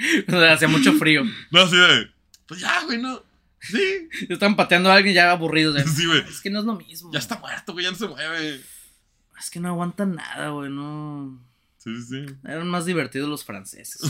Hacía 0.50 0.68
mucho 0.68 0.92
frío. 0.94 1.24
No, 1.50 1.60
así 1.60 1.76
de. 1.76 2.10
Pues 2.46 2.60
ya, 2.60 2.84
güey, 2.84 2.98
no. 2.98 3.22
Sí. 3.60 4.08
Están 4.28 4.56
pateando 4.56 4.90
a 4.90 4.94
alguien 4.94 5.14
ya 5.14 5.30
aburridos. 5.30 5.80
Sí, 5.90 6.06
güey. 6.06 6.20
Es 6.20 6.40
que 6.40 6.50
no 6.50 6.60
es 6.60 6.64
lo 6.64 6.74
mismo. 6.74 7.12
Ya 7.12 7.18
está 7.18 7.38
muerto, 7.38 7.72
güey, 7.72 7.84
ya 7.84 7.90
no 7.90 7.96
se 7.96 8.08
mueve. 8.08 8.60
Es 9.38 9.50
que 9.50 9.60
no 9.60 9.68
aguantan 9.68 10.14
nada, 10.14 10.50
güey, 10.50 10.70
no. 10.70 11.38
Sí, 11.78 11.90
sí. 12.02 12.26
Eran 12.44 12.68
más 12.68 12.84
divertidos 12.84 13.28
los 13.28 13.44
franceses. 13.44 14.00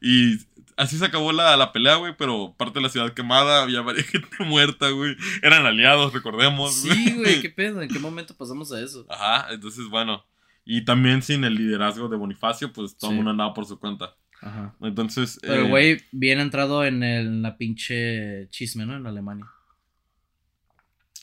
Y 0.00 0.38
así 0.76 0.98
se 0.98 1.04
acabó 1.04 1.32
la, 1.32 1.56
la 1.56 1.72
pelea, 1.72 1.96
güey, 1.96 2.16
pero 2.16 2.54
parte 2.56 2.78
de 2.78 2.82
la 2.82 2.88
ciudad 2.88 3.12
quemada, 3.12 3.62
había 3.62 3.80
varias 3.80 4.06
gente 4.10 4.28
muerta, 4.40 4.90
güey. 4.90 5.16
Eran 5.42 5.66
aliados, 5.66 6.12
recordemos. 6.12 6.74
Sí, 6.74 7.14
güey, 7.14 7.40
qué 7.40 7.50
pedo, 7.50 7.82
¿en 7.82 7.88
qué 7.88 7.98
momento 7.98 8.36
pasamos 8.36 8.72
a 8.72 8.80
eso? 8.80 9.06
Ajá, 9.08 9.52
entonces, 9.52 9.88
bueno. 9.88 10.24
Y 10.64 10.84
también 10.84 11.22
sin 11.22 11.44
el 11.44 11.56
liderazgo 11.56 12.08
de 12.08 12.16
Bonifacio, 12.16 12.72
pues 12.72 12.96
todo 12.96 13.10
el 13.10 13.16
mundo 13.16 13.32
andaba 13.32 13.52
por 13.52 13.66
su 13.66 13.78
cuenta. 13.78 14.14
Ajá. 14.40 14.74
Entonces. 14.80 15.38
Pero, 15.42 15.66
eh, 15.66 15.68
güey, 15.68 16.00
bien 16.10 16.40
entrado 16.40 16.84
en, 16.84 17.02
el, 17.02 17.42
la 17.42 17.58
pinche 17.58 18.48
chisme, 18.48 18.86
¿no? 18.86 18.96
En 18.96 19.06
Alemania. 19.06 19.46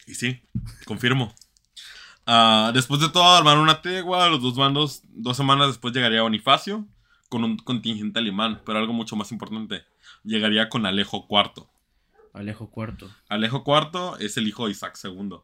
Y 0.05 0.13
sí, 0.13 0.41
confirmo. 0.85 1.33
Ah, 2.27 2.71
después 2.71 3.01
de 3.01 3.09
todo, 3.09 3.35
armaron 3.35 3.63
una 3.63 3.81
tegua. 3.81 4.29
Los 4.29 4.43
dos 4.43 4.55
bandos, 4.55 5.01
dos 5.09 5.35
semanas 5.37 5.67
después 5.69 5.91
llegaría 5.91 6.21
Bonifacio 6.21 6.87
con 7.31 7.45
un 7.45 7.57
contingente 7.57 8.19
alemán. 8.19 8.61
Pero 8.65 8.77
algo 8.77 8.91
mucho 8.93 9.15
más 9.15 9.31
importante, 9.31 9.85
llegaría 10.23 10.67
con 10.67 10.85
Alejo 10.85 11.25
IV. 11.29 11.65
Alejo 12.33 12.69
IV. 12.75 13.09
Alejo 13.29 13.63
IV 13.65 14.17
es 14.19 14.35
el 14.37 14.47
hijo 14.47 14.65
de 14.65 14.71
Isaac 14.71 14.99
II. 15.01 15.37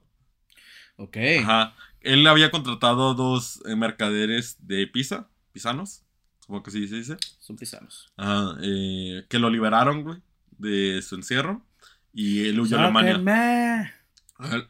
Ok. 0.98 1.18
Ajá. 1.42 1.76
Él 2.02 2.28
había 2.28 2.52
contratado 2.52 3.14
dos 3.14 3.62
eh, 3.66 3.76
mercaderes 3.76 4.58
de 4.60 4.86
Pisa, 4.86 5.30
pisanos. 5.54 6.04
¿Cómo 6.46 6.62
que 6.62 6.72
sí 6.72 6.88
se 6.88 6.98
dice? 6.98 7.18
Son 7.40 7.56
pisanos. 7.56 8.12
Ajá. 8.18 8.58
Eh, 8.62 9.26
que 9.30 9.40
lo 9.40 9.50
liberaron, 9.50 10.04
güey, 10.04 10.18
de 10.58 11.02
su 11.02 11.16
encierro. 11.16 11.62
Y 12.14 12.48
él 12.48 12.60
huyó 12.60 12.78
a 12.78 12.84
Alemania. 12.84 13.94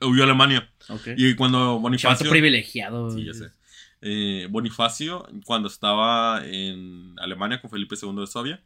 Huyó 0.01 0.21
a 0.21 0.25
Alemania. 0.25 0.69
Y 1.17 1.33
cuando 1.35 1.79
Bonifacio. 1.79 2.29
privilegiado. 2.29 3.09
Sí, 3.09 3.25
ya 3.25 3.33
sé. 3.33 3.56
Eh, 4.01 4.47
Bonifacio, 4.49 5.27
cuando 5.45 5.67
estaba 5.67 6.45
en 6.45 7.15
Alemania 7.19 7.61
con 7.61 7.69
Felipe 7.69 7.95
II 8.01 8.15
de 8.15 8.27
Sobia, 8.27 8.63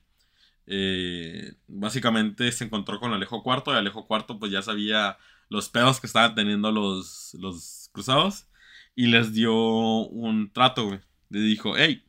eh, 0.67 1.53
básicamente 1.67 2.51
se 2.51 2.65
encontró 2.65 2.99
con 2.99 3.13
Alejo 3.13 3.43
IV 3.45 3.73
y 3.73 3.77
Alejo 3.77 4.07
IV 4.09 4.39
pues 4.39 4.51
ya 4.51 4.61
sabía 4.61 5.17
los 5.49 5.69
pedos 5.69 5.99
que 5.99 6.07
estaban 6.07 6.35
teniendo 6.35 6.71
los, 6.71 7.35
los 7.39 7.89
cruzados 7.91 8.47
y 8.95 9.07
les 9.07 9.33
dio 9.33 9.53
un 9.55 10.51
trato. 10.51 10.99
Le 11.29 11.39
dijo, 11.39 11.77
hey, 11.77 12.05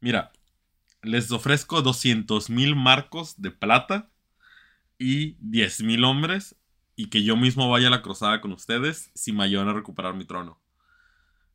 mira, 0.00 0.32
les 1.02 1.30
ofrezco 1.32 1.82
200 1.82 2.50
mil 2.50 2.76
marcos 2.76 3.40
de 3.40 3.50
plata 3.50 4.10
y 4.98 5.36
10 5.40 5.82
mil 5.82 6.04
hombres 6.04 6.56
y 6.96 7.08
que 7.10 7.22
yo 7.24 7.36
mismo 7.36 7.70
vaya 7.70 7.88
a 7.88 7.90
la 7.90 8.02
cruzada 8.02 8.40
con 8.40 8.52
ustedes 8.52 9.10
si 9.14 9.32
me 9.32 9.44
ayudan 9.44 9.68
a 9.68 9.72
recuperar 9.72 10.14
mi 10.14 10.24
trono. 10.24 10.60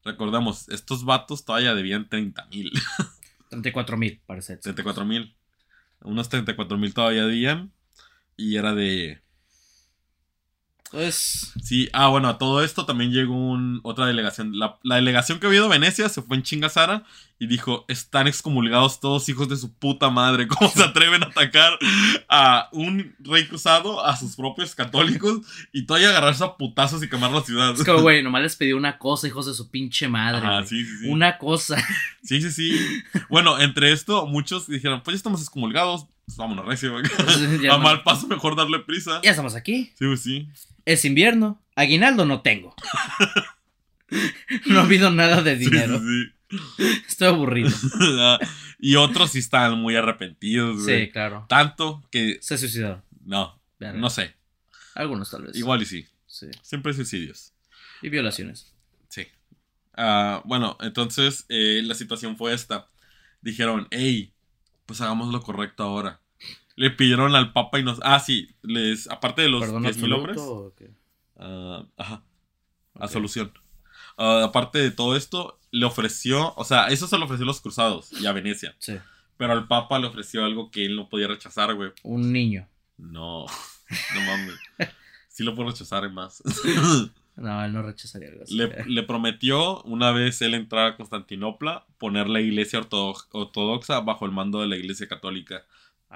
Recordemos, 0.06 0.70
estos 0.70 1.04
vatos 1.04 1.44
todavía 1.44 1.74
debían 1.74 2.08
30 2.08 2.46
mil. 2.46 2.72
34 3.50 3.98
mil, 3.98 4.22
parece. 4.26 4.58
34 4.58 5.04
mil. 5.04 5.36
Unos 6.02 6.30
34 6.30 6.78
mil 6.78 6.94
todavía 6.94 7.26
debían. 7.26 7.72
Y 8.38 8.58
era 8.58 8.76
de, 8.76 9.22
pues. 10.92 11.54
Sí, 11.64 11.90
ah, 11.94 12.08
bueno, 12.08 12.28
a 12.30 12.38
todo 12.38 12.64
esto 12.64 12.86
también 12.86 13.12
llegó 13.12 13.36
un, 13.36 13.80
otra 13.84 14.06
delegación. 14.06 14.58
La, 14.58 14.78
delegación 14.84 15.40
que 15.40 15.48
había 15.48 15.58
ido 15.58 15.66
a 15.66 15.70
Venecia 15.70 16.08
se 16.10 16.22
fue 16.22 16.38
en 16.38 16.44
Chingasara 16.44 17.04
y 17.40 17.48
dijo: 17.48 17.86
Están 17.88 18.28
excomulgados 18.28 19.00
todos 19.00 19.28
hijos 19.28 19.50
de 19.50 19.58
su 19.58 19.74
puta 19.74 20.10
madre. 20.10 20.48
¿Cómo 20.50 20.70
se 20.70 20.84
atreven 20.84 21.24
a 21.24 21.28
atacar 21.28 21.78
a 22.30 22.70
un 22.72 23.16
rey 23.20 23.48
cruzado, 23.48 24.06
a 24.06 24.16
sus 24.16 24.36
propios 24.36 24.76
católicos 24.76 25.42
y 25.74 25.86
todavía 25.86 26.10
agarrarse 26.10 26.44
a 26.44 26.56
putazos 26.56 27.04
y 27.04 27.10
quemar 27.10 27.32
la 27.32 27.42
ciudad? 27.42 27.74
Es 27.74 27.84
como, 27.84 28.02
güey, 28.02 28.22
nomás 28.24 28.44
les 28.44 28.56
pedí 28.56 28.74
una 28.74 28.98
cosa, 28.98 29.28
hijos 29.28 29.48
de 29.48 29.54
su 29.54 29.70
pinche 29.70 30.08
madre. 30.08 30.46
Ah, 30.46 30.64
sí, 30.66 30.86
sí, 30.86 30.98
sí. 31.00 31.08
Una 31.10 31.38
cosa. 31.38 31.78
Sí, 32.26 32.42
sí, 32.42 32.50
sí. 32.50 33.04
Bueno, 33.30 33.60
entre 33.60 33.92
esto, 33.92 34.26
muchos 34.26 34.66
dijeron: 34.66 35.04
Pues 35.04 35.14
ya 35.14 35.18
estamos 35.18 35.42
excomulgados, 35.42 36.08
pues 36.26 36.38
vámonos, 36.38 36.66
recio. 36.66 36.96
a 37.72 37.78
mal 37.78 38.02
paso, 38.02 38.26
mejor 38.26 38.56
darle 38.56 38.80
prisa. 38.80 39.22
Ya 39.24 39.30
estamos 39.30 39.54
aquí. 39.54 39.92
Sí, 39.96 40.06
pues 40.08 40.22
sí. 40.24 40.50
Es 40.86 41.06
invierno. 41.06 41.62
Aguinaldo 41.76 42.26
no 42.26 42.42
tengo. 42.42 42.76
no 44.68 44.80
ha 44.80 44.84
habido 44.84 45.12
nada 45.12 45.42
de 45.42 45.58
dinero. 45.58 46.00
Estoy 47.08 47.28
aburrido. 47.28 47.70
Ah, 48.18 48.40
y 48.80 48.96
otros 48.96 49.32
sí 49.32 49.40
están 49.40 49.80
muy 49.80 49.96
arrepentidos, 49.96 50.84
güey. 50.84 51.06
Sí, 51.06 51.12
claro. 51.12 51.46
Tanto 51.50 52.04
que. 52.12 52.38
Se 52.42 52.58
suicidaron. 52.58 53.04
No, 53.24 53.60
no 53.80 54.10
sé. 54.10 54.36
Algunos 54.94 55.32
tal 55.32 55.44
vez. 55.44 55.56
Igual 55.56 55.82
y 55.82 55.86
sí. 55.86 56.08
Sí. 56.28 56.48
Siempre 56.62 56.92
hay 56.92 56.96
suicidios. 56.96 57.54
Y 58.02 58.10
violaciones. 58.10 58.74
Sí. 59.10 59.28
Ah, 59.96 60.42
bueno, 60.46 60.78
entonces 60.82 61.46
eh, 61.50 61.82
la 61.84 61.96
situación 61.96 62.38
fue 62.38 62.54
esta. 62.54 62.88
Dijeron, 63.42 63.88
hey, 63.92 64.34
pues 64.86 65.02
hagamos 65.02 65.32
lo 65.32 65.42
correcto 65.42 65.84
ahora. 65.84 66.20
Le 66.76 66.92
pidieron 66.92 67.36
al 67.36 67.54
Papa 67.54 67.80
y 67.80 67.84
nos. 67.84 68.00
Ah, 68.04 68.20
sí, 68.20 68.50
les. 68.62 69.10
Aparte 69.10 69.42
de 69.42 69.50
los 69.50 69.64
10.000 69.64 70.14
hombres. 70.14 70.38
Uh, 70.38 71.86
ajá. 71.98 72.24
A 72.96 73.08
solución. 73.08 73.52
aparte 74.18 74.80
de 74.80 74.92
todo 74.92 75.16
esto, 75.16 75.60
le 75.72 75.86
ofreció. 75.86 76.54
O 76.56 76.64
sea, 76.64 76.88
eso 76.88 77.08
se 77.08 77.18
lo 77.18 77.26
ofreció 77.26 77.44
a 77.44 77.48
los 77.48 77.62
cruzados 77.62 78.12
y 78.22 78.26
a 78.26 78.32
Venecia. 78.32 78.76
Sí. 78.80 78.98
Pero 79.38 79.54
al 79.54 79.68
Papa 79.68 80.00
le 80.00 80.08
ofreció 80.08 80.46
algo 80.46 80.72
que 80.72 80.86
él 80.86 80.96
no 80.96 81.10
podía 81.10 81.28
rechazar, 81.28 81.74
güey. 81.76 81.92
Un 82.04 82.32
niño. 82.32 82.68
No. 82.98 83.46
No 84.16 84.22
mames. 84.22 84.56
Sí 85.28 85.44
lo 85.44 85.54
puedo 85.54 85.70
rechazar 85.70 86.10
más. 86.12 86.42
No, 87.36 87.66
él 87.66 87.74
no 87.74 87.82
rechazaría 87.82 88.30
algo 88.30 88.44
así. 88.44 88.56
Le, 88.56 88.86
le, 88.86 89.04
prometió, 89.04 89.82
una 89.84 90.12
vez 90.12 90.42
él 90.42 90.54
entrar 90.54 90.88
a 90.88 90.96
Constantinopla, 90.96 91.86
poner 91.98 92.30
la 92.30 92.40
iglesia 92.40 92.80
ortodoxa 92.80 94.00
bajo 94.00 94.26
el 94.26 94.32
mando 94.32 94.62
de 94.62 94.68
la 94.68 94.78
iglesia 94.78 95.08
católica. 95.08 95.66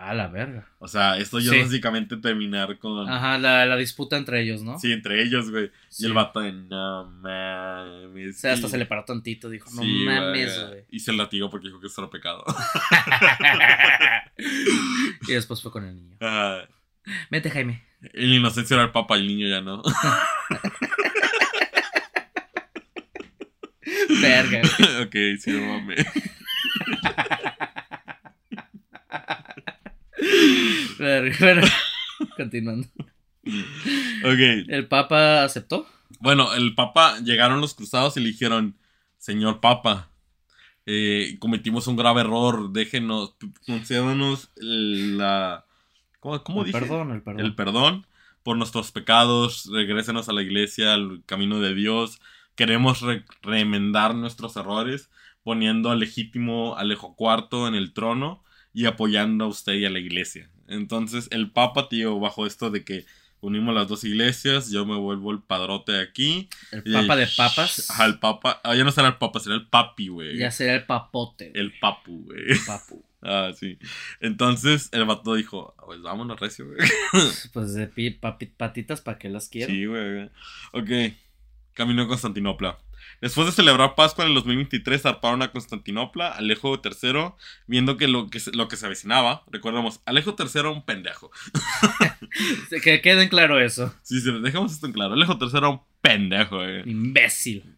Ah, 0.01 0.13
la 0.13 0.27
verga. 0.27 0.65
O 0.79 0.87
sea, 0.87 1.17
esto 1.17 1.39
ya 1.39 1.51
básicamente 1.51 2.15
terminar 2.17 2.77
con. 2.79 3.09
Ajá, 3.09 3.37
la, 3.37 3.65
la, 3.65 3.75
disputa 3.75 4.15
entre 4.17 4.41
ellos, 4.41 4.63
¿no? 4.63 4.79
Sí, 4.79 4.93
entre 4.93 5.21
ellos, 5.21 5.51
güey. 5.51 5.71
Y 5.97 6.05
el 6.05 6.13
vato 6.13 6.39
de 6.39 6.53
no 6.53 7.05
mames. 7.05 8.37
O 8.37 8.39
sea, 8.39 8.53
hasta 8.53 8.69
se 8.69 8.77
le 8.77 8.85
paró 8.85 9.03
tantito, 9.03 9.49
dijo, 9.49 9.69
no 9.71 9.83
mames, 9.83 10.67
güey. 10.67 10.85
Y 10.89 11.01
se 11.01 11.11
latigó 11.11 11.49
porque 11.49 11.67
dijo 11.67 11.81
que 11.81 11.87
eso 11.87 12.01
era 12.01 12.09
pecado. 12.09 12.45
y 15.27 15.33
después 15.33 15.61
fue 15.61 15.71
con 15.71 15.83
el 15.83 15.95
niño. 15.95 16.15
Ajá. 16.21 16.69
Vete, 17.29 17.49
Jaime. 17.49 17.83
El 18.13 18.33
inocencia 18.33 18.75
era 18.75 18.85
el 18.85 18.91
papa 18.91 19.15
el 19.15 19.27
niño 19.27 19.47
ya 19.47 19.61
no. 19.61 19.81
Verga. 24.21 24.61
ok, 25.03 25.15
sí, 25.39 25.51
no 25.51 25.61
mames. 25.61 26.05
Pero, 30.99 31.61
continuando. 32.37 32.87
Ok. 33.45 34.67
¿El 34.67 34.87
Papa 34.87 35.43
aceptó? 35.43 35.87
Bueno, 36.19 36.53
el 36.53 36.75
Papa 36.75 37.19
llegaron 37.21 37.61
los 37.61 37.73
cruzados 37.73 38.17
y 38.17 38.19
le 38.19 38.29
dijeron, 38.29 38.77
Señor 39.17 39.61
Papa, 39.61 40.11
eh, 40.85 41.37
cometimos 41.39 41.87
un 41.87 41.95
grave 41.95 42.21
error, 42.21 42.71
déjenos, 42.71 43.35
concédanos 43.65 44.51
la... 44.57 45.65
¿Cómo, 46.19 46.43
cómo 46.43 46.65
el 46.65 46.71
Perdón, 46.71 47.11
el 47.11 47.21
perdón. 47.21 47.45
El 47.45 47.55
perdón 47.55 48.07
por 48.43 48.57
nuestros 48.57 48.91
pecados, 48.91 49.69
regrésenos 49.71 50.27
a 50.27 50.33
la 50.33 50.41
iglesia, 50.41 50.93
al 50.93 51.23
camino 51.25 51.61
de 51.61 51.73
Dios. 51.75 52.19
Queremos 52.55 53.01
remendar 53.41 54.15
nuestros 54.15 54.57
errores 54.57 55.09
poniendo 55.43 55.91
al 55.91 55.99
legítimo 55.99 56.75
Alejo 56.75 57.15
IV 57.17 57.67
en 57.67 57.75
el 57.75 57.93
trono 57.93 58.43
y 58.73 58.85
apoyando 58.85 59.45
a 59.45 59.47
usted 59.47 59.73
y 59.75 59.85
a 59.85 59.89
la 59.89 59.99
iglesia. 59.99 60.49
Entonces 60.69 61.27
el 61.31 61.51
Papa, 61.51 61.89
tío, 61.89 62.19
bajo 62.19 62.45
esto 62.45 62.69
de 62.69 62.83
que 62.83 63.05
unimos 63.41 63.73
las 63.73 63.87
dos 63.87 64.03
iglesias, 64.03 64.69
yo 64.69 64.85
me 64.85 64.95
vuelvo 64.95 65.31
el 65.31 65.41
padrote 65.41 65.93
de 65.93 66.01
aquí. 66.01 66.49
El 66.71 66.83
Papa 66.83 67.15
de 67.15 67.27
papas. 67.27 67.89
Ajá, 67.89 68.05
el 68.05 68.19
Papa. 68.19 68.61
Ah, 68.63 68.75
ya 68.75 68.83
no 68.83 68.91
será 68.91 69.07
el 69.09 69.17
Papa, 69.17 69.39
será 69.39 69.55
el 69.55 69.67
Papi, 69.67 70.07
güey. 70.07 70.37
Ya 70.37 70.51
será 70.51 70.75
el 70.75 70.85
papote. 70.85 71.51
El 71.55 71.73
Papu, 71.79 72.23
güey. 72.25 72.51
El 72.51 72.59
Papu. 72.65 73.03
Ah, 73.21 73.51
sí. 73.53 73.77
Entonces 74.21 74.87
el 74.93 75.03
vato 75.03 75.35
dijo, 75.35 75.75
pues 75.85 76.01
vámonos 76.01 76.39
recio, 76.39 76.67
güey. 76.67 76.77
Pues 77.53 77.73
de 77.73 77.87
patitas, 78.57 79.01
¿para 79.01 79.19
qué 79.19 79.27
las 79.27 79.49
quiero? 79.49 79.69
Sí, 79.69 79.85
güey. 79.85 80.29
Ok. 80.71 81.15
Camino 81.73 82.03
a 82.03 82.07
Constantinopla. 82.07 82.79
Después 83.21 83.47
de 83.47 83.53
celebrar 83.53 83.95
Pascua 83.95 84.23
en 84.23 84.29
el 84.29 84.35
2023, 84.35 85.01
zarparon 85.01 85.41
a 85.41 85.51
Constantinopla, 85.51 86.29
Alejo 86.29 86.81
III, 86.83 87.33
viendo 87.67 87.97
que 87.97 88.07
lo 88.07 88.29
que, 88.29 88.39
lo 88.53 88.67
que 88.67 88.77
se 88.77 88.85
avecinaba, 88.85 89.43
recordemos, 89.51 90.01
Alejo 90.05 90.35
III 90.39 90.47
era 90.55 90.69
un 90.69 90.85
pendejo. 90.85 91.29
que 92.83 93.01
quede 93.01 93.23
en 93.23 93.29
claro 93.29 93.59
eso. 93.59 93.93
Sí, 94.03 94.21
sí, 94.21 94.31
dejamos 94.41 94.71
esto 94.71 94.87
en 94.87 94.93
claro. 94.93 95.13
Alejo 95.13 95.37
III 95.39 95.57
era 95.57 95.69
un 95.69 95.81
pendejo, 96.01 96.57
güey. 96.57 96.89
Imbécil. 96.89 97.75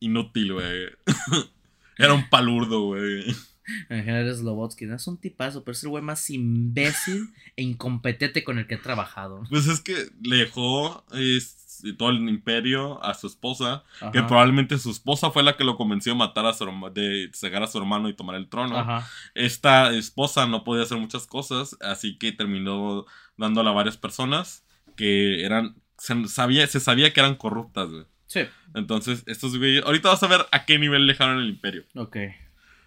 inútil, 0.00 0.52
güey. 0.54 0.88
era 1.98 2.12
un 2.12 2.28
palurdo, 2.28 2.80
güey. 2.86 3.24
En 3.88 4.04
general 4.04 4.34
Slobotsky, 4.34 4.84
¿no? 4.86 4.96
es 4.96 5.06
un 5.06 5.18
tipazo, 5.18 5.64
pero 5.64 5.72
es 5.72 5.82
el 5.82 5.88
güey 5.88 6.02
más 6.02 6.28
imbécil 6.28 7.30
e 7.56 7.62
incompetente 7.62 8.44
con 8.44 8.58
el 8.58 8.66
que 8.66 8.74
he 8.74 8.78
trabajado. 8.78 9.44
Pues 9.48 9.68
es 9.68 9.80
que 9.80 10.10
le 10.22 10.36
dejó 10.36 11.04
todo 11.96 12.10
el 12.10 12.28
imperio 12.28 13.02
a 13.04 13.14
su 13.14 13.26
esposa, 13.26 13.84
que 14.12 14.22
probablemente 14.22 14.78
su 14.78 14.90
esposa 14.90 15.30
fue 15.30 15.42
la 15.42 15.56
que 15.56 15.64
lo 15.64 15.76
convenció 15.76 16.12
de 16.12 16.18
matar 16.18 16.46
a 16.46 16.54
su 16.54 16.64
de 16.92 17.30
cegar 17.32 17.62
a 17.62 17.66
su 17.66 17.78
hermano 17.78 18.08
y 18.08 18.14
tomar 18.14 18.36
el 18.36 18.48
trono. 18.48 19.02
Esta 19.34 19.92
esposa 19.92 20.46
no 20.46 20.64
podía 20.64 20.84
hacer 20.84 20.98
muchas 20.98 21.26
cosas, 21.26 21.76
así 21.80 22.16
que 22.18 22.32
terminó 22.32 23.06
dándole 23.36 23.70
a 23.70 23.72
varias 23.72 23.96
personas 23.96 24.64
que 24.96 25.44
eran, 25.44 25.76
se 25.98 26.28
sabía, 26.28 26.66
se 26.66 26.80
sabía 26.80 27.12
que 27.12 27.20
eran 27.20 27.34
corruptas, 27.34 27.90
güey. 27.90 28.04
Sí. 28.26 28.40
Entonces, 28.74 29.22
estos 29.26 29.56
güeyes, 29.56 29.84
ahorita 29.84 30.08
vas 30.08 30.22
a 30.22 30.28
ver 30.28 30.46
a 30.50 30.64
qué 30.64 30.78
nivel 30.78 31.06
dejaron 31.06 31.38
el 31.38 31.48
imperio. 31.48 31.84
Ok. 31.94 32.16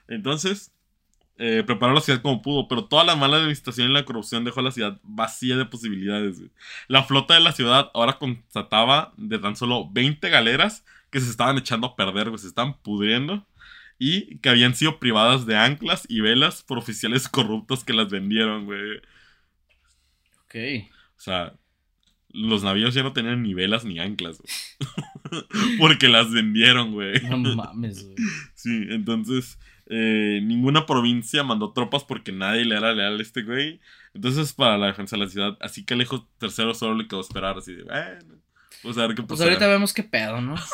Entonces, 0.08 0.74
eh, 1.40 1.64
preparó 1.66 1.94
la 1.94 2.02
ciudad 2.02 2.22
como 2.22 2.42
pudo, 2.42 2.68
pero 2.68 2.86
toda 2.86 3.04
la 3.04 3.16
mala 3.16 3.38
administración 3.38 3.92
y 3.92 3.94
la 3.94 4.06
corrupción 4.06 4.44
dejó 4.44 4.62
la 4.62 4.72
ciudad 4.72 5.00
vacía 5.04 5.56
de 5.56 5.66
posibilidades. 5.66 6.42
La 6.88 7.04
flota 7.04 7.36
de 7.36 7.42
la 7.42 7.52
ciudad 7.52 7.92
ahora 7.94 8.18
constataba 8.18 9.14
de 9.18 9.38
tan 9.38 9.56
solo 9.56 9.88
20 9.92 10.30
galeras 10.30 10.84
que 11.12 11.20
se 11.20 11.30
estaban 11.30 11.58
echando 11.58 11.88
a 11.88 11.96
perder, 11.96 12.38
se 12.40 12.48
estaban 12.48 12.78
pudriendo 12.80 13.46
y 14.00 14.38
que 14.38 14.50
habían 14.50 14.76
sido 14.76 15.00
privadas 15.00 15.46
de 15.46 15.58
anclas 15.58 16.06
y 16.10 16.22
velas 16.22 16.64
por 16.64 16.80
oficiales 16.80 17.30
corruptos 17.30 17.84
que 17.84 17.94
las 17.94 18.10
vendieron, 18.10 18.66
güey. 18.66 18.98
Ok. 20.46 20.90
O 21.18 21.20
sea, 21.20 21.54
los 22.30 22.64
navíos 22.64 22.94
ya 22.94 23.04
no 23.04 23.14
tenían 23.14 23.44
ni 23.44 23.54
velas 23.54 23.86
ni 23.86 24.00
anclas, 24.00 24.40
güey. 24.40 25.44
Porque 25.80 26.08
las 26.08 26.32
vendieron, 26.32 26.94
güey. 26.94 27.22
No 27.30 27.38
mames, 27.38 28.06
güey. 28.06 28.16
Sí, 28.56 28.88
entonces 28.90 29.60
eh, 29.90 30.42
ninguna 30.44 30.86
provincia 30.86 31.44
mandó 31.44 31.72
tropas 31.72 32.04
porque 32.04 32.32
nadie 32.32 32.66
le 32.66 32.76
era 32.76 32.94
leal 32.94 33.20
a 33.20 33.22
este 33.22 33.44
güey. 33.44 33.80
Entonces, 34.14 34.54
para 34.54 34.78
la 34.78 34.88
defensa 34.88 35.16
de 35.16 35.24
la 35.24 35.30
ciudad, 35.30 35.58
así 35.62 35.86
que 35.86 35.96
lejos 35.96 36.26
tercero 36.38 36.74
solo 36.74 36.96
le 36.96 37.08
quedó 37.08 37.22
esperar 37.22 37.58
así 37.58 37.74
de, 37.74 37.84
bueno, 37.84 38.36
pues 38.82 38.98
a 38.98 39.08
ver 39.08 39.16
qué 39.16 39.24
pasa. 39.24 39.28
Pues 39.28 39.42
ahorita 39.42 39.68
vemos 39.68 39.94
qué 39.94 40.04
pedo, 40.04 40.42
¿no? 40.42 40.58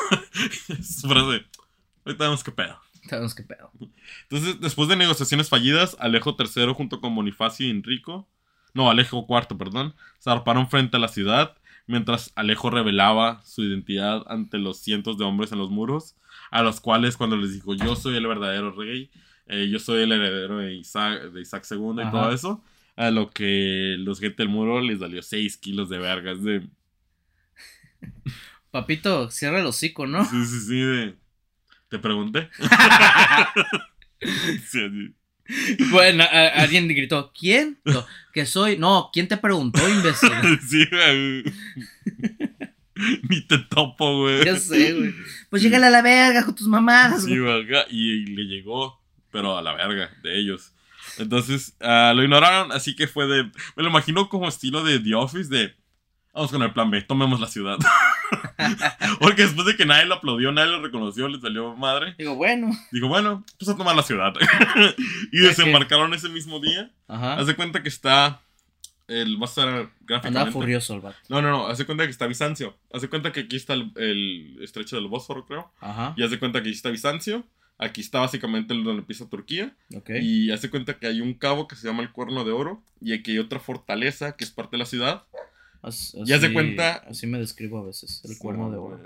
frase, 0.64 1.46
ahorita 2.04 2.24
vemos 2.24 2.42
qué 2.42 2.52
pedo. 2.52 2.78
Sabemos 3.08 3.34
qué 3.34 3.42
pedo. 3.42 3.70
Entonces, 4.22 4.60
después 4.60 4.88
de 4.88 4.96
negociaciones 4.96 5.48
fallidas, 5.48 5.96
Alejo 6.00 6.36
III 6.38 6.72
junto 6.74 7.00
con 7.00 7.14
Bonifacio 7.14 7.66
y 7.66 7.70
Enrico, 7.70 8.26
no, 8.72 8.90
Alejo 8.90 9.26
IV, 9.28 9.58
perdón, 9.58 9.94
zarparon 10.22 10.68
frente 10.68 10.96
a 10.96 11.00
la 11.00 11.08
ciudad, 11.08 11.56
mientras 11.86 12.32
Alejo 12.34 12.70
revelaba 12.70 13.42
su 13.44 13.62
identidad 13.62 14.24
ante 14.26 14.58
los 14.58 14.78
cientos 14.78 15.18
de 15.18 15.24
hombres 15.24 15.52
en 15.52 15.58
los 15.58 15.70
muros 15.70 16.16
a 16.50 16.62
los 16.62 16.80
cuales 16.80 17.16
cuando 17.16 17.36
les 17.36 17.54
dijo 17.54 17.74
yo 17.74 17.96
soy 17.96 18.16
el 18.16 18.26
verdadero 18.26 18.72
rey, 18.72 19.10
eh, 19.46 19.68
yo 19.70 19.78
soy 19.78 20.02
el 20.02 20.12
heredero 20.12 20.58
de 20.58 20.74
Isaac, 20.74 21.30
de 21.30 21.40
Isaac 21.40 21.64
II 21.70 22.02
y 22.06 22.10
todo 22.10 22.32
eso, 22.32 22.62
a 22.96 23.10
lo 23.10 23.30
que 23.30 23.96
los 23.98 24.20
gente 24.20 24.42
del 24.42 24.48
muro 24.48 24.80
les 24.80 25.00
salió 25.00 25.22
6 25.22 25.56
kilos 25.58 25.88
de 25.88 25.98
vergas 25.98 26.42
de... 26.42 26.66
Papito, 28.70 29.30
cierra 29.30 29.60
el 29.60 29.66
hocico, 29.66 30.06
¿no? 30.06 30.24
Sí, 30.24 30.44
sí, 30.46 30.60
sí, 30.60 30.80
de... 30.80 31.14
Te 31.88 31.98
pregunté. 32.00 32.48
sí, 34.68 35.14
Bueno, 35.90 36.24
alguien 36.54 36.88
gritó, 36.88 37.32
¿quién? 37.38 37.78
que 38.32 38.46
soy. 38.46 38.78
No, 38.78 39.10
¿quién 39.12 39.28
te 39.28 39.36
preguntó, 39.36 39.86
imbécil? 39.88 40.30
sí. 40.68 40.88
Ni 43.28 43.40
te 43.42 43.58
topo, 43.58 44.20
güey. 44.20 44.44
Ya 44.44 44.56
sé, 44.56 44.92
güey. 44.92 45.14
Pues 45.50 45.62
llégale 45.62 45.86
a 45.86 45.90
la 45.90 46.02
verga 46.02 46.44
con 46.44 46.54
tus 46.54 46.68
mamadas, 46.68 47.24
Sí, 47.24 47.38
güey. 47.38 47.66
Y, 47.90 48.26
le 48.26 48.44
llegó, 48.44 49.00
pero 49.30 49.58
a 49.58 49.62
la 49.62 49.74
verga 49.74 50.10
de 50.22 50.38
ellos. 50.38 50.72
Entonces, 51.18 51.76
uh, 51.80 52.14
lo 52.14 52.22
ignoraron, 52.22 52.72
así 52.72 52.96
que 52.96 53.06
fue 53.06 53.26
de. 53.26 53.44
Me 53.76 53.82
lo 53.82 53.88
imagino 53.88 54.28
como 54.28 54.48
estilo 54.48 54.82
de 54.82 54.98
The 55.00 55.14
Office: 55.14 55.48
de. 55.48 55.74
Vamos 56.32 56.50
con 56.50 56.62
el 56.62 56.72
plan 56.72 56.90
B, 56.90 57.00
tomemos 57.02 57.38
la 57.38 57.46
ciudad. 57.46 57.78
Porque 59.20 59.42
después 59.42 59.66
de 59.68 59.76
que 59.76 59.86
nadie 59.86 60.06
lo 60.06 60.14
aplaudió, 60.14 60.50
nadie 60.50 60.72
lo 60.72 60.82
reconoció, 60.82 61.28
le 61.28 61.40
salió 61.40 61.76
madre. 61.76 62.16
Digo, 62.18 62.34
bueno. 62.34 62.72
Digo, 62.90 63.06
bueno, 63.06 63.44
pues 63.56 63.68
a 63.68 63.76
tomar 63.76 63.94
la 63.94 64.02
ciudad. 64.02 64.32
y 65.32 65.38
desembarcaron 65.38 66.12
ese 66.12 66.28
mismo 66.28 66.58
día. 66.58 66.90
Ajá. 67.06 67.34
Haz 67.34 67.46
de 67.46 67.54
cuenta 67.54 67.84
que 67.84 67.88
está 67.88 68.43
El, 69.06 69.36
va 69.36 69.46
a 69.46 69.48
estar 69.48 69.66
gráficamente. 70.00 70.26
Andaba 70.28 70.50
furioso 70.50 70.94
el 70.94 71.00
vato. 71.00 71.16
No, 71.28 71.42
no, 71.42 71.50
no. 71.50 71.66
Hace 71.66 71.84
cuenta 71.84 72.04
que 72.04 72.10
está 72.10 72.26
Bizancio. 72.26 72.76
Hace 72.92 73.08
cuenta 73.08 73.32
que 73.32 73.40
aquí 73.40 73.56
está 73.56 73.74
el, 73.74 74.58
estrecho 74.62 74.96
del 74.96 75.08
Bósforo, 75.08 75.44
creo. 75.46 75.70
Ajá. 75.80 76.14
Y 76.16 76.22
hace 76.22 76.38
cuenta 76.38 76.62
que 76.62 76.68
aquí 76.68 76.76
está 76.76 76.90
Bizancio. 76.90 77.44
Aquí 77.76 78.00
está 78.00 78.20
básicamente 78.20 78.72
donde 78.72 78.92
empieza 78.92 79.28
Turquía. 79.28 79.76
Okay. 79.94 80.24
Y 80.24 80.50
hace 80.52 80.70
cuenta 80.70 80.98
que 80.98 81.06
hay 81.06 81.20
un 81.20 81.34
cabo 81.34 81.66
que 81.68 81.76
se 81.76 81.86
llama 81.86 82.02
el 82.02 82.12
Cuerno 82.12 82.44
de 82.44 82.52
Oro. 82.52 82.82
Y 83.00 83.12
aquí 83.12 83.32
hay 83.32 83.38
otra 83.38 83.60
fortaleza 83.60 84.36
que 84.36 84.44
es 84.44 84.50
parte 84.50 84.76
de 84.76 84.78
la 84.78 84.86
ciudad. 84.86 85.24
Así, 85.82 86.16
y 86.24 86.32
hace 86.32 86.52
cuenta. 86.52 87.04
Así 87.08 87.26
me 87.26 87.38
describo 87.38 87.78
a 87.78 87.84
veces, 87.84 88.22
el 88.24 88.38
Cuerno 88.38 88.70
de 88.70 88.78
Oro. 88.78 89.02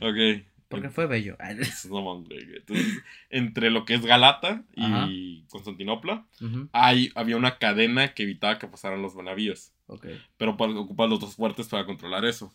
ok. 0.00 0.44
Porque 0.70 0.88
fue 0.88 1.06
bello. 1.06 1.36
Entonces, 1.40 3.02
entre 3.28 3.70
lo 3.70 3.84
que 3.84 3.94
es 3.94 4.06
Galata 4.06 4.62
y 4.76 5.42
Constantinopla, 5.48 6.26
hay, 6.72 7.10
había 7.16 7.36
una 7.36 7.58
cadena 7.58 8.14
que 8.14 8.22
evitaba 8.22 8.58
que 8.58 8.68
pasaran 8.68 9.02
los 9.02 9.16
navíos. 9.16 9.72
Okay. 9.88 10.22
Pero 10.36 10.56
para 10.56 10.72
ocupar 10.72 11.08
los 11.08 11.18
dos 11.18 11.34
fuertes 11.34 11.66
para 11.66 11.84
controlar 11.84 12.24
eso. 12.24 12.54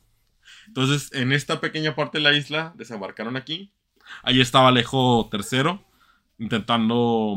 Entonces, 0.67 1.11
en 1.11 1.33
esta 1.33 1.59
pequeña 1.59 1.93
parte 1.93 2.19
de 2.19 2.23
la 2.23 2.33
isla, 2.33 2.73
desembarcaron 2.77 3.35
aquí. 3.35 3.73
Ahí 4.23 4.39
estaba 4.39 4.69
Alejo 4.69 5.29
III 5.33 5.81
intentando 6.37 7.35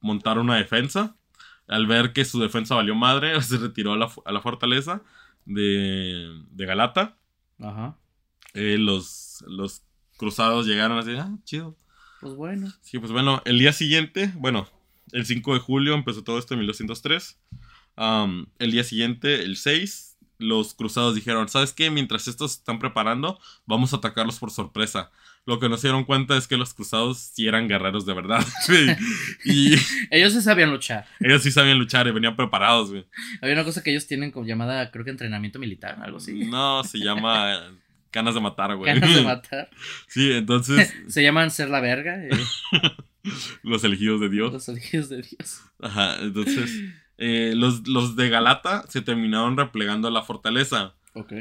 montar 0.00 0.38
una 0.38 0.56
defensa. 0.56 1.16
Al 1.66 1.86
ver 1.86 2.12
que 2.12 2.26
su 2.26 2.38
defensa 2.38 2.74
valió 2.74 2.94
madre, 2.94 3.40
se 3.40 3.56
retiró 3.56 3.94
a 3.94 3.96
la, 3.96 4.10
a 4.26 4.32
la 4.32 4.42
fortaleza 4.42 5.00
de, 5.46 6.42
de 6.50 6.66
Galata. 6.66 7.16
Ajá. 7.58 7.96
Eh, 8.52 8.76
los, 8.78 9.42
los 9.46 9.87
cruzados 10.18 10.66
llegaron 10.66 10.98
así, 10.98 11.16
ah, 11.16 11.30
chido. 11.44 11.74
Pues 12.20 12.34
bueno. 12.34 12.70
Sí, 12.82 12.98
pues 12.98 13.12
bueno, 13.12 13.40
el 13.46 13.58
día 13.58 13.72
siguiente, 13.72 14.32
bueno, 14.34 14.68
el 15.12 15.24
5 15.24 15.54
de 15.54 15.60
julio 15.60 15.94
empezó 15.94 16.22
todo 16.22 16.38
esto 16.38 16.52
en 16.52 16.60
1203. 16.60 17.38
el 18.58 18.70
día 18.70 18.84
siguiente, 18.84 19.42
el 19.42 19.56
6, 19.56 20.18
los 20.38 20.74
cruzados 20.74 21.14
dijeron, 21.14 21.48
¿sabes 21.48 21.72
qué? 21.72 21.90
Mientras 21.90 22.28
estos 22.28 22.52
se 22.52 22.58
están 22.58 22.78
preparando, 22.78 23.40
vamos 23.66 23.92
a 23.92 23.96
atacarlos 23.96 24.38
por 24.38 24.50
sorpresa. 24.50 25.10
Lo 25.46 25.58
que 25.58 25.68
no 25.68 25.78
se 25.78 25.86
dieron 25.86 26.04
cuenta 26.04 26.36
es 26.36 26.46
que 26.46 26.58
los 26.58 26.74
cruzados 26.74 27.18
sí 27.18 27.46
eran 27.46 27.68
guerreros 27.68 28.04
de 28.04 28.12
verdad. 28.12 28.44
y 29.44 29.74
ellos 30.10 30.32
sí 30.34 30.42
sabían 30.42 30.70
luchar. 30.70 31.06
Ellos 31.20 31.42
sí 31.42 31.50
sabían 31.50 31.78
luchar 31.78 32.06
y 32.06 32.10
venían 32.10 32.36
preparados, 32.36 32.90
güey. 32.90 33.06
Había 33.40 33.54
una 33.54 33.64
cosa 33.64 33.82
que 33.82 33.90
ellos 33.90 34.06
tienen 34.06 34.30
como 34.30 34.46
llamada, 34.46 34.90
creo 34.90 35.04
que 35.04 35.10
entrenamiento 35.10 35.58
militar, 35.58 35.98
algo 36.02 36.18
así. 36.18 36.44
No, 36.44 36.84
se 36.84 36.98
llama 36.98 37.72
Ganas 38.12 38.34
de 38.34 38.40
matar, 38.40 38.74
güey. 38.76 38.92
Ganas 38.94 39.14
de 39.14 39.22
matar. 39.24 39.70
Sí, 40.06 40.32
entonces. 40.32 40.94
Se 41.08 41.22
llaman 41.22 41.50
ser 41.50 41.70
la 41.70 41.80
verga. 41.80 42.16
Eh. 42.24 42.30
los 43.62 43.84
elegidos 43.84 44.20
de 44.20 44.28
Dios. 44.28 44.52
Los 44.52 44.68
elegidos 44.68 45.08
de 45.08 45.22
Dios. 45.22 45.62
Ajá, 45.80 46.16
entonces. 46.20 46.70
Eh, 47.18 47.52
los, 47.56 47.86
los 47.88 48.16
de 48.16 48.28
Galata 48.28 48.84
se 48.88 49.02
terminaron 49.02 49.56
replegando 49.56 50.08
a 50.08 50.10
la 50.10 50.22
fortaleza. 50.22 50.94
Ok. 51.14 51.32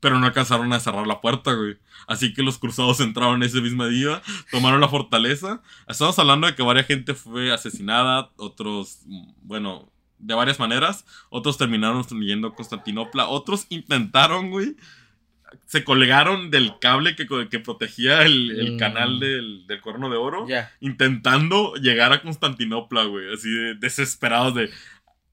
Pero 0.00 0.18
no 0.18 0.26
alcanzaron 0.26 0.72
a 0.72 0.80
cerrar 0.80 1.06
la 1.06 1.20
puerta, 1.20 1.52
güey. 1.52 1.78
Así 2.06 2.34
que 2.34 2.42
los 2.42 2.58
cruzados 2.58 3.00
entraron 3.00 3.42
ese 3.42 3.60
mismo 3.60 3.86
día, 3.86 4.20
tomaron 4.50 4.80
la 4.80 4.88
fortaleza. 4.88 5.62
Estamos 5.88 6.18
hablando 6.18 6.48
de 6.48 6.54
que 6.54 6.62
varias 6.62 6.86
gente 6.86 7.14
fue 7.14 7.52
asesinada, 7.52 8.30
otros, 8.36 9.02
bueno, 9.42 9.92
de 10.18 10.34
varias 10.34 10.58
maneras. 10.58 11.04
Otros 11.30 11.56
terminaron 11.56 12.04
yendo 12.20 12.54
Constantinopla, 12.54 13.28
otros 13.28 13.66
intentaron, 13.68 14.50
güey, 14.50 14.76
se 15.66 15.84
colgaron 15.84 16.50
del 16.50 16.78
cable 16.78 17.16
que, 17.16 17.26
que 17.50 17.58
protegía 17.58 18.22
el, 18.22 18.74
mm. 18.74 18.78
canal 18.78 19.20
del, 19.20 19.66
del, 19.66 19.80
Cuerno 19.80 20.10
de 20.10 20.16
Oro. 20.16 20.46
Intentando 20.80 21.74
llegar 21.74 22.12
a 22.12 22.22
Constantinopla, 22.22 23.04
güey. 23.04 23.32
Así 23.32 23.50
de, 23.50 23.74
desesperados 23.74 24.54
de. 24.54 24.70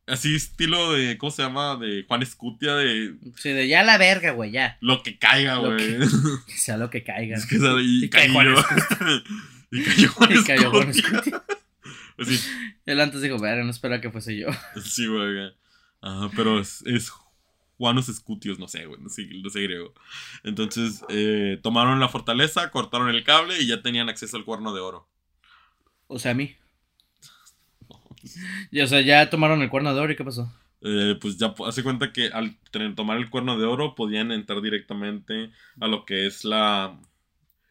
Así 0.07 0.35
estilo 0.35 0.93
de. 0.93 1.17
¿Cómo 1.17 1.31
se 1.31 1.43
llama? 1.43 1.75
De 1.77 2.05
Juan 2.07 2.21
Escutia. 2.21 2.75
De. 2.75 3.15
Sí, 3.37 3.49
de 3.49 3.67
ya 3.67 3.83
la 3.83 3.97
verga, 3.97 4.31
güey, 4.31 4.51
ya. 4.51 4.77
Lo 4.81 5.03
que 5.03 5.17
caiga, 5.17 5.57
güey. 5.57 5.77
Que, 5.77 6.05
sea 6.57 6.77
lo 6.77 6.89
que 6.89 7.03
caiga. 7.03 7.37
Es 7.37 7.45
que, 7.45 7.55
y, 7.55 8.05
y 8.05 8.09
cayó. 8.09 8.33
y 9.71 9.83
cayó 9.83 10.09
Juan 10.09 10.31
Y 10.31 10.43
cayó 10.43 10.71
Juan 10.71 10.89
Escutia. 10.89 11.43
Así. 12.17 12.39
Él 12.85 12.99
antes 12.99 13.21
dijo, 13.21 13.39
verga, 13.39 13.63
no 13.63 13.71
espera 13.71 14.01
que 14.01 14.11
fuese 14.11 14.37
yo. 14.37 14.47
Sí, 14.83 15.07
güey. 15.07 15.53
Ajá, 16.01 16.29
pero 16.35 16.59
es, 16.59 16.81
es 16.85 17.11
Juanos 17.79 18.09
Escutios, 18.09 18.59
no 18.59 18.67
sé, 18.67 18.85
güey, 18.85 18.99
no 19.01 19.09
sé, 19.09 19.23
griego. 19.61 19.93
Entonces, 20.43 21.01
eh, 21.07 21.57
tomaron 21.63 22.01
la 22.01 22.09
fortaleza, 22.09 22.71
cortaron 22.71 23.09
el 23.09 23.23
cable 23.23 23.57
y 23.57 23.67
ya 23.67 23.81
tenían 23.81 24.09
acceso 24.09 24.35
al 24.35 24.43
cuerno 24.43 24.73
de 24.73 24.81
oro. 24.81 25.07
O 26.07 26.19
sea, 26.19 26.31
a 26.31 26.33
mí. 26.33 26.57
o 28.83 28.87
sea, 28.87 28.99
ya 28.99 29.29
tomaron 29.29 29.61
el 29.61 29.69
cuerno 29.69 29.93
de 29.93 29.99
oro 30.01 30.11
y 30.11 30.17
qué 30.17 30.25
pasó. 30.25 30.51
Eh, 30.81 31.17
pues 31.21 31.37
ya 31.37 31.55
hace 31.65 31.81
cuenta 31.81 32.11
que 32.11 32.27
al 32.27 32.57
tomar 32.95 33.17
el 33.17 33.29
cuerno 33.29 33.57
de 33.57 33.65
oro 33.65 33.95
podían 33.95 34.33
entrar 34.33 34.61
directamente 34.61 35.51
a 35.79 35.87
lo 35.87 36.05
que 36.05 36.25
es 36.25 36.43
la 36.43 36.99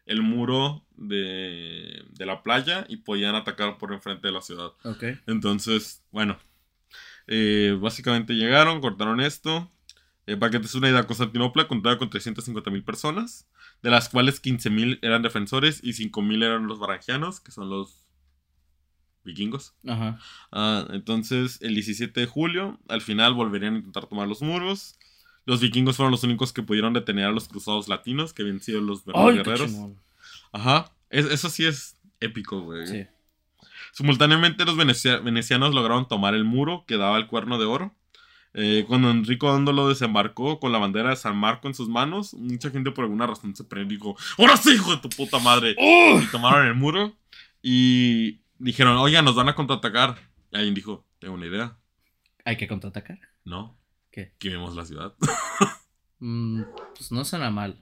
el 0.07 0.23
muro 0.23 0.83
de, 0.97 2.03
de 2.13 2.25
la 2.25 2.41
playa 2.41 2.83
y 2.89 2.97
podían 2.97 3.35
atacar 3.35 3.77
por 3.77 3.93
enfrente 3.93 4.27
de 4.27 4.33
la 4.33 4.41
ciudad. 4.41 4.71
Ok. 4.83 5.03
Entonces, 5.27 6.03
bueno, 6.11 6.39
eh, 7.27 7.77
básicamente 7.79 8.33
llegaron, 8.33 8.81
cortaron 8.81 9.21
esto, 9.21 9.71
eh, 10.33 10.59
des 10.59 10.75
una 10.75 10.89
idea, 10.89 11.07
Constantinopla 11.07 11.67
contaba 11.67 11.97
con 11.97 12.09
350.000 12.09 12.83
personas, 12.83 13.47
de 13.81 13.89
las 13.89 14.09
cuales 14.09 14.41
15.000 14.41 14.99
eran 15.01 15.21
defensores 15.21 15.79
y 15.83 15.91
5.000 15.91 16.43
eran 16.43 16.67
los 16.67 16.79
barangianos, 16.79 17.39
que 17.39 17.51
son 17.51 17.69
los 17.69 18.05
vikingos. 19.23 19.75
Ajá. 19.87 20.19
Ah, 20.51 20.87
entonces, 20.91 21.59
el 21.61 21.73
17 21.75 22.19
de 22.19 22.25
julio, 22.25 22.79
al 22.87 23.01
final 23.01 23.33
volverían 23.33 23.75
a 23.75 23.77
intentar 23.77 24.07
tomar 24.07 24.27
los 24.27 24.41
muros. 24.41 24.97
Los 25.45 25.61
vikingos 25.61 25.97
fueron 25.97 26.11
los 26.11 26.23
únicos 26.23 26.53
que 26.53 26.63
pudieron 26.63 26.93
detener 26.93 27.25
a 27.25 27.31
los 27.31 27.47
cruzados 27.47 27.87
latinos, 27.87 28.33
que 28.33 28.43
habían 28.43 28.59
sido 28.59 28.81
los 28.81 29.05
verdaderos 29.05 29.37
guerreros. 29.37 29.75
Ajá. 30.51 30.91
eso 31.09 31.49
sí 31.49 31.65
es 31.65 31.97
épico, 32.19 32.61
güey. 32.61 32.87
Sí. 32.87 33.07
Simultáneamente, 33.93 34.65
los 34.65 34.77
venecianos 34.77 35.73
lograron 35.73 36.07
tomar 36.07 36.35
el 36.35 36.43
muro 36.43 36.85
que 36.87 36.97
daba 36.97 37.17
el 37.17 37.27
cuerno 37.27 37.57
de 37.57 37.65
oro. 37.65 37.95
Eh, 38.53 38.85
cuando 38.87 39.11
Enrico 39.11 39.51
Dándolo 39.51 39.87
desembarcó 39.89 40.59
con 40.59 40.71
la 40.71 40.79
bandera 40.79 41.11
de 41.11 41.15
San 41.15 41.37
Marco 41.37 41.67
en 41.67 41.75
sus 41.75 41.87
manos, 41.87 42.33
mucha 42.33 42.71
gente 42.71 42.91
por 42.91 43.03
alguna 43.03 43.27
razón 43.27 43.55
se 43.55 43.63
prendió 43.63 43.95
y 43.95 43.97
dijo: 43.97 44.17
¡Ahora 44.37 44.57
sí, 44.57 44.73
hijo 44.73 44.91
de 44.95 44.97
tu 44.97 45.09
puta 45.09 45.39
madre! 45.39 45.75
¡Oh! 45.77 46.19
Y 46.21 46.25
tomaron 46.27 46.67
el 46.67 46.75
muro 46.75 47.15
y 47.61 48.41
dijeron: 48.57 48.97
Oiga, 48.97 49.21
nos 49.21 49.35
van 49.35 49.49
a 49.49 49.55
contraatacar. 49.55 50.17
Y 50.51 50.57
alguien 50.57 50.73
dijo: 50.73 51.05
Tengo 51.19 51.35
una 51.35 51.45
idea. 51.45 51.77
¿Hay 52.45 52.57
que 52.57 52.67
contraatacar? 52.67 53.19
No. 53.45 53.77
¿Qué? 54.11 54.33
Quememos 54.39 54.75
la 54.75 54.85
ciudad. 54.85 55.13
Mm, 56.21 56.63
pues 56.95 57.13
no 57.13 57.23
suena 57.23 57.49
mal. 57.49 57.81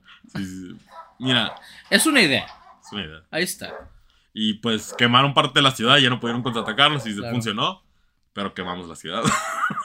Mira. 1.18 1.55
Es 1.89 2.05
una 2.05 2.22
idea. 2.22 2.45
Es 2.86 2.91
una 2.91 3.03
idea. 3.03 3.24
Ahí 3.32 3.43
está. 3.43 3.89
Y 4.32 4.53
pues 4.55 4.93
quemaron 4.95 5.34
parte 5.34 5.53
de 5.55 5.63
la 5.63 5.72
ciudad 5.72 5.97
y 5.97 6.03
ya 6.03 6.11
no 6.11 6.20
pudieron 6.20 6.43
contraatacarlos 6.43 7.05
y 7.07 7.15
se 7.15 7.30
funcionó. 7.32 7.84
Pero 8.34 8.53
quemamos 8.53 8.88
la 8.88 8.95
ciudad. 8.95 9.24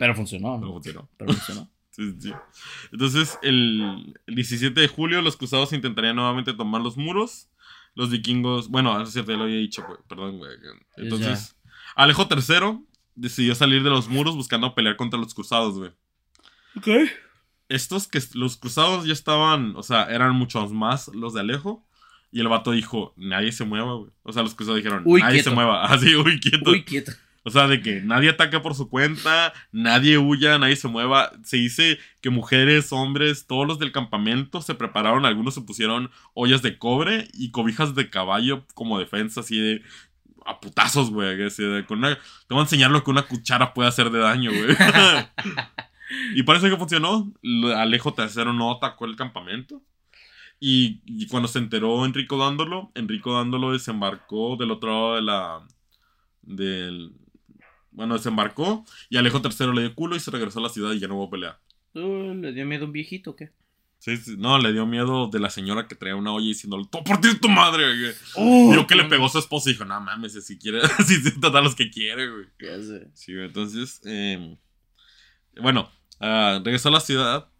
Pero 0.00 0.14
funcionó. 0.14 0.56
¿no? 0.56 0.72
funcionó. 0.72 1.10
Pero 1.18 1.34
funcionó. 1.34 1.70
sí, 1.90 2.14
sí. 2.18 2.32
Entonces, 2.90 3.38
el, 3.42 4.18
17 4.28 4.80
de 4.80 4.88
julio, 4.88 5.20
los 5.20 5.36
cruzados 5.36 5.74
intentarían 5.74 6.16
nuevamente 6.16 6.54
tomar 6.54 6.80
los 6.80 6.96
muros. 6.96 7.50
Los 7.94 8.08
vikingos. 8.08 8.70
Bueno, 8.70 8.98
eso 9.02 9.10
sí 9.10 9.22
te 9.22 9.36
lo 9.36 9.42
había 9.42 9.58
dicho, 9.58 9.84
güey. 9.86 9.98
Perdón, 10.08 10.38
güey. 10.38 10.52
Entonces, 10.96 11.54
Alejo 11.94 12.26
III 12.30 12.78
decidió 13.14 13.54
salir 13.54 13.82
de 13.82 13.90
los 13.90 14.08
muros 14.08 14.36
buscando 14.36 14.74
pelear 14.74 14.96
contra 14.96 15.20
los 15.20 15.34
cruzados, 15.34 15.76
güey. 15.76 15.90
Ok. 16.78 17.10
Estos 17.68 18.08
que 18.08 18.22
los 18.32 18.56
cruzados 18.56 19.04
ya 19.04 19.12
estaban, 19.12 19.76
o 19.76 19.82
sea, 19.82 20.04
eran 20.04 20.34
muchos 20.34 20.72
más 20.72 21.08
los 21.08 21.34
de 21.34 21.40
Alejo. 21.40 21.86
Y 22.32 22.40
el 22.40 22.48
vato 22.48 22.70
dijo, 22.70 23.12
nadie 23.18 23.52
se 23.52 23.66
mueva, 23.66 23.96
güey. 23.96 24.12
O 24.22 24.32
sea, 24.32 24.42
los 24.42 24.54
cruzados 24.54 24.78
dijeron, 24.78 25.04
nadie 25.04 25.42
se 25.42 25.50
mueva. 25.50 25.84
Así, 25.92 26.16
uy, 26.16 26.40
quieto. 26.40 26.70
Uy, 26.70 26.84
quieto. 26.84 27.12
O 27.42 27.50
sea, 27.50 27.66
de 27.66 27.80
que 27.80 28.02
nadie 28.02 28.28
ataque 28.28 28.60
por 28.60 28.74
su 28.74 28.90
cuenta, 28.90 29.54
nadie 29.72 30.18
huya, 30.18 30.58
nadie 30.58 30.76
se 30.76 30.88
mueva. 30.88 31.32
Se 31.42 31.56
dice 31.56 31.98
que 32.20 32.28
mujeres, 32.28 32.92
hombres, 32.92 33.46
todos 33.46 33.66
los 33.66 33.78
del 33.78 33.92
campamento 33.92 34.60
se 34.60 34.74
prepararon, 34.74 35.24
algunos 35.24 35.54
se 35.54 35.62
pusieron 35.62 36.10
ollas 36.34 36.60
de 36.60 36.76
cobre 36.76 37.28
y 37.32 37.50
cobijas 37.50 37.94
de 37.94 38.10
caballo 38.10 38.66
como 38.74 38.98
defensa, 38.98 39.40
así 39.40 39.58
de 39.58 39.82
a 40.44 40.60
putazos, 40.60 41.10
güey. 41.10 41.36
te 41.36 41.86
voy 41.94 42.58
a 42.58 42.60
enseñar 42.60 42.90
lo 42.90 43.04
que 43.04 43.10
una 43.10 43.22
cuchara 43.22 43.72
puede 43.72 43.88
hacer 43.88 44.10
de 44.10 44.18
daño, 44.18 44.50
güey. 44.50 44.76
y 46.34 46.42
parece 46.42 46.68
que 46.68 46.76
funcionó. 46.76 47.32
Alejo 47.76 48.14
III 48.16 48.52
no 48.52 48.72
atacó 48.72 49.06
el 49.06 49.16
campamento. 49.16 49.82
Y, 50.58 51.00
y, 51.06 51.26
cuando 51.28 51.48
se 51.48 51.58
enteró 51.58 52.04
Enrico 52.04 52.36
dándolo, 52.36 52.92
Enrico 52.94 53.34
dándolo 53.34 53.72
desembarcó 53.72 54.56
del 54.56 54.72
otro 54.72 54.90
lado 54.90 55.14
de 55.14 55.22
la. 55.22 55.66
Del, 56.42 57.12
bueno, 58.00 58.14
desembarcó 58.14 58.86
y 59.10 59.18
Alejo 59.18 59.42
III 59.44 59.74
le 59.74 59.82
dio 59.82 59.94
culo 59.94 60.16
y 60.16 60.20
se 60.20 60.30
regresó 60.30 60.58
a 60.58 60.62
la 60.62 60.68
ciudad 60.70 60.92
y 60.92 61.00
ya 61.00 61.06
no 61.06 61.16
hubo 61.16 61.28
pelea. 61.28 61.60
¿Le 61.92 62.54
dio 62.54 62.64
miedo 62.64 62.84
a 62.84 62.86
un 62.86 62.92
viejito 62.92 63.32
o 63.32 63.36
qué? 63.36 63.50
Sí, 63.98 64.16
sí, 64.16 64.36
no, 64.38 64.58
le 64.58 64.72
dio 64.72 64.86
miedo 64.86 65.28
de 65.28 65.38
la 65.38 65.50
señora 65.50 65.86
que 65.86 65.94
traía 65.94 66.16
una 66.16 66.32
olla 66.32 66.46
diciéndole, 66.46 66.86
¡Todo 66.90 67.04
por 67.04 67.20
ti 67.20 67.28
tu 67.38 67.50
madre! 67.50 68.14
Oh, 68.36 68.70
Vio 68.72 68.86
que 68.86 68.94
le 68.94 69.04
pegó 69.04 69.26
a 69.26 69.28
su 69.28 69.38
esposa 69.38 69.68
y 69.68 69.74
dijo, 69.74 69.84
no 69.84 70.00
mames, 70.00 70.32
si 70.42 70.58
quiere, 70.58 70.80
si 71.06 71.16
se 71.16 71.32
trata 71.32 71.60
los 71.60 71.74
que 71.74 71.90
quiere, 71.90 72.30
güey. 72.30 72.46
Ya 72.58 72.80
sé. 72.82 73.10
Sí, 73.12 73.32
entonces, 73.34 74.00
eh, 74.06 74.56
Bueno, 75.60 75.90
uh, 76.20 76.64
regresó 76.64 76.88
a 76.88 76.92
la 76.92 77.00
ciudad 77.00 77.50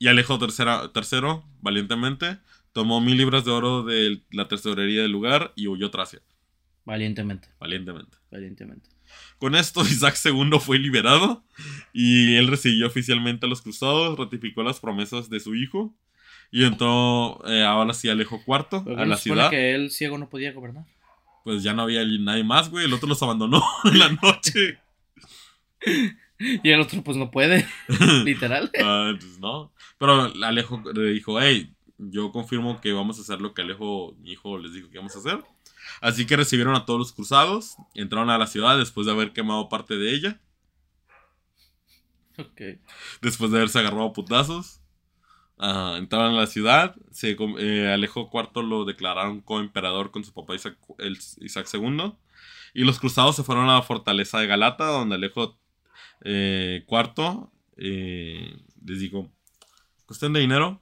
y 0.00 0.08
Alejo 0.08 0.36
tercero, 0.40 1.44
valientemente, 1.60 2.38
tomó 2.72 3.00
mil 3.00 3.16
libras 3.16 3.44
de 3.44 3.52
oro 3.52 3.84
de 3.84 4.20
la 4.32 4.48
tesorería 4.48 5.02
del 5.02 5.12
lugar 5.12 5.52
y 5.54 5.68
huyó 5.68 5.92
Tracia. 5.92 6.22
Valientemente. 6.84 7.46
Valientemente. 7.60 8.16
Valientemente. 8.32 8.97
Con 9.38 9.54
esto, 9.54 9.82
Isaac 9.86 10.18
II 10.24 10.58
fue 10.60 10.78
liberado 10.78 11.44
y 11.92 12.36
él 12.36 12.48
recibió 12.48 12.86
oficialmente 12.86 13.46
a 13.46 13.48
los 13.48 13.62
cruzados, 13.62 14.18
ratificó 14.18 14.62
las 14.62 14.80
promesas 14.80 15.30
de 15.30 15.40
su 15.40 15.54
hijo 15.54 15.94
y 16.50 16.64
entró 16.64 17.40
eh, 17.46 17.62
ahora 17.62 17.92
sí 17.92 18.08
Alejo 18.08 18.40
IV 18.46 18.98
a 18.98 19.04
la 19.04 19.16
ciudad. 19.16 19.50
que 19.50 19.74
él 19.74 19.90
ciego 19.90 20.18
no 20.18 20.28
podía 20.28 20.52
gobernar? 20.52 20.84
Pues 21.44 21.62
ya 21.62 21.72
no 21.72 21.82
había 21.82 22.04
nadie 22.04 22.44
más, 22.44 22.70
güey. 22.70 22.84
El 22.84 22.92
otro 22.92 23.08
los 23.08 23.22
abandonó 23.22 23.62
en 23.84 23.98
la 23.98 24.10
noche. 24.22 24.78
y 26.38 26.70
el 26.70 26.80
otro, 26.80 27.02
pues 27.02 27.16
no 27.16 27.30
puede. 27.30 27.66
Literal. 28.24 28.70
Pues 28.72 29.38
no. 29.38 29.72
Pero 29.98 30.32
Alejo 30.44 30.82
le 30.94 31.12
dijo, 31.12 31.40
hey, 31.40 31.72
yo 31.98 32.30
confirmo 32.32 32.80
que 32.80 32.92
vamos 32.92 33.18
a 33.18 33.22
hacer 33.22 33.40
lo 33.40 33.54
que 33.54 33.62
Alejo, 33.62 34.14
mi 34.20 34.32
hijo, 34.32 34.58
les 34.58 34.72
dijo 34.72 34.90
que 34.90 34.98
vamos 34.98 35.16
a 35.16 35.18
hacer. 35.18 35.42
Así 36.00 36.26
que 36.26 36.36
recibieron 36.36 36.74
a 36.74 36.84
todos 36.84 36.98
los 36.98 37.12
cruzados, 37.12 37.76
entraron 37.94 38.30
a 38.30 38.38
la 38.38 38.46
ciudad 38.46 38.78
después 38.78 39.06
de 39.06 39.12
haber 39.12 39.32
quemado 39.32 39.68
parte 39.68 39.96
de 39.96 40.14
ella. 40.14 40.40
Ok. 42.38 42.78
Después 43.20 43.50
de 43.50 43.58
haberse 43.58 43.78
agarrado 43.80 44.04
a 44.04 44.12
putazos. 44.12 44.80
entraron 45.58 46.34
a 46.34 46.40
la 46.40 46.46
ciudad. 46.46 46.94
Se, 47.10 47.36
eh, 47.58 47.92
Alejo 47.92 48.30
IV 48.32 48.62
lo 48.62 48.84
declararon 48.84 49.40
coemperador 49.40 50.10
con 50.10 50.24
su 50.24 50.32
papá 50.32 50.54
Isaac, 50.54 50.78
Isaac, 51.40 51.68
II. 51.72 52.14
Y 52.74 52.84
los 52.84 53.00
cruzados 53.00 53.36
se 53.36 53.42
fueron 53.42 53.68
a 53.68 53.74
la 53.74 53.82
fortaleza 53.82 54.38
de 54.38 54.46
Galata, 54.46 54.86
donde 54.86 55.16
Alejo 55.16 55.58
eh, 56.24 56.86
IV 56.88 57.48
eh, 57.76 58.56
les 58.84 59.00
dijo: 59.00 59.32
Cuestión 60.06 60.32
de 60.32 60.40
dinero. 60.40 60.80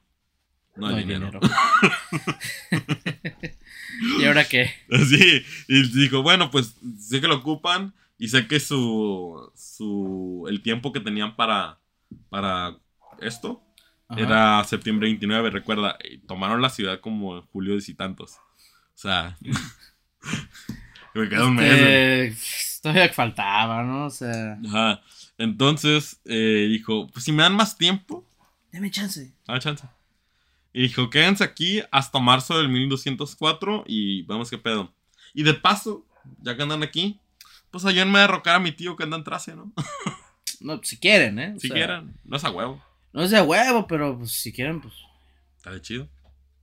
No 0.77 0.89
hay, 0.89 1.05
dinero. 1.05 1.41
¿Y 4.21 4.25
ahora 4.25 4.45
qué? 4.45 4.71
Sí, 5.09 5.45
y 5.69 5.89
dijo, 5.89 6.23
bueno, 6.23 6.51
pues 6.51 6.77
sé 6.99 7.21
que 7.21 7.29
lo 7.29 7.37
ocupan 7.37 7.95
y 8.19 8.29
sé 8.29 8.47
que 8.47 8.61
su, 8.61 9.51
su 9.55 10.47
el 10.49 10.63
tiempo 10.63 10.93
que 10.93 11.01
tenían 11.01 11.37
para, 11.37 11.79
para 12.29 12.77
esto 13.21 13.63
era 14.17 14.63
septiembre 14.65 15.09
29, 15.09 15.51
recuerda, 15.51 15.99
tomaron 16.29 16.63
la 16.63 16.71
ciudad 16.71 17.01
como 17.01 17.37
en 17.37 17.43
julio 17.43 17.75
de 17.75 17.83
y 17.87 17.95
tantos. 17.95 18.35
O 18.35 18.99
sea, 18.99 19.37
me 21.15 21.29
queda 21.29 21.47
un 21.47 21.59
este, 21.59 21.85
mes. 21.85 22.81
Todavía 22.83 23.13
faltaba, 23.13 23.83
¿no? 23.83 24.07
O 24.07 24.11
sea. 24.11 24.59
Ajá. 24.67 25.03
Entonces 25.39 26.21
eh, 26.25 26.67
dijo, 26.71 27.09
pues 27.09 27.25
si 27.25 27.33
me 27.33 27.43
dan 27.43 27.55
más 27.55 27.77
tiempo. 27.77 28.25
Dame 28.73 28.91
chance. 28.91 29.35
Dame 29.47 29.61
chance. 29.61 29.87
Y 30.77 30.83
dijo, 30.83 31.09
quédense 31.09 31.43
aquí 31.43 31.81
hasta 31.91 32.19
marzo 32.19 32.59
del 32.59 32.69
1204 32.69 33.85
y 33.87 34.25
vamos 34.25 34.51
qué 34.51 34.59
pedo. 34.59 34.93
Y 35.33 35.43
de 35.43 35.55
paso, 35.55 36.05
ya 36.43 36.55
que 36.55 36.65
andan 36.65 36.83
aquí, 36.83 37.19
pues 37.71 37.87
ayúdenme 37.87 38.19
a 38.19 38.23
derrocar 38.23 38.57
a 38.57 38.59
mi 38.59 38.73
tío 38.73 38.95
que 38.95 39.05
anda 39.05 39.17
en 39.17 39.25
Tracia, 39.25 39.55
¿no? 39.55 39.73
no, 40.61 40.79
si 40.83 40.99
quieren, 40.99 41.39
¿eh? 41.39 41.55
si 41.59 41.71
quieren, 41.71 42.13
no 42.25 42.37
es 42.37 42.45
a 42.45 42.51
huevo. 42.51 42.85
No 43.15 43.23
es 43.23 43.33
a 43.33 43.43
huevo, 43.43 43.87
pero 43.87 44.19
pues, 44.19 44.33
si 44.33 44.53
quieren, 44.53 44.83
pues... 44.83 44.93
Está 45.57 45.71
de 45.71 45.81
chido. 45.81 46.11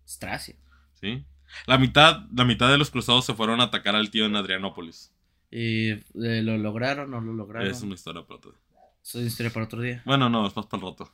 Es 0.05 0.19
Tracia. 0.19 0.57
Sí. 1.01 1.25
La 1.65 1.79
mitad, 1.79 2.27
la 2.35 2.45
mitad 2.45 2.69
de 2.69 2.77
los 2.77 2.91
cruzados 2.91 3.25
se 3.25 3.33
fueron 3.33 3.61
a 3.61 3.63
atacar 3.63 3.95
al 3.95 4.11
tío 4.11 4.27
en 4.27 4.35
Adrianópolis. 4.35 5.11
¿Y 5.49 5.89
eh, 5.89 6.03
lo 6.13 6.59
lograron 6.59 7.11
o 7.15 7.19
no 7.19 7.31
lo 7.31 7.33
lograron? 7.33 7.67
Es 7.67 7.81
una 7.81 7.95
historia 7.95 8.21
para 8.21 8.35
otro 8.35 8.51
día. 8.51 8.61
Es 9.03 9.15
una 9.15 9.25
historia 9.25 9.51
para 9.51 9.65
otro 9.65 9.81
día. 9.81 10.03
Bueno, 10.05 10.29
no, 10.29 10.45
es 10.45 10.55
más 10.55 10.67
para 10.67 10.81
el 10.81 10.87
roto. 10.87 11.11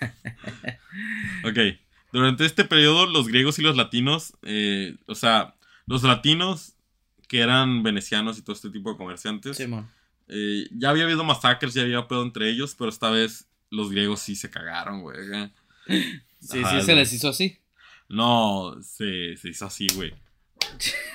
ok. 1.48 1.85
Durante 2.12 2.44
este 2.44 2.64
periodo, 2.64 3.06
los 3.06 3.28
griegos 3.28 3.58
y 3.58 3.62
los 3.62 3.76
latinos, 3.76 4.34
eh, 4.42 4.96
o 5.06 5.14
sea, 5.14 5.54
los 5.86 6.02
latinos 6.02 6.74
que 7.28 7.40
eran 7.40 7.82
venecianos 7.82 8.38
y 8.38 8.42
todo 8.42 8.54
este 8.54 8.70
tipo 8.70 8.90
de 8.92 8.96
comerciantes, 8.96 9.60
eh, 10.28 10.68
ya 10.70 10.90
había 10.90 11.04
habido 11.04 11.24
masacres, 11.24 11.74
ya 11.74 11.82
había 11.82 12.08
pedo 12.08 12.22
entre 12.22 12.48
ellos, 12.50 12.74
pero 12.78 12.90
esta 12.90 13.10
vez 13.10 13.48
los 13.70 13.90
griegos 13.90 14.20
sí 14.20 14.36
se 14.36 14.50
cagaron, 14.50 15.02
güey. 15.02 15.18
Sí, 16.38 16.62
sí, 16.62 16.82
se 16.82 16.94
les 16.94 17.12
hizo 17.12 17.28
así. 17.28 17.58
No, 18.08 18.76
se, 18.80 19.36
se 19.36 19.48
hizo 19.48 19.66
así, 19.66 19.88
güey. 19.94 20.12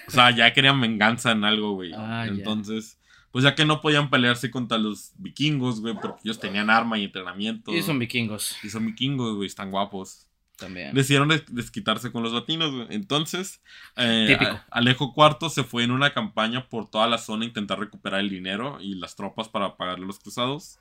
O 0.08 0.12
sea, 0.12 0.32
ya 0.36 0.52
querían 0.52 0.82
venganza 0.82 1.32
en 1.32 1.46
algo, 1.46 1.74
güey. 1.74 1.92
Ah, 1.96 2.26
Entonces, 2.28 2.98
pues 3.32 3.44
ya 3.44 3.56
que 3.56 3.66
no 3.66 3.80
podían 3.80 4.10
pelearse 4.10 4.52
contra 4.52 4.78
los 4.78 5.12
vikingos, 5.18 5.80
güey, 5.80 5.94
porque 5.94 6.22
ellos 6.26 6.40
tenían 6.40 6.70
arma 6.70 6.98
y 6.98 7.06
entrenamiento. 7.06 7.74
Y 7.74 7.82
son 7.82 7.98
vikingos. 7.98 8.58
Y 8.64 8.70
son 8.70 8.86
vikingos, 8.88 9.36
güey, 9.36 9.48
están 9.48 9.72
guapos. 9.72 10.28
También. 10.62 10.94
Decidieron 10.94 11.30
desquitarse 11.50 12.12
con 12.12 12.24
los 12.24 12.32
latinos, 12.32 12.72
güey. 12.72 12.88
Entonces, 12.92 13.62
eh, 13.98 14.38
Alejo 14.70 15.14
IV 15.16 15.50
se 15.50 15.66
fue 15.66 15.84
en 15.84 15.92
una 15.92 16.14
campaña 16.14 16.70
por 16.70 16.90
toda 16.90 17.08
la 17.08 17.18
zona 17.18 17.44
a 17.44 17.48
intentar 17.48 17.80
recuperar 17.80 18.22
el 18.22 18.30
dinero 18.30 18.78
y 18.80 18.96
las 18.96 19.18
tropas 19.18 19.50
para 19.50 19.76
pagarle 19.76 20.06
a 20.06 20.08
los 20.08 20.20
cruzados. 20.20 20.80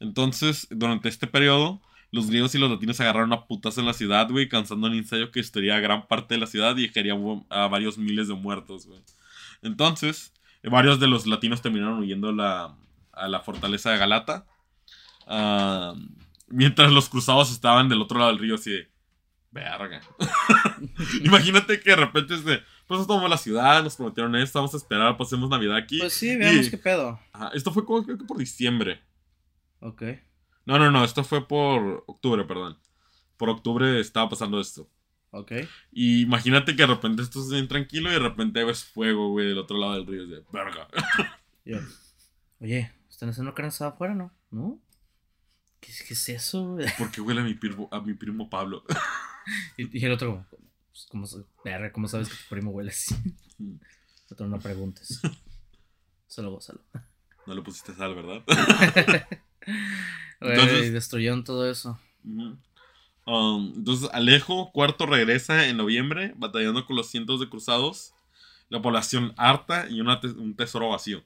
Entonces, 0.00 0.66
durante 0.70 1.08
este 1.08 1.28
periodo, 1.28 1.80
los 2.10 2.28
griegos 2.28 2.54
y 2.56 2.58
los 2.58 2.70
latinos 2.70 2.96
se 2.96 3.04
agarraron 3.04 3.32
a 3.32 3.46
putas 3.46 3.78
en 3.78 3.86
la 3.86 3.92
ciudad, 3.92 4.28
güey, 4.28 4.48
cansando 4.48 4.88
un 4.88 4.94
incendio 4.94 5.30
que 5.30 5.40
destruiría 5.40 5.78
gran 5.78 6.08
parte 6.08 6.34
de 6.34 6.40
la 6.40 6.46
ciudad 6.46 6.76
y 6.76 6.88
dejaría 6.88 7.14
a 7.50 7.68
varios 7.68 7.98
miles 7.98 8.26
de 8.26 8.34
muertos, 8.34 8.86
güey. 8.86 9.00
Entonces, 9.62 10.32
varios 10.64 10.98
de 10.98 11.06
los 11.06 11.26
latinos 11.26 11.62
terminaron 11.62 12.00
huyendo 12.00 12.30
a 12.40 13.28
la 13.28 13.40
fortaleza 13.40 13.92
de 13.92 13.98
Galata. 13.98 14.46
Ah, 15.32 15.94
mientras 16.48 16.90
los 16.90 17.08
cruzados 17.08 17.52
estaban 17.52 17.88
del 17.88 18.02
otro 18.02 18.18
lado 18.18 18.32
del 18.32 18.40
río, 18.40 18.56
así 18.56 18.70
de 18.70 18.88
Verga. 19.52 20.00
Imagínate 21.24 21.80
que 21.80 21.90
de 21.90 21.96
repente 21.96 22.34
es 22.34 22.44
de, 22.44 22.62
pues 22.86 23.06
tomamos 23.06 23.28
la 23.28 23.36
ciudad, 23.36 23.82
nos 23.82 23.96
prometieron 23.96 24.36
esto, 24.36 24.60
vamos 24.60 24.74
a 24.74 24.76
esperar, 24.76 25.16
pasemos 25.16 25.50
Navidad 25.50 25.76
aquí. 25.76 25.98
Pues 25.98 26.12
sí, 26.12 26.36
veamos 26.36 26.68
qué 26.68 26.78
pedo. 26.78 27.18
esto 27.52 27.72
fue 27.72 27.84
como, 27.84 28.04
creo 28.04 28.16
que 28.16 28.24
por 28.24 28.38
diciembre. 28.38 29.00
Ok. 29.80 30.02
No, 30.66 30.78
no, 30.78 30.90
no, 30.90 31.04
esto 31.04 31.24
fue 31.24 31.48
por 31.48 32.04
octubre, 32.06 32.44
perdón. 32.44 32.78
Por 33.36 33.48
octubre 33.48 33.98
estaba 33.98 34.28
pasando 34.28 34.60
esto. 34.60 34.88
Ok. 35.32 35.52
Y 35.90 36.22
imagínate 36.22 36.76
que 36.76 36.82
de 36.82 36.88
repente 36.88 37.22
estás 37.22 37.48
bien 37.50 37.66
tranquilo 37.66 38.10
y 38.10 38.12
de 38.12 38.18
repente 38.18 38.64
ves 38.64 38.84
fuego, 38.84 39.30
güey, 39.30 39.48
del 39.48 39.58
otro 39.58 39.78
lado 39.78 39.94
del 39.94 40.06
río. 40.06 40.24
Es 40.24 40.30
de, 40.30 40.44
verga. 40.52 40.88
Oye, 42.60 42.92
¿están 43.08 43.30
haciendo 43.30 43.54
carne 43.54 43.72
afuera, 43.80 44.14
no? 44.14 44.32
¿No? 44.50 44.80
¿Qué, 45.80 45.92
¿Qué, 46.06 46.14
es 46.14 46.28
eso? 46.28 46.76
Porque 46.98 47.20
huele 47.20 47.40
a 47.40 47.44
mi 47.44 47.54
primo, 47.54 47.88
a 47.90 48.00
mi 48.00 48.14
primo 48.14 48.48
Pablo. 48.48 48.84
Y, 49.76 50.04
el 50.04 50.12
otro, 50.12 50.46
pues, 50.50 51.06
¿cómo, 51.10 51.26
¿cómo, 51.92 52.08
sabes 52.08 52.28
que 52.28 52.36
tu 52.36 52.48
primo 52.50 52.70
huele 52.70 52.90
así? 52.90 53.16
otro, 54.30 54.46
no 54.46 54.60
preguntes. 54.60 55.20
Solo 56.28 56.52
gózalo. 56.52 56.80
No 57.46 57.54
le 57.54 57.62
pusiste 57.62 57.94
sal, 57.94 58.14
¿verdad? 58.14 58.44
entonces, 60.40 60.92
destruyeron 60.92 61.42
todo 61.42 61.68
eso. 61.68 61.98
Um, 62.22 63.72
entonces, 63.76 64.10
Alejo 64.12 64.70
cuarto 64.72 65.06
regresa 65.06 65.66
en 65.66 65.78
noviembre, 65.78 66.34
batallando 66.36 66.84
con 66.84 66.96
los 66.96 67.08
cientos 67.08 67.40
de 67.40 67.48
cruzados, 67.48 68.12
la 68.68 68.82
población 68.82 69.32
harta 69.38 69.88
y 69.88 70.02
un 70.02 70.54
tesoro 70.54 70.90
vacío. 70.90 71.24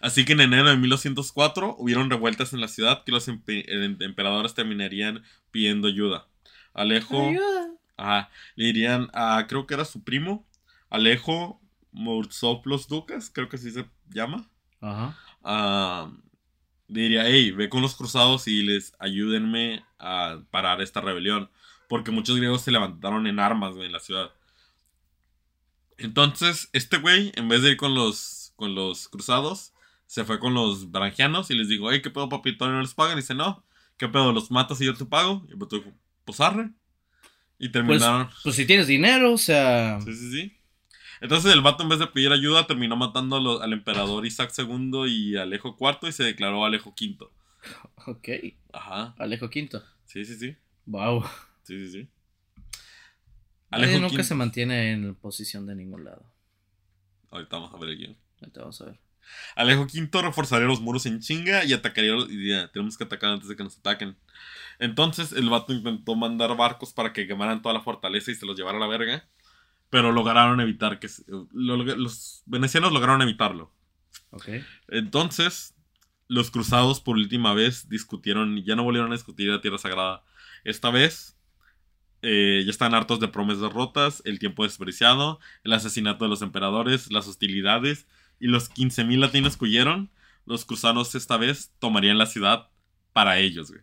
Así 0.00 0.24
que 0.24 0.32
en 0.32 0.40
enero 0.40 0.70
de 0.70 0.76
1204 0.76 1.76
hubieron 1.78 2.10
revueltas 2.10 2.52
en 2.52 2.60
la 2.60 2.68
ciudad 2.68 3.04
que 3.04 3.12
los 3.12 3.28
emperadores 3.28 4.54
terminarían 4.54 5.22
pidiendo 5.50 5.88
ayuda. 5.88 6.26
Alejo. 6.74 7.32
Ajá. 7.96 8.30
Le 8.54 8.66
dirían 8.66 9.08
a. 9.12 9.46
Creo 9.48 9.66
que 9.66 9.74
era 9.74 9.84
su 9.84 10.04
primo. 10.04 10.46
Alejo 10.90 11.60
Moursoplos 11.92 12.88
Ducas, 12.88 13.30
creo 13.30 13.48
que 13.48 13.56
así 13.56 13.70
se 13.70 13.86
llama. 14.08 14.48
Ajá. 14.80 16.10
le 16.86 17.00
diría, 17.02 17.26
hey, 17.26 17.50
ve 17.50 17.68
con 17.68 17.82
los 17.82 17.96
cruzados 17.96 18.48
y 18.48 18.62
les 18.62 18.94
ayúdenme 18.98 19.84
a 19.98 20.40
parar 20.50 20.80
esta 20.80 21.00
rebelión. 21.00 21.50
Porque 21.88 22.10
muchos 22.10 22.36
griegos 22.36 22.62
se 22.62 22.70
levantaron 22.70 23.26
en 23.26 23.40
armas 23.40 23.74
en 23.76 23.92
la 23.92 24.00
ciudad. 24.00 24.30
Entonces, 25.96 26.68
este 26.72 26.98
güey, 26.98 27.32
en 27.34 27.48
vez 27.48 27.62
de 27.62 27.70
ir 27.70 27.76
con 27.76 27.94
los, 27.94 28.47
con 28.58 28.74
los 28.74 29.08
cruzados, 29.08 29.72
se 30.06 30.24
fue 30.24 30.40
con 30.40 30.52
los 30.52 30.90
brangianos 30.90 31.50
y 31.50 31.54
les 31.54 31.68
dijo, 31.68 31.92
hey, 31.92 32.02
¿qué 32.02 32.10
pedo, 32.10 32.28
papito? 32.28 32.68
¿No 32.68 32.80
les 32.80 32.92
pagan? 32.92 33.16
Y 33.16 33.20
dice, 33.20 33.34
no, 33.34 33.64
¿qué 33.96 34.08
pedo? 34.08 34.32
¿Los 34.32 34.50
matas 34.50 34.80
y 34.80 34.84
yo 34.86 34.94
te 34.94 35.04
pago? 35.04 35.46
Y 35.48 35.52
el 35.52 35.58
dijo, 35.58 35.94
pues 36.24 36.38
Y 37.58 37.70
terminaron. 37.70 38.26
Pues, 38.26 38.40
pues, 38.42 38.56
si 38.56 38.66
tienes 38.66 38.88
dinero, 38.88 39.32
o 39.32 39.38
sea. 39.38 40.00
Sí, 40.00 40.12
sí, 40.12 40.30
sí. 40.32 40.56
Entonces 41.20 41.52
el 41.52 41.62
vato 41.62 41.84
en 41.84 41.88
vez 41.88 42.00
de 42.00 42.08
pedir 42.08 42.32
ayuda 42.32 42.66
terminó 42.66 42.96
matando 42.96 43.62
al 43.62 43.72
emperador 43.72 44.26
Isaac 44.26 44.52
II 44.56 45.04
y 45.08 45.36
Alejo 45.36 45.76
IV 45.78 46.08
y 46.08 46.12
se 46.12 46.24
declaró 46.24 46.64
Alejo 46.64 46.90
V. 46.90 47.28
Ok. 48.06 48.28
Ajá. 48.72 49.14
Alejo 49.18 49.46
V. 49.46 49.82
Sí, 50.06 50.24
sí, 50.24 50.34
sí. 50.36 50.56
Wow. 50.86 51.24
Sí, 51.62 51.78
sí, 51.78 51.90
sí. 51.90 52.08
Alejo 53.70 54.00
nunca 54.00 54.22
se 54.24 54.34
mantiene 54.34 54.92
en 54.92 55.14
posición 55.14 55.66
de 55.66 55.76
ningún 55.76 56.04
lado. 56.04 56.24
Ahorita 57.30 57.56
vamos 57.56 57.74
a 57.74 57.78
ver 57.78 57.90
el 57.90 57.98
guion. 57.98 58.27
Ahorita 58.40 58.60
vamos 58.60 58.80
a 58.80 58.86
ver. 58.86 59.00
Alejo 59.56 59.82
V 59.82 60.22
reforzaría 60.22 60.66
los 60.66 60.80
muros 60.80 61.06
en 61.06 61.20
chinga 61.20 61.64
y 61.64 61.72
atacaría. 61.72 62.14
Y 62.28 62.50
ya, 62.50 62.68
tenemos 62.68 62.96
que 62.96 63.04
atacar 63.04 63.30
antes 63.30 63.48
de 63.48 63.56
que 63.56 63.64
nos 63.64 63.78
ataquen. 63.78 64.16
Entonces 64.78 65.32
el 65.32 65.48
vato 65.48 65.72
intentó 65.72 66.14
mandar 66.14 66.56
barcos 66.56 66.92
para 66.92 67.12
que 67.12 67.26
quemaran 67.26 67.62
toda 67.62 67.74
la 67.74 67.80
fortaleza 67.80 68.30
y 68.30 68.34
se 68.34 68.46
los 68.46 68.56
llevara 68.56 68.78
a 68.78 68.80
la 68.80 68.86
verga. 68.86 69.28
Pero 69.90 70.12
lograron 70.12 70.60
evitar 70.60 70.98
que. 70.98 71.08
los 71.52 72.42
venecianos 72.46 72.92
lograron 72.92 73.22
evitarlo. 73.22 73.72
Ok. 74.30 74.48
Entonces, 74.88 75.74
los 76.28 76.50
cruzados 76.50 77.00
por 77.00 77.16
última 77.16 77.54
vez 77.54 77.88
discutieron. 77.88 78.62
Ya 78.64 78.76
no 78.76 78.84
volvieron 78.84 79.10
a 79.10 79.14
discutir 79.14 79.48
la 79.48 79.60
Tierra 79.60 79.78
Sagrada. 79.78 80.22
Esta 80.64 80.90
vez. 80.90 81.34
Eh, 82.20 82.64
ya 82.64 82.70
están 82.72 82.94
hartos 82.94 83.20
de 83.20 83.28
promesas 83.28 83.72
rotas, 83.72 84.22
el 84.24 84.40
tiempo 84.40 84.64
desperdiciado, 84.64 85.38
el 85.62 85.72
asesinato 85.72 86.24
de 86.24 86.28
los 86.28 86.42
emperadores, 86.42 87.12
las 87.12 87.28
hostilidades 87.28 88.08
y 88.40 88.48
los 88.48 88.72
15.000 88.72 89.18
latinos 89.18 89.56
que 89.56 89.64
huyeron. 89.64 90.10
Los 90.46 90.64
cruzados 90.64 91.14
esta 91.14 91.36
vez 91.36 91.74
tomarían 91.78 92.16
la 92.16 92.26
ciudad 92.26 92.68
para 93.12 93.38
ellos, 93.38 93.70
güey. 93.70 93.82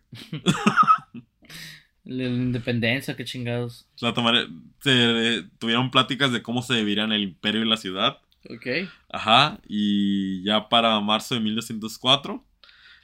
La 2.04 2.24
independencia, 2.24 3.16
qué 3.16 3.24
chingados. 3.24 3.88
La 4.00 4.14
tuvieron 4.14 5.90
pláticas 5.90 6.32
de 6.32 6.40
cómo 6.40 6.62
se 6.62 6.74
dividirían 6.74 7.12
el 7.12 7.22
imperio 7.22 7.62
y 7.62 7.68
la 7.68 7.76
ciudad. 7.76 8.18
Ok. 8.48 8.88
Ajá, 9.08 9.60
y 9.66 10.44
ya 10.44 10.68
para 10.68 11.00
marzo 11.00 11.34
de 11.34 11.40
1904 11.40 12.44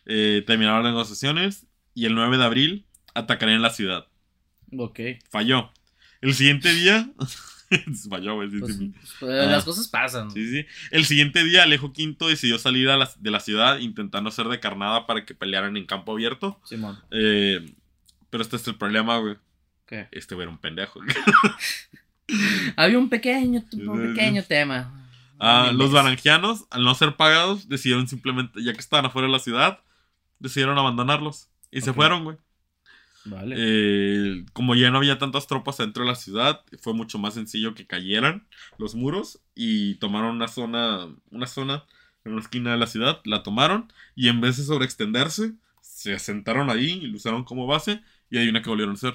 eh, 0.07 0.45
terminaron 0.47 0.85
las 0.85 0.93
negociaciones 0.93 1.67
y 1.95 2.07
el 2.07 2.15
9 2.15 2.39
de 2.39 2.45
abril 2.45 2.87
atacarían 3.13 3.61
la 3.61 3.71
ciudad. 3.71 4.07
Ok. 4.77 5.01
Falló. 5.31 5.71
El 6.21 6.35
siguiente 6.35 6.73
día... 6.73 7.11
Falló, 8.11 8.35
güey. 8.37 8.49
Pues, 8.51 8.79
pues, 9.21 9.51
las 9.51 9.65
cosas 9.65 9.89
pasan. 9.89 10.31
Sí, 10.31 10.49
sí. 10.49 10.67
El 10.91 11.05
siguiente 11.05 11.45
día 11.45 11.63
Alejo 11.63 11.93
V 11.97 12.29
decidió 12.29 12.59
salir 12.59 12.89
de 12.89 13.31
la 13.31 13.41
ciudad 13.41 13.79
intentando 13.79 14.29
hacer 14.29 14.47
de 14.47 14.61
carnada 14.61 15.07
para 15.07 15.25
que 15.25 15.35
pelearan 15.35 15.77
en 15.77 15.87
campo 15.87 16.13
abierto. 16.13 16.61
Simón. 16.65 16.99
Eh, 17.11 17.75
pero 18.31 18.43
este 18.43 18.57
es 18.57 18.67
el 18.67 18.77
problema, 18.77 19.19
güey. 19.19 19.37
¿Qué? 19.87 20.09
Este 20.11 20.35
güey 20.35 20.47
era 20.47 20.53
un 20.53 20.59
pendejo. 20.59 21.01
Había 22.77 22.99
un 22.99 23.09
pequeño, 23.09 23.63
un 23.73 24.15
pequeño 24.15 24.43
tema. 24.43 25.09
Ah, 25.39 25.71
los 25.75 25.93
barangianos, 25.93 26.65
al 26.71 26.85
no 26.85 26.95
ser 26.95 27.17
pagados, 27.17 27.69
decidieron 27.69 28.07
simplemente, 28.09 28.63
ya 28.63 28.73
que 28.73 28.81
estaban 28.81 29.05
afuera 29.07 29.27
de 29.27 29.33
la 29.33 29.39
ciudad, 29.39 29.81
decidieron 30.39 30.79
abandonarlos. 30.79 31.49
Y 31.71 31.81
se 31.81 31.93
fueron, 31.93 32.25
güey. 32.25 32.37
Vale. 33.25 33.55
Eh, 33.59 34.45
como 34.53 34.75
ya 34.75 34.91
no 34.91 34.99
había 34.99 35.19
tantas 35.19 35.47
tropas 35.47 35.79
dentro 35.79 36.05
de 36.05 36.11
la 36.11 36.17
ciudad, 36.17 36.63
fue 36.81 36.95
mucho 36.95 37.19
más 37.19 37.35
sencillo 37.35 37.75
que 37.75 37.87
cayeran 37.87 38.47
los 38.79 38.95
muros 38.95 39.41
y 39.55 39.95
tomaron 39.97 40.37
una 40.37 40.49
zona, 40.49 41.09
una 41.31 41.47
zona 41.47 41.85
en 42.25 42.33
una 42.33 42.41
esquina 42.41 42.73
de 42.73 42.79
la 42.79 42.87
ciudad, 42.87 43.21
la 43.25 43.43
tomaron 43.43 43.93
y 44.15 44.29
en 44.29 44.41
vez 44.41 44.57
de 44.57 44.65
sobreextenderse, 44.65 45.53
se 45.81 46.15
asentaron 46.15 46.71
ahí 46.71 47.01
y 47.03 47.07
lo 47.07 47.17
usaron 47.17 47.45
como 47.45 47.67
base 47.67 48.01
y 48.31 48.39
hay 48.39 48.49
una 48.49 48.63
que 48.63 48.71
volvieron 48.71 48.95
a 48.95 48.97
hacer. 48.97 49.15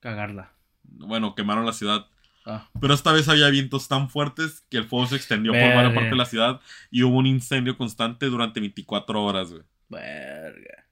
Cagarla. 0.00 0.52
Bueno, 0.82 1.34
quemaron 1.34 1.66
la 1.66 1.72
ciudad. 1.72 2.06
Ah. 2.46 2.68
Pero 2.78 2.92
esta 2.92 3.12
vez 3.12 3.28
había 3.28 3.48
vientos 3.48 3.88
tan 3.88 4.10
fuertes 4.10 4.64
que 4.68 4.76
el 4.76 4.84
fuego 4.84 5.06
se 5.06 5.16
extendió 5.16 5.52
por 5.52 5.62
varias 5.62 5.94
parte 5.94 6.10
de 6.10 6.16
la 6.16 6.26
ciudad 6.26 6.60
y 6.90 7.02
hubo 7.02 7.16
un 7.16 7.26
incendio 7.26 7.76
constante 7.78 8.26
durante 8.26 8.60
24 8.60 9.22
horas, 9.22 9.50
güey. 9.50 9.62
Verga. 9.88 10.83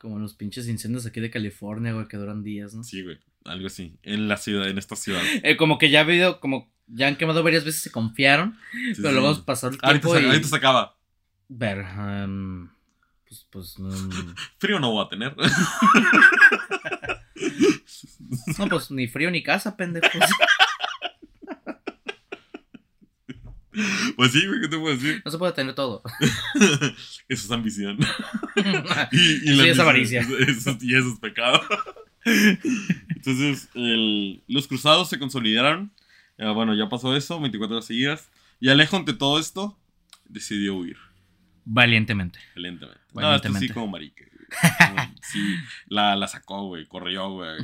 Como 0.00 0.18
los 0.18 0.34
pinches 0.34 0.66
incendios 0.66 1.04
aquí 1.04 1.20
de 1.20 1.30
California, 1.30 1.92
güey, 1.92 2.08
que 2.08 2.16
duran 2.16 2.42
días, 2.42 2.74
¿no? 2.74 2.82
Sí, 2.82 3.02
güey. 3.02 3.18
Algo 3.44 3.66
así. 3.66 3.98
En 4.02 4.28
la 4.28 4.38
ciudad, 4.38 4.68
en 4.68 4.78
esta 4.78 4.96
ciudad. 4.96 5.22
Eh, 5.42 5.58
como 5.58 5.76
que 5.76 5.90
ya 5.90 6.00
ha 6.00 6.02
habido, 6.02 6.40
como 6.40 6.72
ya 6.86 7.06
han 7.06 7.16
quemado 7.16 7.42
varias 7.42 7.64
veces, 7.64 7.82
se 7.82 7.90
confiaron. 7.90 8.56
pero 8.96 9.12
luego 9.12 9.44
pasó 9.44 9.68
el 9.68 9.78
tiempo. 9.78 10.08
Ahorita, 10.08 10.20
y... 10.20 10.30
ahorita 10.30 10.48
se 10.48 10.56
acaba. 10.56 10.96
Ver, 11.48 11.84
um, 11.98 12.70
pues, 13.28 13.46
pues 13.50 13.76
Frío 14.58 14.80
no 14.80 14.92
voy 14.92 15.04
a 15.04 15.08
tener. 15.08 15.36
no, 18.58 18.68
pues 18.68 18.90
ni 18.90 19.06
frío 19.06 19.30
ni 19.30 19.42
casa, 19.42 19.76
pendejos. 19.76 20.10
Pues 24.16 24.32
sí, 24.32 24.46
güey, 24.46 24.60
¿qué 24.60 24.68
te 24.68 24.78
puedo 24.78 24.94
decir? 24.94 25.22
No 25.24 25.30
se 25.30 25.38
puede 25.38 25.52
tener 25.52 25.74
todo. 25.74 26.02
eso 27.28 27.46
es 27.46 27.50
ambición. 27.50 27.98
y, 29.12 29.50
y 29.50 29.56
sí, 29.56 29.68
es 29.68 29.78
avaricia. 29.78 30.20
Eso, 30.20 30.76
y 30.80 30.94
eso 30.94 31.12
es 31.12 31.18
pecado. 31.18 31.60
Entonces, 33.08 33.68
los 33.74 34.66
cruzados 34.68 35.08
se 35.08 35.18
consolidaron. 35.18 35.92
bueno, 36.38 36.74
ya 36.74 36.88
pasó 36.88 37.16
eso, 37.16 37.40
24 37.40 37.76
horas 37.76 37.86
seguidas. 37.86 38.30
Y 38.60 38.68
Alejo, 38.68 38.96
ante 38.96 39.14
todo 39.14 39.38
esto, 39.38 39.78
decidió 40.26 40.76
huir. 40.76 40.98
Valientemente. 41.64 42.38
Valientemente. 42.54 43.00
Valientemente. 43.12 43.66
No, 43.66 43.68
sí 43.68 43.72
como 43.72 43.86
marica. 43.88 44.24
sí, 45.22 45.56
la, 45.86 46.16
la 46.16 46.26
sacó, 46.26 46.66
güey, 46.66 46.86
corrió, 46.86 47.30
güey. 47.30 47.62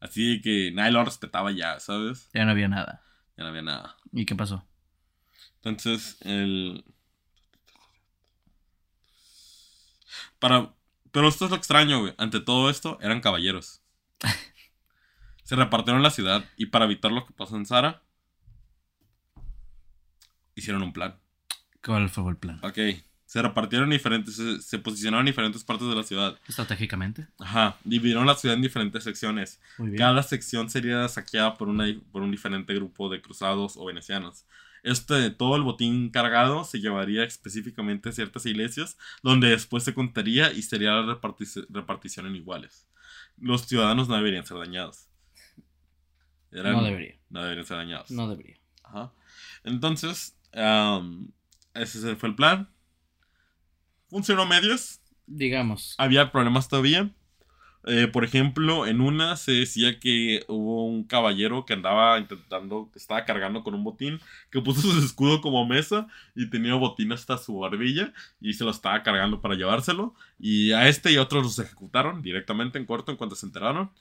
Así 0.00 0.40
que 0.42 0.70
nadie 0.72 0.92
lo 0.92 1.04
respetaba 1.04 1.50
ya, 1.52 1.80
¿sabes? 1.80 2.28
Ya 2.34 2.44
no 2.44 2.50
había 2.50 2.68
nada. 2.68 3.02
Ya 3.36 3.44
no 3.44 3.48
había 3.50 3.62
nada. 3.62 3.96
¿Y 4.12 4.26
qué 4.26 4.34
pasó? 4.34 4.66
Entonces, 5.64 6.16
el... 6.20 6.84
Para... 10.38 10.74
Pero 11.10 11.28
esto 11.28 11.44
es 11.44 11.50
lo 11.50 11.56
extraño, 11.56 12.00
güey. 12.00 12.14
Ante 12.18 12.40
todo 12.40 12.68
esto, 12.68 12.98
eran 13.00 13.20
caballeros. 13.20 13.80
Se 15.44 15.56
repartieron 15.56 16.02
la 16.02 16.10
ciudad 16.10 16.44
y 16.56 16.66
para 16.66 16.86
evitar 16.86 17.12
lo 17.12 17.24
que 17.24 17.32
pasó 17.32 17.56
en 17.56 17.66
Sara, 17.66 18.02
hicieron 20.54 20.82
un 20.82 20.92
plan. 20.92 21.18
¿Cuál 21.82 22.08
fue 22.08 22.30
el 22.30 22.36
plan? 22.36 22.60
Ok 22.62 22.78
se 23.34 23.42
repartieron 23.42 23.90
diferentes, 23.90 24.40
se, 24.64 24.78
posicionaron 24.78 25.26
en 25.26 25.32
diferentes 25.32 25.64
partes 25.64 25.88
de 25.88 25.96
la 25.96 26.04
ciudad. 26.04 26.38
Estratégicamente. 26.46 27.26
Ajá, 27.40 27.76
dividieron 27.82 28.26
la 28.26 28.36
ciudad 28.36 28.54
en 28.54 28.62
diferentes 28.62 29.02
secciones. 29.02 29.60
Cada 29.98 30.22
sección 30.22 30.70
sería 30.70 31.08
saqueada 31.08 31.56
por, 31.56 31.68
una, 31.68 31.84
por 32.12 32.22
un 32.22 32.30
diferente 32.30 32.72
grupo 32.74 33.08
de 33.08 33.20
cruzados 33.20 33.76
o 33.76 33.86
venecianos. 33.86 34.46
Este, 34.84 35.30
todo 35.30 35.56
el 35.56 35.62
botín 35.62 36.10
cargado 36.10 36.62
se 36.62 36.78
llevaría 36.78 37.24
específicamente 37.24 38.10
a 38.10 38.12
ciertas 38.12 38.46
iglesias, 38.46 38.96
donde 39.22 39.48
después 39.48 39.82
se 39.82 39.94
contaría 39.94 40.52
y 40.52 40.62
sería 40.62 40.92
la 40.92 41.18
repartición 41.68 42.26
en 42.26 42.36
iguales. 42.36 42.86
Los 43.36 43.62
ciudadanos 43.62 44.08
no 44.08 44.16
deberían 44.16 44.46
ser 44.46 44.58
dañados. 44.58 45.08
no 46.52 46.82
debería. 46.84 47.18
No 47.30 47.42
deberían 47.42 47.66
ser 47.66 47.78
dañados. 47.78 48.10
No 48.12 48.28
debería. 48.28 48.58
Ajá. 48.84 49.12
Entonces, 49.64 50.38
ese 51.74 52.14
fue 52.14 52.28
el 52.28 52.36
plan 52.36 52.68
funcionó 54.14 54.46
medios. 54.46 55.00
Digamos. 55.26 55.96
Había 55.98 56.30
problemas 56.30 56.68
todavía. 56.68 57.10
Eh, 57.86 58.08
por 58.08 58.24
ejemplo, 58.24 58.86
en 58.86 59.00
una 59.00 59.36
se 59.36 59.52
decía 59.52 60.00
que 60.00 60.44
hubo 60.48 60.86
un 60.86 61.04
caballero 61.04 61.66
que 61.66 61.74
andaba 61.74 62.18
intentando, 62.18 62.90
estaba 62.94 63.24
cargando 63.26 63.62
con 63.62 63.74
un 63.74 63.84
botín, 63.84 64.20
que 64.50 64.60
puso 64.62 64.80
su 64.90 64.98
escudo 65.04 65.40
como 65.40 65.66
mesa 65.66 66.06
y 66.34 66.48
tenía 66.48 66.74
botín 66.74 67.12
hasta 67.12 67.36
su 67.36 67.58
barbilla 67.58 68.12
y 68.40 68.54
se 68.54 68.64
lo 68.64 68.70
estaba 68.70 69.02
cargando 69.02 69.40
para 69.40 69.54
llevárselo. 69.54 70.14
Y 70.38 70.72
a 70.72 70.88
este 70.88 71.12
y 71.12 71.16
a 71.16 71.22
otros 71.22 71.42
los 71.42 71.58
ejecutaron 71.58 72.22
directamente 72.22 72.78
en 72.78 72.86
corto 72.86 73.12
en 73.12 73.18
cuanto 73.18 73.36
se 73.36 73.46
enteraron. 73.46 73.90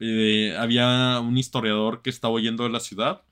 Eh, 0.00 0.56
había 0.58 1.20
un 1.20 1.36
historiador 1.36 2.00
que 2.00 2.08
estaba 2.08 2.32
oyendo 2.32 2.62
de 2.62 2.70
la 2.70 2.80
ciudad 2.80 3.22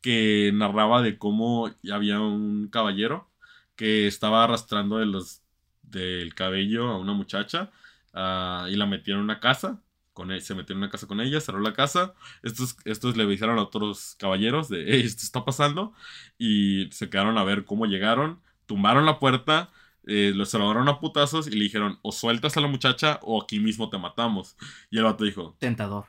que 0.00 0.52
narraba 0.54 1.02
de 1.02 1.18
cómo 1.18 1.70
había 1.90 2.20
un 2.20 2.68
caballero 2.68 3.28
que 3.74 4.06
estaba 4.06 4.44
arrastrando 4.44 4.98
de 4.98 5.06
los, 5.06 5.40
del 5.82 6.34
cabello 6.34 6.88
a 6.88 6.98
una 6.98 7.14
muchacha 7.14 7.72
ah, 8.14 8.66
y 8.70 8.76
la 8.76 8.86
metieron 8.86 9.20
en 9.20 9.24
una 9.24 9.40
casa. 9.40 9.80
Con 10.12 10.30
él, 10.30 10.38
e, 10.38 10.40
se 10.40 10.54
metió 10.54 10.74
en 10.74 10.78
una 10.78 10.90
casa 10.90 11.06
con 11.06 11.20
ella, 11.20 11.40
cerró 11.40 11.60
la 11.60 11.72
casa. 11.72 12.14
Estos, 12.42 12.76
estos 12.84 13.16
le 13.16 13.24
avisaron 13.24 13.58
a 13.58 13.62
otros 13.62 14.16
caballeros 14.18 14.68
de, 14.68 14.84
hey, 14.88 15.02
esto 15.04 15.22
está 15.22 15.44
pasando. 15.44 15.92
Y 16.38 16.88
se 16.92 17.10
quedaron 17.10 17.38
a 17.38 17.44
ver 17.44 17.64
cómo 17.64 17.86
llegaron, 17.86 18.40
tumbaron 18.66 19.06
la 19.06 19.18
puerta, 19.18 19.70
eh, 20.06 20.32
los 20.34 20.50
salvaron 20.50 20.88
a 20.88 21.00
putazos 21.00 21.46
y 21.46 21.50
le 21.50 21.64
dijeron, 21.64 21.98
o 22.02 22.12
sueltas 22.12 22.56
a 22.56 22.60
la 22.60 22.68
muchacha 22.68 23.18
o 23.22 23.42
aquí 23.42 23.60
mismo 23.60 23.90
te 23.90 23.98
matamos. 23.98 24.56
Y 24.90 24.98
el 24.98 25.04
vato 25.04 25.24
dijo, 25.24 25.56
tentador. 25.58 26.06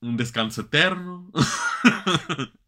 un 0.00 0.16
descanso 0.16 0.62
eterno. 0.62 1.30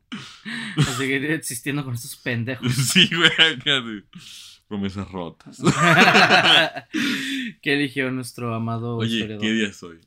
A 0.77 0.83
seguir 0.97 1.25
existiendo 1.31 1.85
con 1.85 1.95
esos 1.95 2.17
pendejos. 2.17 2.73
Sí, 2.93 3.09
güey. 3.15 4.05
Promesas 4.69 5.11
rotas. 5.11 5.59
¿Qué 7.63 7.73
eligió 7.73 8.11
nuestro 8.11 8.55
amado 8.55 8.97
Oye, 8.97 9.39
¿qué 9.41 9.53
día 9.53 9.69
es 9.69 9.83
hoy? 9.83 9.99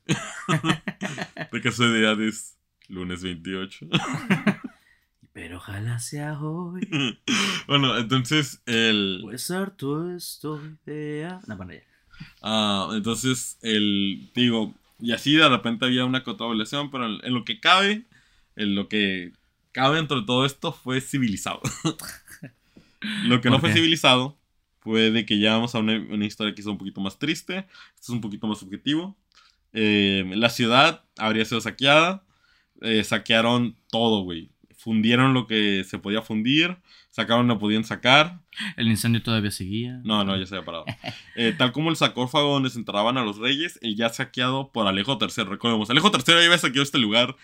de 1.52 1.62
casualidad 1.62 2.22
es 2.22 2.60
lunes 2.88 3.24
28. 3.24 3.88
Pero 5.34 5.58
ojalá 5.58 5.98
sea 5.98 6.40
hoy. 6.40 6.88
bueno, 7.66 7.98
entonces 7.98 8.62
el. 8.68 9.22
Pues 9.24 9.50
harto 9.50 10.14
estoy 10.14 10.78
de. 10.86 11.22
Ya. 11.22 11.42
Ah, 12.44 12.90
entonces 12.94 13.58
el. 13.64 14.30
Digo, 14.36 14.76
y 15.00 15.14
así 15.14 15.34
de 15.34 15.50
repente 15.50 15.86
había 15.86 16.06
una 16.06 16.24
cotabulación, 16.24 16.92
pero 16.92 17.06
en, 17.06 17.34
lo 17.34 17.46
que 17.46 17.60
cabe, 17.60 18.06
en 18.56 18.76
lo 18.76 18.90
que 18.90 19.32
cabe 19.72 19.96
dentro 19.96 20.20
de 20.20 20.28
todo 20.28 20.46
esto 20.46 20.72
fue 20.72 21.02
civilizado. 21.02 21.62
Lo 23.24 23.42
que 23.42 23.50
no 23.50 23.60
fue 23.60 23.74
civilizado 23.74 24.38
fue 24.82 25.12
de 25.12 25.26
que 25.26 25.40
ya 25.40 25.54
vamos 25.54 25.76
a 25.76 25.80
una, 25.80 25.94
una, 26.10 26.26
historia 26.26 26.54
que 26.54 26.62
es 26.62 26.68
un 26.68 26.78
poquito 26.78 27.02
más 27.02 27.20
triste. 27.20 27.68
Esto 27.96 28.02
es 28.02 28.10
un 28.10 28.22
poquito 28.22 28.48
más 28.48 28.60
subjetivo. 28.60 29.16
Eh, 29.74 30.30
la 30.36 30.50
ciudad 30.50 31.06
habría 31.18 31.46
sido 31.46 31.62
saqueada. 31.62 32.24
Eh, 32.82 33.04
saquearon 33.04 33.78
todo, 33.90 34.24
güey. 34.24 34.52
Fundieron 34.76 35.36
lo 35.36 35.46
que 35.46 35.84
se 35.88 36.00
podía 36.00 36.24
fundir. 36.24 36.78
Sacaron 37.12 37.48
lo 37.48 37.56
que 37.56 37.60
podían 37.60 37.84
sacar. 37.84 38.42
El 38.76 38.88
incendio 38.88 39.22
todavía 39.22 39.52
seguía. 39.52 40.02
No, 40.04 40.24
no, 40.24 40.36
ya 40.36 40.46
se 40.48 40.56
había 40.56 40.66
parado. 40.66 40.86
Eh, 41.36 41.54
tal 41.58 41.72
como 41.72 41.90
el 41.90 41.96
sarcófago 41.96 42.54
donde 42.54 42.70
se 42.70 42.78
enterraban 42.78 43.18
a 43.18 43.24
los 43.24 43.38
reyes, 43.38 43.80
el 43.82 43.96
ya 43.96 44.10
saqueado 44.10 44.72
por 44.72 44.88
Alejo 44.88 45.18
III. 45.22 45.46
Recordemos, 45.46 45.90
Alejo 45.90 46.12
III 46.14 46.24
ya 46.26 46.46
había 46.46 46.58
saqueado 46.58 46.84
este 46.84 46.98
lugar. 46.98 47.38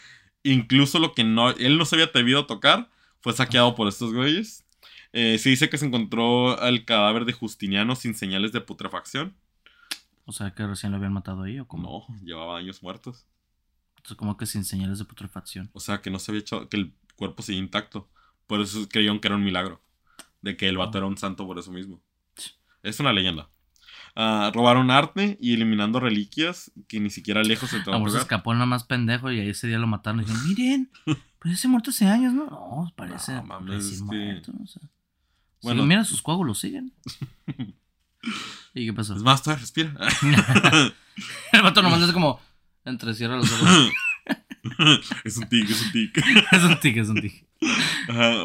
Incluso 0.43 0.99
lo 0.99 1.13
que 1.13 1.23
no, 1.23 1.51
él 1.51 1.77
no 1.77 1.85
se 1.85 1.95
había 1.95 2.05
atrevido 2.05 2.41
a 2.41 2.47
tocar 2.47 2.89
fue 3.21 3.33
saqueado 3.33 3.75
por 3.75 3.87
estos 3.87 4.13
güeyes. 4.13 4.65
Se 5.37 5.49
dice 5.49 5.69
que 5.69 5.77
se 5.77 5.85
encontró 5.85 6.61
el 6.61 6.85
cadáver 6.85 7.25
de 7.25 7.33
Justiniano 7.33 7.95
sin 7.95 8.13
señales 8.13 8.51
de 8.51 8.61
putrefacción. 8.61 9.35
O 10.25 10.31
sea, 10.31 10.51
que 10.51 10.67
recién 10.67 10.91
lo 10.91 10.97
habían 10.97 11.13
matado 11.13 11.43
ahí 11.43 11.59
o 11.59 11.67
cómo? 11.67 12.05
No, 12.09 12.19
llevaba 12.23 12.57
años 12.57 12.83
muertos. 12.83 13.25
Entonces, 13.95 14.17
como 14.17 14.37
que 14.37 14.45
sin 14.45 14.65
señales 14.65 14.99
de 14.99 15.05
putrefacción. 15.05 15.69
O 15.73 15.79
sea, 15.79 16.01
que 16.01 16.11
no 16.11 16.19
se 16.19 16.31
había 16.31 16.41
hecho, 16.41 16.67
que 16.69 16.77
el 16.77 16.93
cuerpo 17.15 17.41
seguía 17.41 17.61
intacto. 17.61 18.09
Por 18.45 18.61
eso 18.61 18.87
creyeron 18.89 19.19
que 19.19 19.27
era 19.27 19.35
un 19.35 19.43
milagro. 19.43 19.81
De 20.41 20.55
que 20.55 20.67
el 20.67 20.77
vato 20.77 20.97
ah. 20.97 20.99
era 20.99 21.07
un 21.07 21.17
santo 21.17 21.47
por 21.47 21.57
eso 21.57 21.71
mismo. 21.71 22.01
Es 22.83 22.99
una 22.99 23.13
leyenda. 23.13 23.49
Uh, 24.15 24.51
robaron 24.51 24.91
arte 24.91 25.37
y 25.39 25.53
eliminando 25.53 25.99
reliquias 25.99 26.71
que 26.87 26.99
ni 26.99 27.09
siquiera 27.09 27.43
lejos 27.43 27.69
se 27.69 27.77
A 27.77 28.09
se 28.09 28.17
escapó 28.17 28.53
nada 28.53 28.65
más 28.65 28.83
pendejo 28.83 29.31
y 29.31 29.39
ahí 29.39 29.49
ese 29.49 29.67
día 29.67 29.77
lo 29.77 29.87
mataron 29.87 30.21
y 30.21 30.25
dijeron, 30.25 30.47
miren, 30.47 30.91
pues 31.39 31.53
ese 31.53 31.67
muerto 31.67 31.91
hace 31.91 32.07
años, 32.07 32.33
¿no? 32.33 32.45
No, 32.45 32.91
parece, 32.95 33.33
no, 33.33 33.43
mames, 33.43 33.85
es 33.85 34.01
muerto, 34.01 34.51
o 34.63 34.67
sea. 34.67 34.81
Bueno, 35.67 35.85
mira, 35.85 36.05
sus 36.05 36.21
coágulos 36.21 36.59
siguen. 36.59 36.93
¿Y 38.73 38.85
qué 38.85 38.93
pasó? 38.93 39.15
Es 39.15 39.21
más, 39.21 39.43
todavía 39.43 39.61
respira. 39.61 39.93
el 41.51 41.61
vato 41.61 41.81
nomás 41.81 42.01
es 42.01 42.11
como 42.11 42.39
entrecierra 42.85 43.35
los 43.35 43.51
ojos. 43.51 43.91
es 45.23 45.37
un 45.37 45.49
tic, 45.49 45.69
es 45.69 45.81
un 45.81 45.91
tic. 45.91 46.17
es 46.51 46.63
un 46.63 46.79
tic, 46.79 46.97
es 46.97 47.09
un 47.09 47.21
tic. 47.21 47.45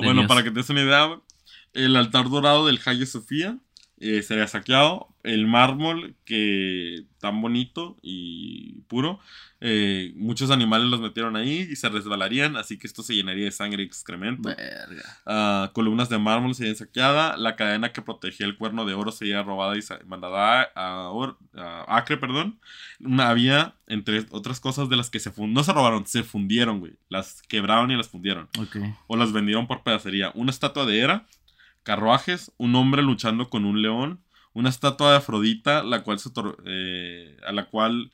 Bueno, 0.03 0.27
para 0.27 0.43
que 0.43 0.51
te 0.51 0.57
des 0.57 0.71
una 0.71 0.83
idea, 0.83 1.21
el 1.73 1.97
altar 1.97 2.29
dorado 2.29 2.67
del 2.67 2.81
Hagia 2.85 3.07
Sofía 3.07 3.57
eh, 4.03 4.23
sería 4.23 4.49
saqueado. 4.49 5.09
El 5.23 5.47
mármol, 5.47 6.17
que 6.25 7.05
tan 7.21 7.41
bonito 7.41 7.97
y 8.03 8.81
puro, 8.89 9.21
eh, 9.61 10.13
muchos 10.17 10.51
animales 10.51 10.89
los 10.89 11.01
metieron 11.01 11.37
ahí 11.37 11.69
y 11.71 11.77
se 11.77 11.89
resbalarían, 11.89 12.57
así 12.57 12.81
que 12.81 12.89
esto 12.89 13.05
se 13.05 13.15
llenaría 13.15 13.45
de 13.45 13.53
sangre 13.53 13.85
y 13.85 13.87
excremento. 13.87 14.49
Uh, 15.25 15.73
columnas 15.73 16.09
de 16.09 16.19
mármol 16.19 16.57
serían 16.57 16.75
saqueadas. 16.75 17.39
La 17.39 17.55
cadena 17.55 17.93
que 17.93 18.03
protegía 18.03 18.45
el 18.45 18.57
cuerno 18.59 18.85
de 18.85 18.95
oro 18.95 19.13
sería 19.13 19.45
robada 19.45 19.79
y 19.79 19.83
mandada 20.05 20.73
a, 20.75 21.13
Acre, 21.87 22.17
perdón. 22.17 22.59
Había, 23.21 23.77
entre 23.87 24.27
otras 24.31 24.59
cosas, 24.59 24.89
de 24.89 24.97
las 24.97 25.11
que 25.11 25.21
se 25.21 25.31
fundieron. 25.31 25.55
No 25.55 25.63
se 25.63 25.73
robaron, 25.73 26.07
se 26.09 26.25
fundieron, 26.25 26.81
güey. 26.81 26.95
Las 27.09 27.43
quebraron 27.43 27.93
y 27.93 27.97
las 27.97 28.09
fundieron. 28.09 28.49
O 29.07 29.17
las 29.17 29.33
vendieron 29.33 29.69
por 29.69 29.85
pedacería. 29.85 30.33
Una 30.35 30.51
estatua 30.51 30.87
de 30.87 30.99
Hera, 30.99 31.27
carruajes, 31.83 32.53
un 32.57 32.75
hombre 32.75 33.03
luchando 33.03 33.49
con 33.49 33.65
un 33.65 33.83
león 33.83 34.21
una 34.55 34.69
estatua 34.69 35.11
de 35.11 35.17
Afrodita, 35.19 35.83
la 35.83 36.03
cual 36.03 36.19
se 36.19 36.31
eh, 36.65 37.37
a 37.47 37.53
la 37.53 37.67
cual 37.67 38.13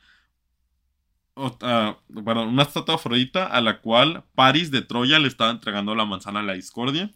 bueno, 2.09 2.49
una 2.49 2.63
estatua 2.63 2.95
de 2.95 3.01
Afrodita 3.01 3.47
a 3.47 3.61
la 3.61 3.81
cual 3.81 4.25
Paris 4.35 4.71
de 4.73 4.83
Troya 4.83 5.21
le 5.21 5.29
estaba 5.29 5.51
entregando 5.51 5.95
la 5.95 6.05
manzana 6.05 6.41
a 6.41 6.43
la 6.43 6.55
discordia. 6.55 7.11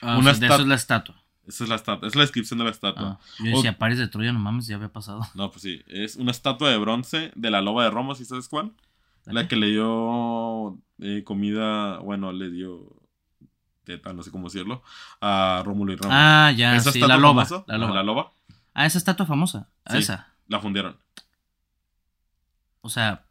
Ah, 0.00 0.18
una 0.18 0.32
eso 0.32 0.44
es 0.44 0.66
la 0.66 0.74
estatua. 0.74 1.22
Esa 1.46 1.64
es 1.64 1.70
la 1.70 1.76
estatua, 1.76 2.08
es 2.08 2.14
la 2.14 2.22
descripción 2.22 2.58
de 2.58 2.66
la 2.66 2.72
estatua. 2.72 3.18
Ah, 3.20 3.24
yo 3.38 3.56
decía, 3.56 3.78
Paris 3.78 3.98
de 3.98 4.08
Troya, 4.08 4.32
no 4.32 4.38
mames, 4.38 4.66
ya 4.66 4.76
había 4.76 4.92
pasado. 4.92 5.20
No, 5.34 5.50
pues 5.50 5.62
sí, 5.62 5.82
es 5.86 6.16
una 6.16 6.30
estatua 6.30 6.70
de 6.70 6.76
bronce 6.76 7.32
de 7.34 7.50
la 7.50 7.62
loba 7.62 7.84
de 7.84 7.90
Roma, 7.90 8.14
¿sí 8.14 8.24
sabes 8.24 8.48
cuál? 8.48 8.72
La 9.24 9.46
que 9.46 9.56
le 9.56 9.68
dio 9.68 10.78
eh, 11.00 11.22
comida, 11.24 11.98
bueno, 11.98 12.32
le 12.32 12.50
dio 12.50 12.97
teta, 13.88 14.12
no 14.12 14.22
sé 14.22 14.30
cómo 14.30 14.48
decirlo, 14.48 14.82
a 15.20 15.62
Rómulo 15.64 15.92
y 15.92 15.96
Roma. 15.96 16.46
Ah, 16.46 16.52
ya, 16.52 16.78
sí, 16.78 17.00
la 17.00 17.16
loba, 17.16 17.46
la 17.66 17.78
loba. 17.78 17.94
La 17.94 18.02
loba. 18.02 18.32
Ah, 18.74 18.86
esa 18.86 18.98
estatua 18.98 19.26
famosa. 19.26 19.68
esa. 19.86 20.34
La 20.46 20.60
fundieron. 20.60 20.96
O 22.80 22.88
sea, 22.88 23.24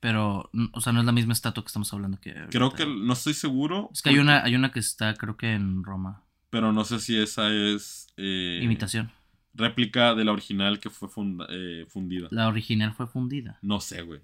pero, 0.00 0.50
o 0.72 0.80
sea, 0.80 0.92
no 0.92 1.00
es 1.00 1.06
la 1.06 1.12
misma 1.12 1.32
estatua 1.32 1.62
que 1.62 1.68
estamos 1.68 1.92
hablando 1.92 2.18
que. 2.20 2.34
Creo 2.50 2.72
que 2.72 2.86
no 2.86 3.12
estoy 3.12 3.34
seguro. 3.34 3.90
Es 3.92 4.02
que 4.02 4.10
hay 4.10 4.18
una, 4.18 4.42
hay 4.42 4.54
una 4.54 4.72
que 4.72 4.80
está, 4.80 5.14
creo 5.14 5.36
que 5.36 5.52
en 5.52 5.84
Roma. 5.84 6.24
Pero 6.50 6.72
no 6.72 6.84
sé 6.84 6.98
si 6.98 7.20
esa 7.20 7.52
es. 7.52 8.08
Eh, 8.16 8.60
Imitación. 8.62 9.12
Réplica 9.54 10.14
de 10.14 10.24
la 10.24 10.32
original 10.32 10.78
que 10.78 10.90
fue 10.90 11.08
eh, 11.48 11.86
fundida. 11.88 12.28
La 12.30 12.48
original 12.48 12.92
fue 12.94 13.06
fundida. 13.06 13.58
No 13.60 13.80
sé, 13.80 14.02
güey. 14.02 14.20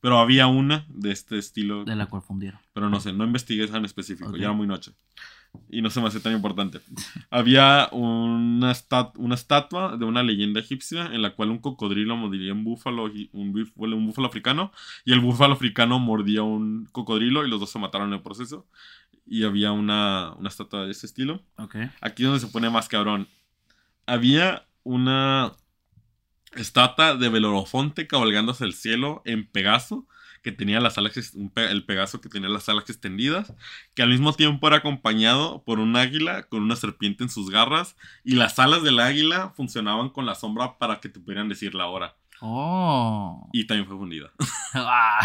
Pero 0.00 0.18
había 0.18 0.46
una 0.46 0.86
de 0.88 1.10
este 1.12 1.38
estilo. 1.38 1.84
De 1.84 1.96
la 1.96 2.06
cual 2.06 2.22
fundieron. 2.22 2.60
Pero 2.72 2.88
no 2.88 3.00
sé, 3.00 3.12
no 3.12 3.24
investigué 3.24 3.64
esa 3.64 3.78
en 3.78 3.84
específico, 3.84 4.36
ya 4.36 4.44
era 4.44 4.52
muy 4.52 4.66
noche 4.66 4.92
y 5.68 5.82
no 5.82 5.90
se 5.90 6.00
me 6.00 6.08
hace 6.08 6.20
tan 6.20 6.32
importante. 6.32 6.80
Había 7.30 7.88
una, 7.92 8.72
una 9.16 9.34
estatua 9.34 9.96
de 9.96 10.04
una 10.04 10.22
leyenda 10.22 10.60
egipcia 10.60 11.06
en 11.06 11.22
la 11.22 11.34
cual 11.34 11.50
un 11.50 11.58
cocodrilo 11.58 12.16
mordía 12.16 12.52
un 12.52 12.64
búfalo, 12.64 13.04
un, 13.32 13.70
un 13.74 14.06
búfalo 14.06 14.26
africano 14.26 14.72
y 15.04 15.12
el 15.12 15.20
búfalo 15.20 15.54
africano 15.54 15.98
mordía 15.98 16.42
un 16.42 16.88
cocodrilo 16.92 17.44
y 17.44 17.50
los 17.50 17.60
dos 17.60 17.70
se 17.70 17.78
mataron 17.78 18.08
en 18.08 18.14
el 18.14 18.22
proceso. 18.22 18.66
Y 19.30 19.44
había 19.44 19.72
una, 19.72 20.32
una 20.38 20.48
estatua 20.48 20.86
de 20.86 20.92
ese 20.92 21.04
estilo. 21.04 21.42
Aquí 22.00 22.22
es 22.22 22.28
donde 22.28 22.40
se 22.40 22.46
pone 22.46 22.70
más 22.70 22.88
cabrón. 22.88 23.28
Había 24.06 24.66
una 24.84 25.52
estatua 26.54 27.14
de 27.14 27.28
Belorofonte 27.28 28.06
cabalgando 28.06 28.52
hacia 28.52 28.66
el 28.66 28.74
cielo 28.74 29.22
en 29.24 29.46
Pegaso 29.46 30.06
que 30.42 30.52
tenía 30.52 30.80
las 30.80 30.98
alas, 30.98 31.32
el 31.56 31.84
Pegaso 31.84 32.20
que 32.20 32.28
tenía 32.28 32.48
las 32.48 32.68
alas 32.68 32.88
extendidas, 32.88 33.52
que 33.94 34.02
al 34.02 34.10
mismo 34.10 34.32
tiempo 34.32 34.66
era 34.66 34.78
acompañado 34.78 35.62
por 35.64 35.78
un 35.78 35.96
águila 35.96 36.44
con 36.44 36.62
una 36.62 36.76
serpiente 36.76 37.24
en 37.24 37.30
sus 37.30 37.50
garras, 37.50 37.96
y 38.24 38.34
las 38.34 38.58
alas 38.58 38.82
del 38.82 39.00
águila 39.00 39.52
funcionaban 39.56 40.10
con 40.10 40.26
la 40.26 40.34
sombra 40.34 40.78
para 40.78 41.00
que 41.00 41.08
te 41.08 41.20
pudieran 41.20 41.48
decir 41.48 41.74
la 41.74 41.86
hora. 41.86 42.16
Oh. 42.40 43.48
Y 43.52 43.66
también 43.66 43.86
fue 43.86 43.96
fundida. 43.96 44.30
Ah, 44.74 45.20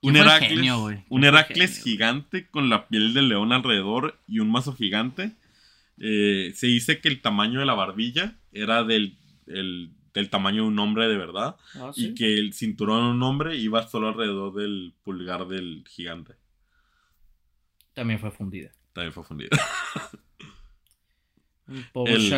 un 0.00 0.16
Heracles, 0.16 0.72
un 1.08 1.24
Heracles 1.24 1.82
gigante 1.82 2.48
con 2.48 2.70
la 2.70 2.86
piel 2.86 3.14
del 3.14 3.28
león 3.28 3.52
alrededor 3.52 4.20
y 4.28 4.38
un 4.38 4.50
mazo 4.50 4.74
gigante. 4.74 5.32
Eh, 5.98 6.52
se 6.54 6.68
dice 6.68 7.00
que 7.00 7.08
el 7.08 7.20
tamaño 7.20 7.58
de 7.58 7.66
la 7.66 7.74
barbilla 7.74 8.36
era 8.52 8.84
del 8.84 9.16
del 10.14 10.30
tamaño 10.30 10.62
de 10.62 10.68
un 10.68 10.78
hombre 10.78 11.08
de 11.08 11.16
verdad. 11.16 11.56
Ah, 11.74 11.90
y 11.96 12.14
que 12.14 12.38
el 12.38 12.52
cinturón 12.52 13.04
de 13.04 13.10
un 13.12 13.22
hombre 13.22 13.56
iba 13.56 13.86
solo 13.86 14.08
alrededor 14.08 14.54
del 14.54 14.94
pulgar 15.02 15.46
del 15.46 15.84
gigante. 15.88 16.34
También 17.94 18.18
fue 18.18 18.30
fundida. 18.30 18.72
También 18.92 19.12
fue 19.12 19.24
fundida. 19.24 19.48
pobre 21.92 22.14
el, 22.14 22.32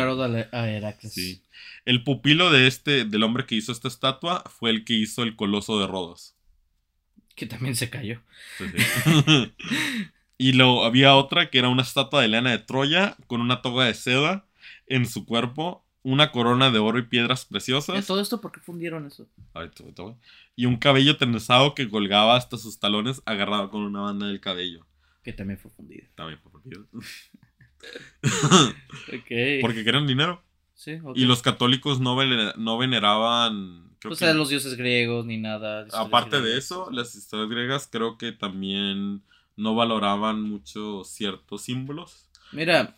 a 0.51 0.69
Heracles. 0.69 1.41
El 1.85 2.03
pupilo 2.03 2.51
de 2.51 2.67
este, 2.67 3.05
del 3.05 3.23
hombre 3.23 3.45
que 3.45 3.55
hizo 3.55 3.71
esta 3.71 3.87
estatua, 3.87 4.43
fue 4.49 4.69
el 4.69 4.85
que 4.85 4.93
hizo 4.93 5.23
el 5.23 5.35
coloso 5.35 5.79
de 5.79 5.87
Rodos. 5.87 6.35
Que 7.35 7.45
también 7.45 7.75
se 7.75 7.89
cayó. 7.89 8.21
y 10.37 10.53
lo, 10.53 10.85
había 10.85 11.15
otra 11.15 11.49
que 11.49 11.59
era 11.59 11.69
una 11.69 11.81
estatua 11.81 12.21
de 12.21 12.27
Elena 12.27 12.51
de 12.51 12.59
Troya 12.59 13.17
con 13.27 13.41
una 13.41 13.61
toga 13.61 13.85
de 13.85 13.93
seda 13.93 14.47
en 14.87 15.05
su 15.05 15.25
cuerpo 15.25 15.84
una 16.05 16.31
corona 16.31 16.69
de 16.69 16.77
oro 16.77 16.99
y 16.99 17.01
piedras 17.01 17.45
preciosas. 17.45 18.05
¿Todo 18.05 18.21
esto 18.21 18.39
por 18.39 18.51
qué 18.51 18.59
fundieron 18.59 19.07
eso? 19.07 19.27
Y 20.55 20.67
un 20.67 20.77
cabello 20.77 21.17
trenzado 21.17 21.73
que 21.73 21.89
colgaba 21.89 22.35
hasta 22.35 22.57
sus 22.57 22.79
talones 22.79 23.23
agarrado 23.25 23.71
con 23.71 23.81
una 23.81 24.01
banda 24.01 24.27
del 24.27 24.39
cabello. 24.39 24.85
Que 25.23 25.33
también 25.33 25.59
fue 25.59 25.71
fundido. 25.71 26.05
También 26.13 26.39
fue 26.39 26.51
fundido. 26.51 26.85
Porque 29.61 29.83
querían 29.83 30.05
dinero. 30.05 30.43
Sí, 30.75 30.99
Y 31.15 31.25
los 31.25 31.41
católicos 31.41 31.99
no, 31.99 32.15
no 32.55 32.77
veneraban. 32.77 33.95
Creo 33.97 34.13
o 34.13 34.15
sea, 34.15 34.33
los 34.35 34.49
dioses 34.49 34.77
griegos 34.77 35.25
ni 35.25 35.37
nada. 35.37 35.87
Aparte 35.91 36.39
de 36.39 36.55
eso, 36.59 36.91
las 36.91 37.15
historias 37.15 37.49
griegas 37.49 37.89
creo 37.91 38.19
que 38.19 38.31
también 38.31 39.23
no 39.55 39.73
valoraban 39.73 40.43
mucho 40.43 41.03
ciertos 41.03 41.63
símbolos. 41.63 42.27
Mira, 42.51 42.95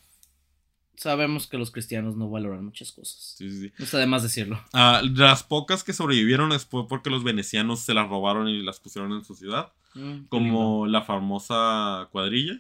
sabemos 0.98 1.48
que 1.48 1.58
los 1.58 1.72
cristianos 1.72 2.18
no 2.18 2.30
valoran 2.30 2.66
muchas 2.66 2.92
cosas. 2.92 3.36
Sí, 3.38 3.50
sí, 3.50 3.60
sí. 3.62 3.74
No 3.78 3.86
está 3.86 4.00
de 4.00 4.08
más 4.08 4.24
decirlo. 4.24 4.60
Ah, 4.74 5.02
las 5.04 5.44
pocas 5.44 5.84
que 5.84 5.94
sobrevivieron 5.94 6.52
es 6.52 6.66
porque 6.66 7.10
los 7.10 7.24
venecianos 7.24 7.82
se 7.82 7.94
las 7.94 8.10
robaron 8.10 8.50
y 8.50 8.62
las 8.64 8.80
pusieron 8.80 9.14
en 9.14 9.24
su 9.24 9.36
ciudad. 9.36 9.72
Mm, 9.94 10.26
como 10.26 10.88
la 10.88 11.04
famosa 11.04 12.10
cuadrilla. 12.12 12.60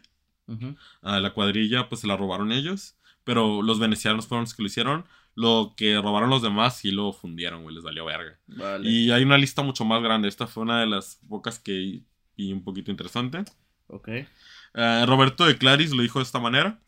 Ah, 1.01 1.19
la 1.19 1.33
cuadrilla, 1.33 1.89
pues 1.89 2.01
se 2.01 2.07
la 2.07 2.15
robaron 2.15 2.51
ellos. 2.51 2.95
Pero 3.23 3.61
los 3.61 3.79
venecianos 3.79 4.27
fueron 4.27 4.43
los 4.43 4.53
que 4.53 4.63
lo 4.63 4.67
hicieron. 4.67 5.05
Lo 5.35 5.73
que 5.75 5.99
robaron 5.99 6.29
los 6.29 6.41
demás 6.41 6.85
y 6.85 6.91
lo 6.91 7.11
fundieron, 7.13 7.63
güey. 7.63 7.75
Les 7.75 7.83
valió 7.83 8.05
verga. 8.05 8.39
Y 8.83 9.11
hay 9.11 9.23
una 9.23 9.37
lista 9.37 9.61
mucho 9.63 9.83
más 9.83 10.01
grande. 10.01 10.27
Esta 10.27 10.47
fue 10.47 10.63
una 10.63 10.79
de 10.79 10.87
las 10.87 11.19
pocas 11.27 11.59
que 11.59 12.03
y 12.37 12.53
un 12.53 12.63
poquito 12.63 12.91
interesante. 12.91 13.43
Ok. 13.87 14.09
Eh, 14.09 15.05
Roberto 15.05 15.45
de 15.45 15.57
Claris 15.57 15.91
lo 15.91 16.03
dijo 16.03 16.19
de 16.19 16.23
esta 16.23 16.39
manera. 16.39 16.79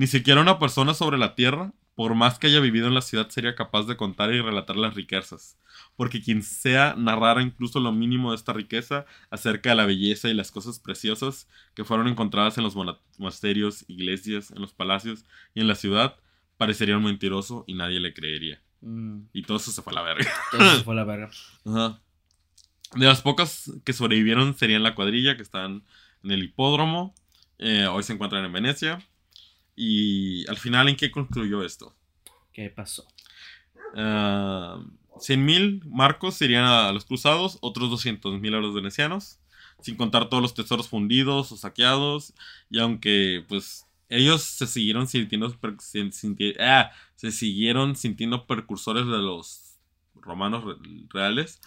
Ni 0.00 0.06
siquiera 0.06 0.40
una 0.40 0.58
persona 0.58 0.94
sobre 0.94 1.18
la 1.18 1.34
tierra, 1.34 1.74
por 1.94 2.14
más 2.14 2.38
que 2.38 2.46
haya 2.46 2.58
vivido 2.60 2.88
en 2.88 2.94
la 2.94 3.02
ciudad, 3.02 3.28
sería 3.28 3.54
capaz 3.54 3.82
de 3.82 3.98
contar 3.98 4.32
y 4.32 4.40
relatar 4.40 4.76
las 4.76 4.94
riquezas. 4.94 5.58
Porque 5.94 6.22
quien 6.22 6.42
sea 6.42 6.94
narrara 6.96 7.42
incluso 7.42 7.80
lo 7.80 7.92
mínimo 7.92 8.30
de 8.30 8.36
esta 8.36 8.54
riqueza 8.54 9.04
acerca 9.28 9.68
de 9.68 9.76
la 9.76 9.84
belleza 9.84 10.30
y 10.30 10.32
las 10.32 10.50
cosas 10.50 10.78
preciosas 10.78 11.48
que 11.74 11.84
fueron 11.84 12.08
encontradas 12.08 12.56
en 12.56 12.64
los 12.64 12.76
monasterios, 13.18 13.84
iglesias, 13.88 14.50
en 14.52 14.62
los 14.62 14.72
palacios 14.72 15.26
y 15.52 15.60
en 15.60 15.68
la 15.68 15.74
ciudad, 15.74 16.16
parecería 16.56 16.96
un 16.96 17.04
mentiroso 17.04 17.64
y 17.66 17.74
nadie 17.74 18.00
le 18.00 18.14
creería. 18.14 18.62
Mm. 18.80 19.24
Y 19.34 19.42
todo 19.42 19.58
eso 19.58 19.70
se 19.70 19.82
fue 19.82 19.92
a 19.92 19.96
la 19.96 20.02
verga. 20.02 20.30
Todo 20.50 20.62
eso 20.62 20.76
se 20.78 20.82
fue 20.84 20.94
a 20.94 20.96
la 20.96 21.04
verga. 21.04 21.30
De 22.94 23.04
las 23.04 23.20
pocas 23.20 23.70
que 23.84 23.92
sobrevivieron 23.92 24.56
serían 24.56 24.82
la 24.82 24.94
cuadrilla, 24.94 25.36
que 25.36 25.42
están 25.42 25.84
en 26.24 26.30
el 26.30 26.42
hipódromo. 26.42 27.14
Eh, 27.58 27.86
hoy 27.86 28.02
se 28.02 28.14
encuentran 28.14 28.46
en 28.46 28.52
Venecia. 28.54 29.06
Y 29.76 30.48
al 30.48 30.56
final, 30.56 30.88
¿en 30.88 30.96
qué 30.96 31.10
concluyó 31.10 31.64
esto? 31.64 31.94
¿Qué 32.52 32.70
pasó? 32.70 33.04
Uh, 33.94 33.98
ah, 33.98 34.84
100.000 35.16 35.84
marcos 35.86 36.34
serían 36.34 36.64
a 36.64 36.92
los 36.92 37.04
cruzados, 37.04 37.58
otros 37.60 37.90
200.000 37.90 38.54
a 38.54 38.60
los 38.60 38.74
venecianos, 38.74 39.38
sin 39.80 39.96
contar 39.96 40.28
todos 40.28 40.42
los 40.42 40.54
tesoros 40.54 40.88
fundidos 40.88 41.52
o 41.52 41.56
saqueados. 41.56 42.34
Y 42.68 42.78
aunque, 42.78 43.44
pues, 43.48 43.86
ellos 44.08 44.42
se 44.42 44.66
siguieron 44.66 45.06
sintiendo, 45.06 45.56
ah, 46.60 46.90
se 47.14 47.30
siguieron 47.30 47.96
sintiendo 47.96 48.46
precursores 48.46 49.06
de 49.06 49.18
los 49.18 49.78
romanos 50.14 50.64
reales. 51.08 51.60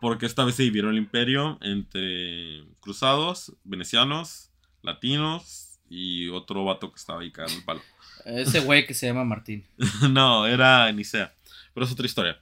Porque 0.00 0.26
esta 0.26 0.44
vez 0.44 0.56
se 0.56 0.64
dividieron 0.64 0.92
el 0.92 0.98
imperio 0.98 1.58
entre 1.60 2.64
cruzados, 2.80 3.54
venecianos, 3.62 4.50
latinos 4.82 5.71
y 5.92 6.30
otro 6.30 6.64
vato 6.64 6.90
que 6.90 6.96
estaba 6.96 7.20
ahí 7.20 7.30
cagando 7.30 7.58
el 7.58 7.64
palo. 7.64 7.82
Ese 8.24 8.60
güey 8.60 8.86
que 8.86 8.94
se 8.94 9.06
llama 9.06 9.24
Martín. 9.24 9.66
no, 10.10 10.46
era 10.46 10.90
Nicea. 10.90 11.34
Pero 11.74 11.84
es 11.84 11.92
otra 11.92 12.06
historia. 12.06 12.40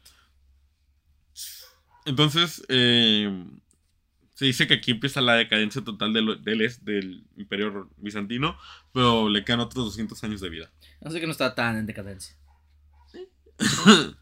Entonces, 2.04 2.62
eh, 2.68 3.44
se 4.34 4.44
dice 4.44 4.68
que 4.68 4.74
aquí 4.74 4.92
empieza 4.92 5.20
la 5.20 5.34
decadencia 5.34 5.82
total 5.82 6.12
del, 6.12 6.42
del, 6.44 6.76
del 6.82 7.24
imperio 7.36 7.90
bizantino, 7.96 8.56
pero 8.92 9.28
le 9.28 9.44
quedan 9.44 9.60
otros 9.60 9.84
200 9.86 10.22
años 10.22 10.40
de 10.40 10.48
vida. 10.48 10.70
No 11.00 11.10
sé 11.10 11.18
que 11.20 11.26
no 11.26 11.32
está 11.32 11.54
tan 11.54 11.76
en 11.76 11.86
decadencia. 11.86 12.36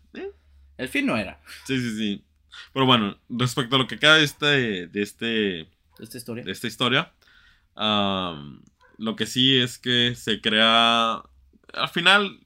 El 0.79 0.89
fin 0.89 1.07
no 1.07 1.17
era. 1.17 1.41
Sí, 1.67 1.79
sí, 1.81 1.97
sí. 1.97 2.25
Pero 2.73 2.87
bueno, 2.87 3.19
respecto 3.29 3.77
a 3.77 3.79
lo 3.79 3.87
que 3.87 3.99
queda 3.99 4.17
de 4.17 4.25
este. 4.25 4.87
De, 4.87 5.03
este, 5.03 5.27
¿De 5.27 5.69
esta 6.01 6.17
historia. 6.17 6.45
De 6.45 6.53
esta 6.53 6.67
historia. 6.67 7.13
Lo 8.99 9.17
que 9.17 9.27
sí 9.27 9.59
es 9.59 9.79
que 9.79 10.15
se 10.15 10.41
crea. 10.41 11.23
Al 11.73 11.89
final. 11.91 12.41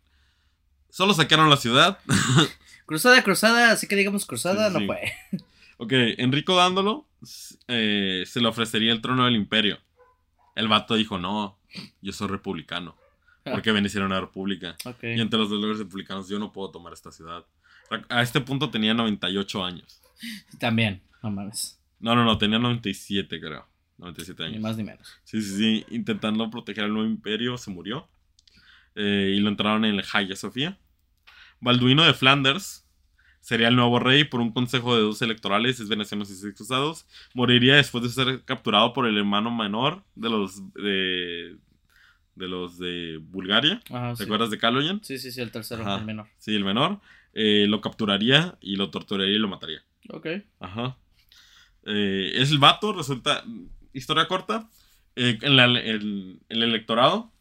Solo 0.91 1.15
saquearon 1.15 1.51
la 1.51 1.57
ciudad. 1.57 1.99
cruzada, 2.87 3.23
cruzada, 3.23 3.73
así 3.73 3.89
que 3.89 3.97
digamos 3.97 4.27
cruzada, 4.27 4.69
no 4.69 4.85
fue. 4.85 5.01
Ok, 5.79 5.93
Enrico 6.19 6.55
dándolo 6.55 7.09
eh, 7.69 8.25
se 8.27 8.41
le 8.41 8.49
ofrecería 8.49 8.93
el 8.93 9.01
trono 9.01 9.25
del 9.25 9.37
imperio. 9.37 9.79
El 10.55 10.69
vato 10.69 10.95
dijo, 10.95 11.19
no, 11.19 11.59
yo 12.01 12.13
soy 12.13 12.29
republicano. 12.29 12.97
Porque 13.45 13.73
Venecia 13.73 13.99
era 13.99 14.07
una 14.07 14.21
república. 14.21 14.77
Y 15.03 15.21
entre 15.21 15.39
los 15.39 15.51
dos 15.51 15.79
republicanos 15.79 16.29
yo 16.29 16.39
no 16.39 16.53
puedo 16.53 16.71
tomar 16.71 16.93
esta 16.93 17.11
ciudad. 17.11 17.45
A 18.09 18.23
este 18.23 18.41
punto 18.41 18.71
tenía 18.71 18.95
98 18.95 19.65
años. 19.65 20.01
También, 20.59 21.03
no 21.23 21.31
mames. 21.31 21.81
No, 21.99 22.15
no, 22.15 22.25
no, 22.25 22.39
tenía 22.39 22.59
97 22.59 23.41
creo. 23.41 23.67
97 23.99 24.43
años. 24.45 24.57
Ni 24.57 24.61
más 24.61 24.77
ni 24.77 24.85
menos. 24.85 25.09
Sí, 25.25 25.41
sí, 25.43 25.57
sí. 25.57 25.87
Intentando 25.91 26.49
proteger 26.51 26.85
al 26.85 26.93
nuevo 26.93 27.09
imperio, 27.09 27.57
se 27.57 27.71
murió. 27.71 28.09
Eh, 28.95 29.35
y 29.37 29.41
lo 29.41 29.49
entraron 29.49 29.85
en 29.85 29.95
el 29.95 30.05
Hagia 30.13 30.37
Sofía. 30.37 30.79
Balduino 31.61 32.05
de 32.05 32.13
Flanders 32.15 32.85
sería 33.41 33.69
el 33.69 33.77
nuevo 33.77 33.99
rey 33.99 34.25
por 34.25 34.41
un 34.41 34.53
consejo 34.53 34.95
de 34.95 35.03
dos 35.03 35.21
electorales, 35.21 35.81
es 35.81 35.89
venecianos 35.89 36.31
y 36.31 36.35
seis 36.35 36.55
cruzados. 36.55 37.07
Moriría 37.35 37.77
después 37.77 38.03
de 38.05 38.11
ser 38.11 38.45
capturado 38.45 38.93
por 38.93 39.07
el 39.07 39.19
hermano 39.19 39.51
menor 39.51 40.05
de 40.15 40.31
los 40.31 40.73
de, 40.75 41.57
de 42.35 42.49
los 42.49 42.79
de 42.79 43.19
Bulgaria. 43.21 43.81
¿Te 44.17 44.25
acuerdas 44.25 44.51
de 44.51 44.59
Kaloyan? 44.59 45.03
Sí, 45.05 45.19
sí, 45.19 45.33
sí, 45.33 45.41
el 45.41 45.51
tercero, 45.51 45.83
el 45.97 46.05
menor. 46.05 46.29
Sí, 46.39 46.55
el 46.55 46.65
menor. 46.65 47.01
Eh, 47.35 47.67
lo 47.69 47.81
capturaría 47.81 48.57
y 48.61 48.77
lo 48.77 48.91
torturaría 48.91 49.35
y 49.35 49.39
lo 49.39 49.49
mataría. 49.49 49.83
Ok. 50.11 50.27
Ajá. 50.61 50.97
Eh, 51.85 52.33
es 52.35 52.51
el 52.51 52.59
vato, 52.59 52.93
resulta. 52.93 53.45
Historia 53.93 54.27
corta. 54.29 54.69
Eh, 55.17 55.39
en, 55.43 55.59
el, 55.59 56.41
electorado 56.49 57.33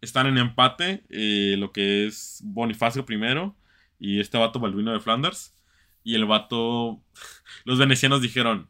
están 0.00 0.26
en 0.26 0.38
empate 0.38 1.04
lo 1.56 1.72
que 1.72 2.06
es 2.06 2.40
Bonifacio 2.44 3.06
primero 3.06 3.56
y 3.98 4.20
este 4.20 4.38
vato 4.38 4.60
Balduino 4.60 4.92
de 4.92 5.00
Flanders. 5.00 5.54
Y 6.02 6.14
el 6.14 6.26
vato, 6.26 7.02
los 7.64 7.78
venecianos 7.78 8.20
dijeron, 8.20 8.68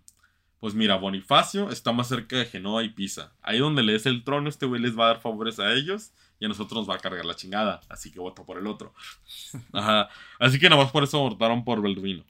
pues 0.65 0.75
mira, 0.75 0.97
Bonifacio 0.97 1.69
está 1.71 1.93
más 1.93 2.09
cerca 2.09 2.37
de 2.37 2.47
Genoa 2.47 2.83
y 2.85 2.89
Pisa. 2.89 3.35
Ahí 3.43 3.59
donde 3.59 3.83
le 3.83 3.93
des 3.93 4.07
el 4.07 4.25
trono, 4.25 4.49
este 4.49 4.65
güey 4.65 4.81
les 4.81 4.99
va 4.99 5.05
a 5.05 5.09
dar 5.09 5.21
favores 5.21 5.59
a 5.59 5.73
ellos 5.75 6.13
y 6.41 6.47
a 6.47 6.49
nosotros 6.49 6.79
nos 6.79 6.89
va 6.89 6.95
a 6.95 6.99
cargar 6.99 7.25
la 7.27 7.35
chingada. 7.35 7.83
Así 7.89 8.11
que 8.11 8.21
voto 8.21 8.47
por 8.47 8.57
el 8.57 8.67
otro. 8.67 8.95
Ajá. 9.73 10.09
Así 10.39 10.59
que 10.59 10.71
nada 10.71 10.83
más 10.83 10.91
por 10.91 11.05
eso 11.05 11.19
votaron 11.19 11.65
por 11.65 11.83
Balduino. 11.83 12.25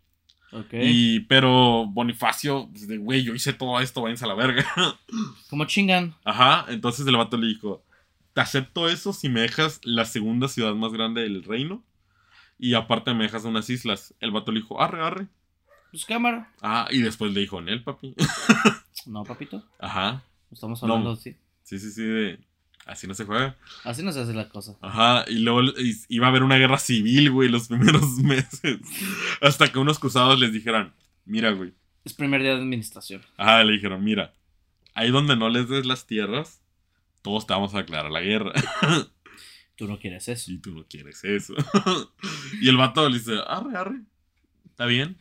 Y, 0.72 1.20
pero 1.20 1.86
Bonifacio, 1.86 2.68
pues, 2.70 2.86
güey, 3.00 3.24
yo 3.24 3.34
hice 3.34 3.52
todo 3.52 3.80
esto, 3.80 4.02
váyanse 4.02 4.24
a 4.24 4.28
la 4.28 4.34
verga. 4.34 4.66
Como 5.50 5.64
chingan. 5.64 6.14
Ajá, 6.24 6.66
entonces 6.68 7.06
el 7.06 7.16
vato 7.16 7.36
le 7.36 7.48
dijo, 7.48 7.84
te 8.32 8.40
acepto 8.40 8.88
eso 8.88 9.12
si 9.12 9.28
me 9.28 9.40
dejas 9.40 9.80
la 9.84 10.04
segunda 10.04 10.48
ciudad 10.48 10.74
más 10.74 10.92
grande 10.92 11.22
del 11.22 11.44
reino 11.44 11.82
y 12.58 12.74
aparte 12.74 13.14
me 13.14 13.24
dejas 13.24 13.44
unas 13.44 13.68
islas. 13.70 14.14
El 14.20 14.30
vato 14.30 14.52
le 14.52 14.60
dijo, 14.60 14.80
arre, 14.80 15.02
arre. 15.02 15.28
Pues 15.90 16.04
cámara. 16.04 16.52
Ah, 16.60 16.88
y 16.90 17.00
después 17.00 17.32
le 17.32 17.40
dijo, 17.40 17.58
en 17.58 17.68
él, 17.68 17.82
papi. 17.82 18.14
no, 19.06 19.24
papito. 19.24 19.64
Ajá. 19.78 20.24
Estamos 20.50 20.82
hablando 20.82 21.12
así. 21.12 21.36
Sí, 21.62 21.78
sí, 21.78 21.90
sí, 21.90 22.02
de... 22.02 22.40
Así 22.86 23.06
no 23.06 23.14
se 23.14 23.24
juega. 23.24 23.56
Así 23.82 24.02
no 24.02 24.12
se 24.12 24.20
hace 24.20 24.34
la 24.34 24.48
cosa. 24.48 24.76
Ajá, 24.82 25.24
y 25.28 25.38
luego 25.38 25.72
iba 26.08 26.26
a 26.26 26.30
haber 26.30 26.42
una 26.42 26.56
guerra 26.56 26.78
civil, 26.78 27.30
güey, 27.30 27.48
los 27.48 27.68
primeros 27.68 28.18
meses. 28.18 28.78
Hasta 29.40 29.72
que 29.72 29.78
unos 29.78 29.98
cruzados 29.98 30.38
les 30.38 30.52
dijeran, 30.52 30.94
mira, 31.24 31.50
güey. 31.52 31.72
Es 32.04 32.12
primer 32.12 32.42
día 32.42 32.50
de 32.50 32.60
administración. 32.60 33.22
Ajá, 33.36 33.64
le 33.64 33.72
dijeron, 33.72 34.04
mira, 34.04 34.34
ahí 34.92 35.10
donde 35.10 35.36
no 35.36 35.48
les 35.48 35.68
des 35.68 35.86
las 35.86 36.06
tierras, 36.06 36.60
todos 37.22 37.46
te 37.46 37.54
vamos 37.54 37.74
a 37.74 37.78
declarar 37.78 38.10
la 38.10 38.20
guerra. 38.20 38.52
Tú 39.76 39.88
no 39.88 39.98
quieres 39.98 40.28
eso. 40.28 40.52
Y 40.52 40.58
tú 40.58 40.70
no 40.70 40.84
quieres 40.86 41.24
eso. 41.24 41.54
y 42.60 42.68
el 42.68 42.76
vato 42.76 43.08
le 43.08 43.18
dice, 43.18 43.40
arre, 43.44 43.76
arre. 43.76 44.02
Está 44.66 44.86
bien. 44.86 45.16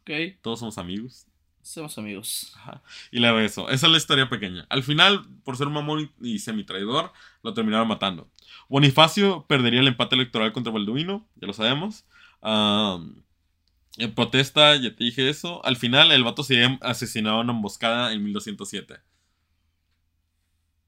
Ok. 0.00 0.10
Todos 0.42 0.58
somos 0.58 0.76
amigos. 0.76 1.26
Somos 1.64 1.96
amigos. 1.96 2.52
Ajá. 2.56 2.82
Y 3.10 3.20
le 3.20 3.44
eso. 3.44 3.70
Esa 3.70 3.86
es 3.86 3.92
la 3.92 3.96
historia 3.96 4.28
pequeña. 4.28 4.66
Al 4.68 4.82
final, 4.82 5.26
por 5.44 5.56
ser 5.56 5.66
un 5.66 5.72
mamón 5.72 6.12
y 6.20 6.38
semi-traidor, 6.38 7.10
lo 7.42 7.54
terminaron 7.54 7.88
matando. 7.88 8.28
Bonifacio 8.68 9.46
perdería 9.48 9.80
el 9.80 9.88
empate 9.88 10.14
electoral 10.14 10.52
contra 10.52 10.74
Balduino, 10.74 11.26
ya 11.36 11.46
lo 11.46 11.54
sabemos. 11.54 12.04
en 13.96 14.14
protesta, 14.14 14.76
ya 14.76 14.94
te 14.94 15.04
dije 15.04 15.30
eso. 15.30 15.64
Al 15.64 15.76
final, 15.76 16.12
el 16.12 16.22
vato 16.22 16.44
sería 16.44 16.78
asesinado 16.82 17.36
en 17.36 17.48
una 17.48 17.54
emboscada 17.54 18.12
en 18.12 18.22
1207. 18.22 19.00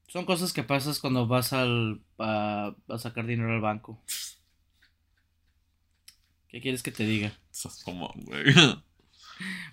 Son 0.07 0.25
cosas 0.25 0.53
que 0.53 0.63
pasas 0.63 0.99
cuando 0.99 1.25
vas 1.25 1.53
al, 1.53 2.01
a, 2.19 2.75
sacar 2.99 3.25
dinero 3.25 3.51
al 3.51 3.61
banco. 3.61 3.99
¿Qué 6.49 6.61
quieres 6.61 6.83
que 6.83 6.91
te 6.91 7.03
diga? 7.03 7.33
Sos 7.49 7.83
como, 7.83 8.13
güey. 8.15 8.53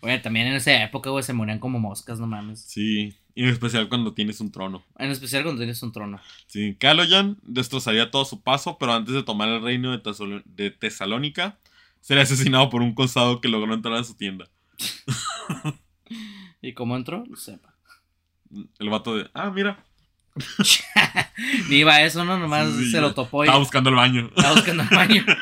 Oye, 0.00 0.18
también 0.18 0.46
en 0.46 0.54
esa 0.54 0.82
época, 0.82 1.10
güey, 1.10 1.22
se 1.24 1.32
morían 1.32 1.58
como 1.58 1.78
moscas, 1.78 2.20
no 2.20 2.26
mames. 2.26 2.60
Sí, 2.60 3.16
y 3.34 3.44
en 3.44 3.48
especial 3.48 3.88
cuando 3.88 4.14
tienes 4.14 4.40
un 4.40 4.52
trono. 4.52 4.84
En 4.98 5.10
especial 5.10 5.42
cuando 5.42 5.60
tienes 5.60 5.82
un 5.82 5.92
trono. 5.92 6.20
Sí, 6.46 6.76
Kaloyan 6.78 7.38
destrozaría 7.42 8.10
todo 8.10 8.24
su 8.24 8.42
paso, 8.42 8.78
pero 8.78 8.92
antes 8.92 9.14
de 9.14 9.22
tomar 9.22 9.48
el 9.48 9.62
reino 9.62 9.96
de, 9.96 10.42
de 10.44 10.70
Tesalónica, 10.70 11.58
sería 12.00 12.22
asesinado 12.22 12.70
por 12.70 12.82
un 12.82 12.94
costado 12.94 13.40
que 13.40 13.48
logró 13.48 13.74
entrar 13.74 13.94
a 13.94 14.04
su 14.04 14.14
tienda. 14.14 14.48
¿Y 16.62 16.72
cómo 16.72 16.96
entró? 16.96 17.24
No 17.28 17.36
sepa. 17.36 17.74
El 18.78 18.88
vato 18.88 19.16
de, 19.16 19.28
ah, 19.34 19.50
mira, 19.50 19.84
Iba 21.70 22.02
eso, 22.02 22.24
¿no? 22.24 22.38
Nomás 22.38 22.68
se 22.90 23.00
lo 23.00 23.14
topó 23.14 23.44
y. 23.44 23.46
Estaba 23.46 23.60
buscando 23.60 23.90
el 23.90 23.96
baño. 23.96 24.30
Estaba 24.34 24.54
buscando 24.54 24.82
el 24.82 24.88
baño. 24.88 25.24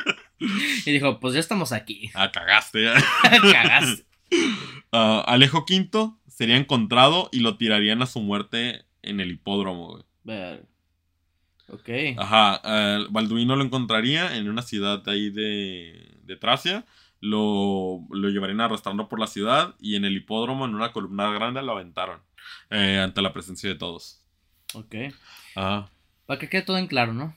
Y 0.84 0.90
dijo, 0.90 1.20
pues 1.20 1.34
ya 1.34 1.40
estamos 1.40 1.70
aquí. 1.70 2.10
Ah, 2.14 2.32
cagaste. 2.32 2.84
cagaste. 3.52 4.04
Ah, 4.94 5.24
Alejo 5.26 5.64
V 5.66 6.10
sería 6.28 6.56
encontrado 6.58 7.30
y 7.32 7.40
lo 7.40 7.56
tirarían 7.56 8.02
a 8.02 8.06
su 8.06 8.20
muerte 8.20 8.84
en 9.02 9.20
el 9.20 9.30
hipódromo, 9.30 9.88
güey. 10.24 10.60
Ok. 11.68 12.18
Ajá. 12.18 12.60
Uh, 12.62 13.10
Balduino 13.10 13.56
lo 13.56 13.64
encontraría 13.64 14.36
en 14.36 14.50
una 14.50 14.60
ciudad 14.60 15.02
ahí 15.08 15.30
de, 15.30 16.18
de 16.24 16.36
Tracia. 16.36 16.84
Lo, 17.20 18.00
lo 18.10 18.28
llevarían 18.28 18.60
arrastrando 18.60 19.08
por 19.08 19.18
la 19.18 19.28
ciudad 19.28 19.74
y 19.80 19.96
en 19.96 20.04
el 20.04 20.14
hipódromo, 20.16 20.66
en 20.66 20.74
una 20.74 20.92
columna 20.92 21.30
grande, 21.32 21.62
lo 21.62 21.72
aventaron. 21.72 22.20
eh, 22.70 22.98
ante 23.02 23.22
la 23.22 23.32
presencia 23.32 23.70
de 23.70 23.76
todos. 23.76 24.20
Ok. 24.74 24.94
Para 26.26 26.38
que 26.38 26.48
quede 26.48 26.62
todo 26.62 26.76
en 26.78 26.86
claro, 26.86 27.14
¿no? 27.14 27.34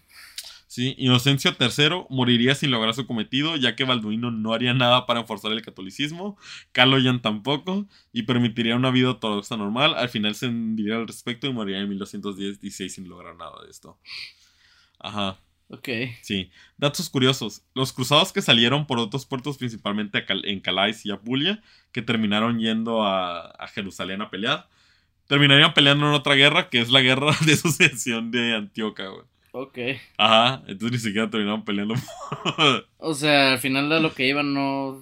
Sí, 0.76 0.94
Inocencio 0.98 1.56
III 1.58 2.06
moriría 2.10 2.54
sin 2.54 2.70
lograr 2.70 2.94
su 2.94 3.08
cometido, 3.08 3.56
ya 3.56 3.78
que 3.78 3.86
Balduino 3.86 4.30
no 4.30 4.54
haría 4.54 4.74
nada 4.74 5.06
para 5.06 5.22
enforzar 5.22 5.54
el 5.54 5.62
catolicismo, 5.62 6.38
Caloyan 6.74 7.22
tampoco, 7.22 7.88
y 8.12 8.24
permitiría 8.24 8.76
una 8.76 8.92
vida 8.92 9.12
ortodoxa 9.12 9.56
normal. 9.56 9.96
Al 9.96 10.10
final 10.10 10.36
se 10.36 10.48
hundiría 10.48 10.98
al 10.98 11.08
respecto 11.08 11.48
y 11.48 11.54
moriría 11.54 11.80
en 11.80 11.88
1216 11.88 12.94
sin 12.94 13.08
lograr 13.08 13.38
nada 13.38 13.54
de 13.64 13.72
esto. 13.72 13.98
Ajá. 15.00 15.40
Ok. 15.70 15.88
Sí. 16.22 16.52
Datos 16.76 17.10
curiosos. 17.10 17.64
Los 17.74 17.94
cruzados 17.94 18.34
que 18.34 18.42
salieron 18.42 18.86
por 18.86 19.00
otros 19.00 19.26
puertos, 19.26 19.58
principalmente 19.58 20.26
en 20.28 20.60
Calais 20.60 21.06
y 21.06 21.12
Apulia, 21.12 21.64
que 21.94 22.02
terminaron 22.02 22.60
yendo 22.60 23.06
a, 23.06 23.46
a 23.48 23.68
Jerusalén 23.70 24.22
a 24.22 24.30
pelear, 24.30 24.68
terminarían 25.28 25.74
peleando 25.74 26.06
en 26.10 26.16
otra 26.16 26.36
guerra, 26.36 26.70
que 26.70 26.82
es 26.82 26.90
la 26.90 27.00
guerra 27.00 27.34
de 27.46 27.56
sucesión 27.56 28.30
de 28.30 28.56
Antioquia, 28.56 29.08
güey. 29.08 29.35
Ok. 29.58 29.78
Ajá, 30.18 30.64
entonces 30.68 30.92
ni 30.92 30.98
siquiera 30.98 31.30
terminaron 31.30 31.64
peleando. 31.64 31.96
o 32.98 33.14
sea, 33.14 33.54
al 33.54 33.60
final 33.60 33.88
de 33.88 34.02
lo 34.02 34.14
que 34.14 34.28
iban 34.28 34.54
no. 34.54 35.02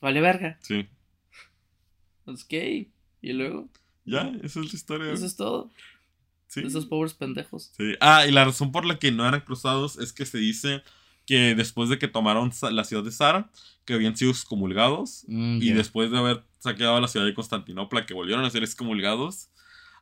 Vale 0.00 0.22
verga. 0.22 0.58
Sí. 0.62 0.88
Ok. 2.24 2.88
¿Y 3.20 3.32
luego? 3.34 3.68
Ya, 4.06 4.32
esa 4.42 4.60
es 4.60 4.72
la 4.72 4.76
historia. 4.76 5.12
Eso 5.12 5.26
es 5.26 5.36
todo. 5.36 5.70
Sí. 6.46 6.62
Esos 6.64 6.86
pobres 6.86 7.12
pendejos. 7.12 7.70
Sí. 7.76 7.96
Ah, 8.00 8.26
y 8.26 8.32
la 8.32 8.46
razón 8.46 8.72
por 8.72 8.86
la 8.86 8.98
que 8.98 9.12
no 9.12 9.28
eran 9.28 9.42
cruzados 9.42 9.98
es 9.98 10.14
que 10.14 10.24
se 10.24 10.38
dice 10.38 10.82
que 11.26 11.54
después 11.54 11.90
de 11.90 11.98
que 11.98 12.08
tomaron 12.08 12.50
la 12.72 12.84
ciudad 12.84 13.04
de 13.04 13.12
Sara, 13.12 13.50
que 13.84 13.92
habían 13.92 14.16
sido 14.16 14.30
excomulgados, 14.30 15.26
mm, 15.28 15.58
y 15.60 15.72
después 15.72 16.10
de 16.10 16.16
haber 16.16 16.44
saqueado 16.60 16.98
la 16.98 17.08
ciudad 17.08 17.26
de 17.26 17.34
Constantinopla, 17.34 18.06
que 18.06 18.14
volvieron 18.14 18.42
a 18.42 18.50
ser 18.50 18.62
excomulgados, 18.62 19.50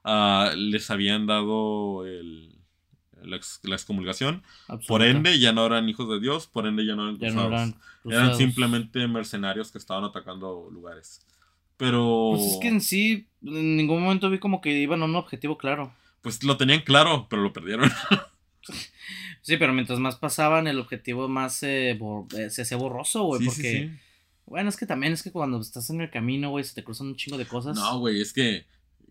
uh, 0.05 0.55
les 0.55 0.91
habían 0.91 1.27
dado 1.27 2.07
el, 2.07 2.58
la, 3.23 3.37
excomulgación. 3.75 4.43
Por 4.87 5.03
ende, 5.03 5.39
ya 5.39 5.53
no 5.53 5.66
eran 5.66 5.89
hijos 5.89 6.09
de 6.09 6.21
Dios, 6.21 6.47
por 6.47 6.66
ende 6.66 6.87
ya 6.87 6.95
no 6.95 7.05
eran 7.05 7.16
cruzados. 7.19 7.75
eran, 8.05 8.37
simplemente 8.37 9.07
mercenarios 9.09 9.71
que 9.71 9.79
estaban 9.79 10.05
atacando 10.05 10.69
lugares. 10.73 11.25
Pero... 11.77 12.33
Pues 12.35 12.53
es 12.53 12.59
que 12.61 12.69
en 12.69 12.81
sí, 12.81 13.27
en 13.43 13.77
ningún 13.77 14.03
momento 14.03 14.31
vi 14.31 14.39
como 14.39 14.61
que 14.61 14.71
iban 14.71 15.03
a 15.03 15.05
un 15.05 15.16
objetivo 15.16 15.59
claro. 15.59 15.93
Pues 16.23 16.43
lo 16.43 16.57
tenían 16.57 16.81
claro, 16.81 17.27
pero 17.31 17.43
lo 17.43 17.53
perdieron. 17.53 17.91
sí, 19.43 19.57
pero 19.57 19.73
mientras 19.73 19.99
más 19.99 20.16
pasaban, 20.16 20.66
el 20.66 20.79
objetivo 20.79 21.29
más 21.29 21.62
eh, 21.62 21.99
eh, 22.37 22.51
se 22.51 22.62
hacía 22.62 22.77
borroso, 22.77 23.25
güey, 23.25 23.45
porque... 23.45 23.91
Bueno, 24.47 24.71
es 24.71 24.79
que 24.79 24.87
también 24.87 25.12
es 25.12 25.23
que 25.23 25.31
cuando 25.31 25.61
estás 25.61 25.91
en 25.91 26.01
el 26.01 26.11
camino, 26.11 26.49
güey, 26.49 26.64
se 26.64 26.75
te 26.75 26.83
cruzan 26.83 27.09
un 27.09 27.16
chingo 27.16 27.37
de 27.37 27.45
cosas. 27.45 27.77
No, 27.77 27.99
güey, 27.99 28.23
es 28.23 28.33
que 28.33 28.64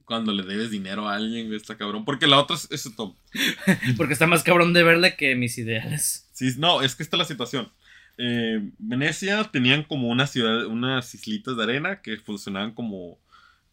cuando 0.08 0.32
le 0.32 0.44
debes 0.44 0.72
dinero 0.72 1.10
a 1.10 1.16
alguien, 1.16 1.48
güey, 1.48 1.58
está 1.58 1.78
cabrón. 1.78 2.06
Porque 2.06 2.28
la 2.28 2.40
otra 2.40 2.56
es, 2.56 2.72
es 2.72 2.96
top. 2.96 3.14
Porque 3.98 4.14
está 4.14 4.26
más 4.26 4.42
cabrón 4.42 4.72
de 4.72 4.82
verle 4.82 5.18
que 5.18 5.36
mis 5.36 5.58
ideales. 5.58 6.30
Sí, 6.32 6.54
no, 6.58 6.82
es 6.82 6.96
que 6.96 7.04
esta 7.04 7.18
es 7.18 7.20
la 7.20 7.26
situación. 7.26 7.70
Eh, 8.18 8.72
Venecia 8.78 9.44
tenían 9.52 9.84
como 9.84 10.08
una 10.08 10.26
ciudad, 10.26 10.66
unas 10.66 11.14
islitas 11.14 11.58
de 11.58 11.64
arena 11.64 12.02
que 12.02 12.18
funcionaban 12.20 12.74
como, 12.74 13.20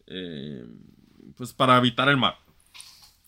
eh, 0.07 0.65
pues 1.37 1.53
para 1.53 1.77
habitar 1.77 2.09
el 2.09 2.17
mar. 2.17 2.37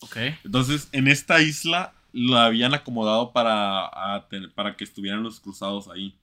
Ok. 0.02 0.18
Entonces, 0.44 0.90
en 0.92 1.08
esta 1.08 1.42
isla 1.42 1.94
la 2.12 2.46
habían 2.46 2.74
acomodado 2.74 3.32
para, 3.32 4.28
para 4.54 4.76
que 4.76 4.84
estuvieran 4.84 5.24
los 5.24 5.40
cruzados 5.40 5.88
ahí. 5.88 6.20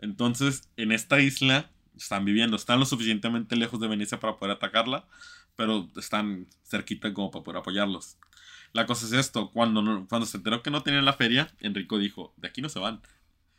Entonces, 0.00 0.68
en 0.76 0.92
esta 0.92 1.18
isla 1.18 1.70
están 1.96 2.26
viviendo, 2.26 2.56
están 2.56 2.78
lo 2.78 2.84
suficientemente 2.84 3.56
lejos 3.56 3.80
de 3.80 3.88
Venecia 3.88 4.20
para 4.20 4.36
poder 4.36 4.56
atacarla 4.56 5.06
pero 5.60 5.90
están 5.96 6.46
cerquita 6.64 7.12
como 7.12 7.30
para 7.30 7.44
poder 7.44 7.58
apoyarlos. 7.58 8.16
La 8.72 8.86
cosa 8.86 9.04
es 9.04 9.12
esto, 9.12 9.50
cuando, 9.50 10.06
cuando 10.08 10.24
se 10.24 10.38
enteró 10.38 10.62
que 10.62 10.70
no 10.70 10.82
tenían 10.82 11.04
la 11.04 11.12
feria, 11.12 11.52
Enrico 11.60 11.98
dijo, 11.98 12.32
de 12.38 12.48
aquí 12.48 12.62
no 12.62 12.70
se 12.70 12.78
van. 12.78 13.02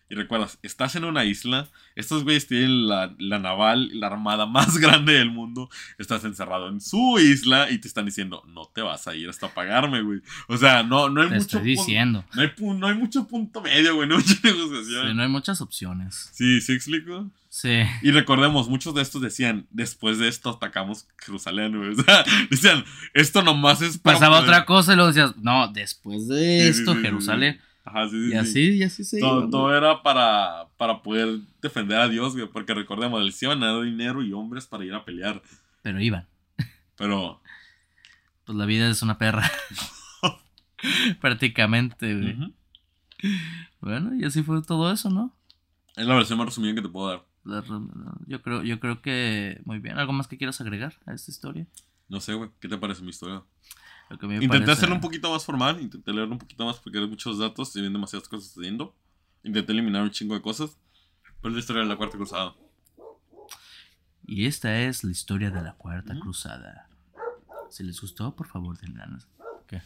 Y 0.10 0.16
recuerdas, 0.16 0.58
estás 0.64 0.96
en 0.96 1.04
una 1.04 1.26
isla, 1.26 1.70
estos 1.96 2.24
güeyes 2.24 2.48
tienen 2.48 2.88
la, 2.88 3.14
la, 3.20 3.38
naval, 3.38 3.92
la 4.00 4.08
armada 4.08 4.48
más 4.48 4.78
grande 4.80 5.14
del 5.14 5.30
mundo, 5.30 5.70
estás 6.00 6.26
encerrado 6.26 6.70
en 6.70 6.82
su 6.82 7.20
isla 7.20 7.70
y 7.70 7.78
te 7.78 7.88
están 7.88 8.08
diciendo, 8.08 8.42
no 8.48 8.66
te 8.66 8.82
vas 8.82 9.08
a 9.08 9.16
ir 9.16 9.30
hasta 9.30 9.54
pagarme, 9.54 10.02
güey. 10.02 10.22
O 10.48 10.58
sea, 10.58 10.82
no, 10.82 11.08
no 11.08 11.22
hay 11.22 11.28
te 11.28 11.36
mucho... 11.36 11.58
Estoy 11.58 11.62
diciendo. 11.62 12.26
No 12.34 12.42
hay, 12.42 12.52
no 12.58 12.88
hay 12.88 12.96
mucho 12.96 13.28
punto 13.28 13.62
medio, 13.62 13.94
güey, 13.94 14.10
no 14.10 14.16
hay 14.16 14.24
mucha 14.24 14.40
negociación. 14.44 15.08
Sí, 15.08 15.14
no 15.14 15.22
hay 15.22 15.30
muchas 15.30 15.62
opciones. 15.62 16.32
Sí, 16.34 16.62
¿sí 16.62 16.74
explico? 16.74 17.30
Sí. 17.52 17.82
Y 18.02 18.12
recordemos, 18.12 18.70
muchos 18.70 18.96
de 18.96 19.02
estos 19.02 19.22
decían, 19.22 19.68
después 19.72 20.18
de 20.18 20.30
esto 20.30 20.52
atacamos 20.52 21.06
Jerusalén, 21.18 21.78
güey. 21.78 21.90
O 21.90 21.96
sea, 21.96 22.24
decían, 22.50 22.86
esto 23.14 23.44
nomás 23.44 23.82
es 23.82 23.98
para 23.98 24.18
Pasaba 24.18 24.40
otra 24.40 24.66
cosa 24.66 24.94
y 24.94 24.96
luego 24.96 25.10
decías, 25.12 25.36
no, 25.36 25.68
después 25.68 26.30
de 26.30 26.70
esto, 26.70 26.96
Jerusalén. 26.96 27.60
Ajá, 27.84 28.08
sí, 28.08 28.26
sí. 28.26 28.34
Y 28.34 28.38
así, 28.38 28.62
y 28.78 28.84
así 28.84 29.04
se 29.04 29.20
todo, 29.20 29.50
todo, 29.50 29.76
era 29.76 30.02
para, 30.02 30.70
para 30.78 31.02
poder 31.02 31.40
defender 31.62 32.00
a 32.00 32.08
Dios, 32.08 32.38
güey. 32.38 32.48
Porque 32.48 32.74
recordemos, 32.74 33.22
les 33.22 33.44
iban 33.44 33.62
a 33.64 33.74
dar 33.74 33.84
dinero 33.84 34.24
y 34.24 34.32
hombres 34.32 34.66
para 34.66 34.86
ir 34.86 34.94
a 34.94 35.04
pelear. 35.04 35.42
Pero 35.82 36.00
iban. 36.00 36.26
Pero. 36.96 37.42
Pues 38.46 38.58
la 38.58 38.66
vida 38.66 38.90
es 38.90 39.02
una 39.02 39.18
perra. 39.18 39.52
Prácticamente, 41.20 42.16
güey. 42.16 42.54
Bueno, 43.82 44.16
y 44.16 44.24
así 44.24 44.42
fue 44.42 44.62
todo 44.62 44.90
eso, 44.90 45.10
¿no? 45.10 45.36
Es 45.98 46.06
la 46.06 46.16
versión 46.16 46.38
más 46.38 46.48
resumida 46.48 46.76
que 46.76 46.82
te 46.82 46.88
puedo 46.88 47.10
dar. 47.10 47.31
Yo 48.28 48.42
creo, 48.42 48.64
yo 48.64 48.80
creo 48.80 49.02
que 49.02 49.62
muy 49.66 49.80
bien. 49.80 49.98
¿Algo 49.98 50.14
más 50.14 50.28
que 50.28 50.38
quieras 50.38 50.62
agregar 50.62 50.96
a 51.06 51.14
esta 51.14 51.32
historia? 51.32 51.68
No 52.08 52.20
sé, 52.20 52.34
güey. 52.34 52.50
¿Qué 52.60 52.68
te 52.68 52.78
parece 52.78 53.02
mi 53.02 53.10
historia? 53.10 53.44
intenté 54.42 54.72
hacerlo 54.72 54.96
un 54.96 55.02
poquito 55.02 55.32
más 55.32 55.46
formal, 55.46 55.80
intenté 55.80 56.12
leerlo 56.12 56.34
un 56.34 56.40
poquito 56.40 56.66
más 56.66 56.78
porque 56.78 57.00
hay 57.00 57.08
muchos 57.08 57.40
datos 57.40 57.74
y 57.76 57.80
vienen 57.80 57.94
demasiadas 57.94 58.28
cosas 58.28 58.50
sucediendo. 58.52 58.94
Intenté 59.44 59.72
eliminar 59.72 60.04
un 60.04 60.12
chingo 60.12 60.36
de 60.36 60.42
cosas. 60.42 60.78
Pero 61.42 61.50
es 61.50 61.54
la 61.54 61.60
historia 61.60 61.82
de 61.84 61.88
la 61.88 61.96
Cuarta 61.96 62.18
Cruzada. 62.18 62.54
Y 64.26 64.46
esta 64.46 64.80
es 64.82 65.04
la 65.04 65.12
historia 65.12 65.50
de 65.50 65.62
la 65.62 65.74
Cuarta 65.74 66.14
Cruzada. 66.20 66.90
Si 67.70 67.84
les 67.84 68.00
gustó, 68.00 68.36
por 68.36 68.48
favor, 68.48 68.78
denle 68.78 69.02
¿Qué? 69.66 69.82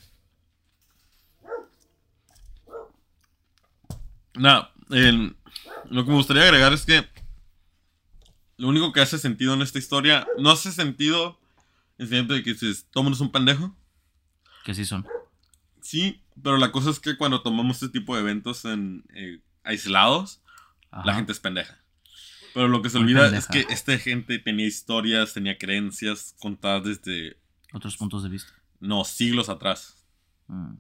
Nada, 4.33 4.73
lo 4.89 6.03
que 6.03 6.09
me 6.09 6.17
gustaría 6.17 6.43
agregar 6.43 6.73
es 6.73 6.85
que 6.85 7.07
lo 8.57 8.67
único 8.69 8.93
que 8.93 9.01
hace 9.01 9.17
sentido 9.17 9.53
en 9.53 9.61
esta 9.61 9.79
historia 9.79 10.27
no 10.37 10.51
hace 10.51 10.71
sentido 10.71 11.39
en 11.97 12.05
el 12.05 12.09
sentido 12.09 12.35
de 12.35 12.43
que 12.43 12.53
dices, 12.53 12.87
es 12.93 13.19
un 13.21 13.31
pendejo. 13.31 13.75
Que 14.63 14.73
sí 14.73 14.85
son. 14.85 15.05
Sí, 15.81 16.21
pero 16.41 16.57
la 16.57 16.71
cosa 16.71 16.89
es 16.89 16.99
que 16.99 17.17
cuando 17.17 17.41
tomamos 17.41 17.81
este 17.81 17.99
tipo 17.99 18.15
de 18.15 18.21
eventos 18.21 18.65
en 18.65 19.03
eh, 19.13 19.39
aislados, 19.63 20.41
la 21.03 21.13
gente 21.13 21.31
es 21.31 21.39
pendeja. 21.39 21.77
Pero 22.53 22.69
lo 22.69 22.81
que 22.81 22.89
se 22.89 22.97
olvida 22.97 23.35
es 23.37 23.47
que 23.47 23.65
esta 23.69 23.97
gente 23.97 24.39
tenía 24.39 24.65
historias, 24.65 25.33
tenía 25.33 25.57
creencias 25.57 26.35
contadas 26.39 26.85
desde... 26.85 27.37
Otros 27.73 27.97
puntos 27.97 28.23
de 28.23 28.29
vista. 28.29 28.53
No, 28.79 29.03
siglos 29.03 29.49
atrás. 29.49 29.97
Mm. 30.47 30.75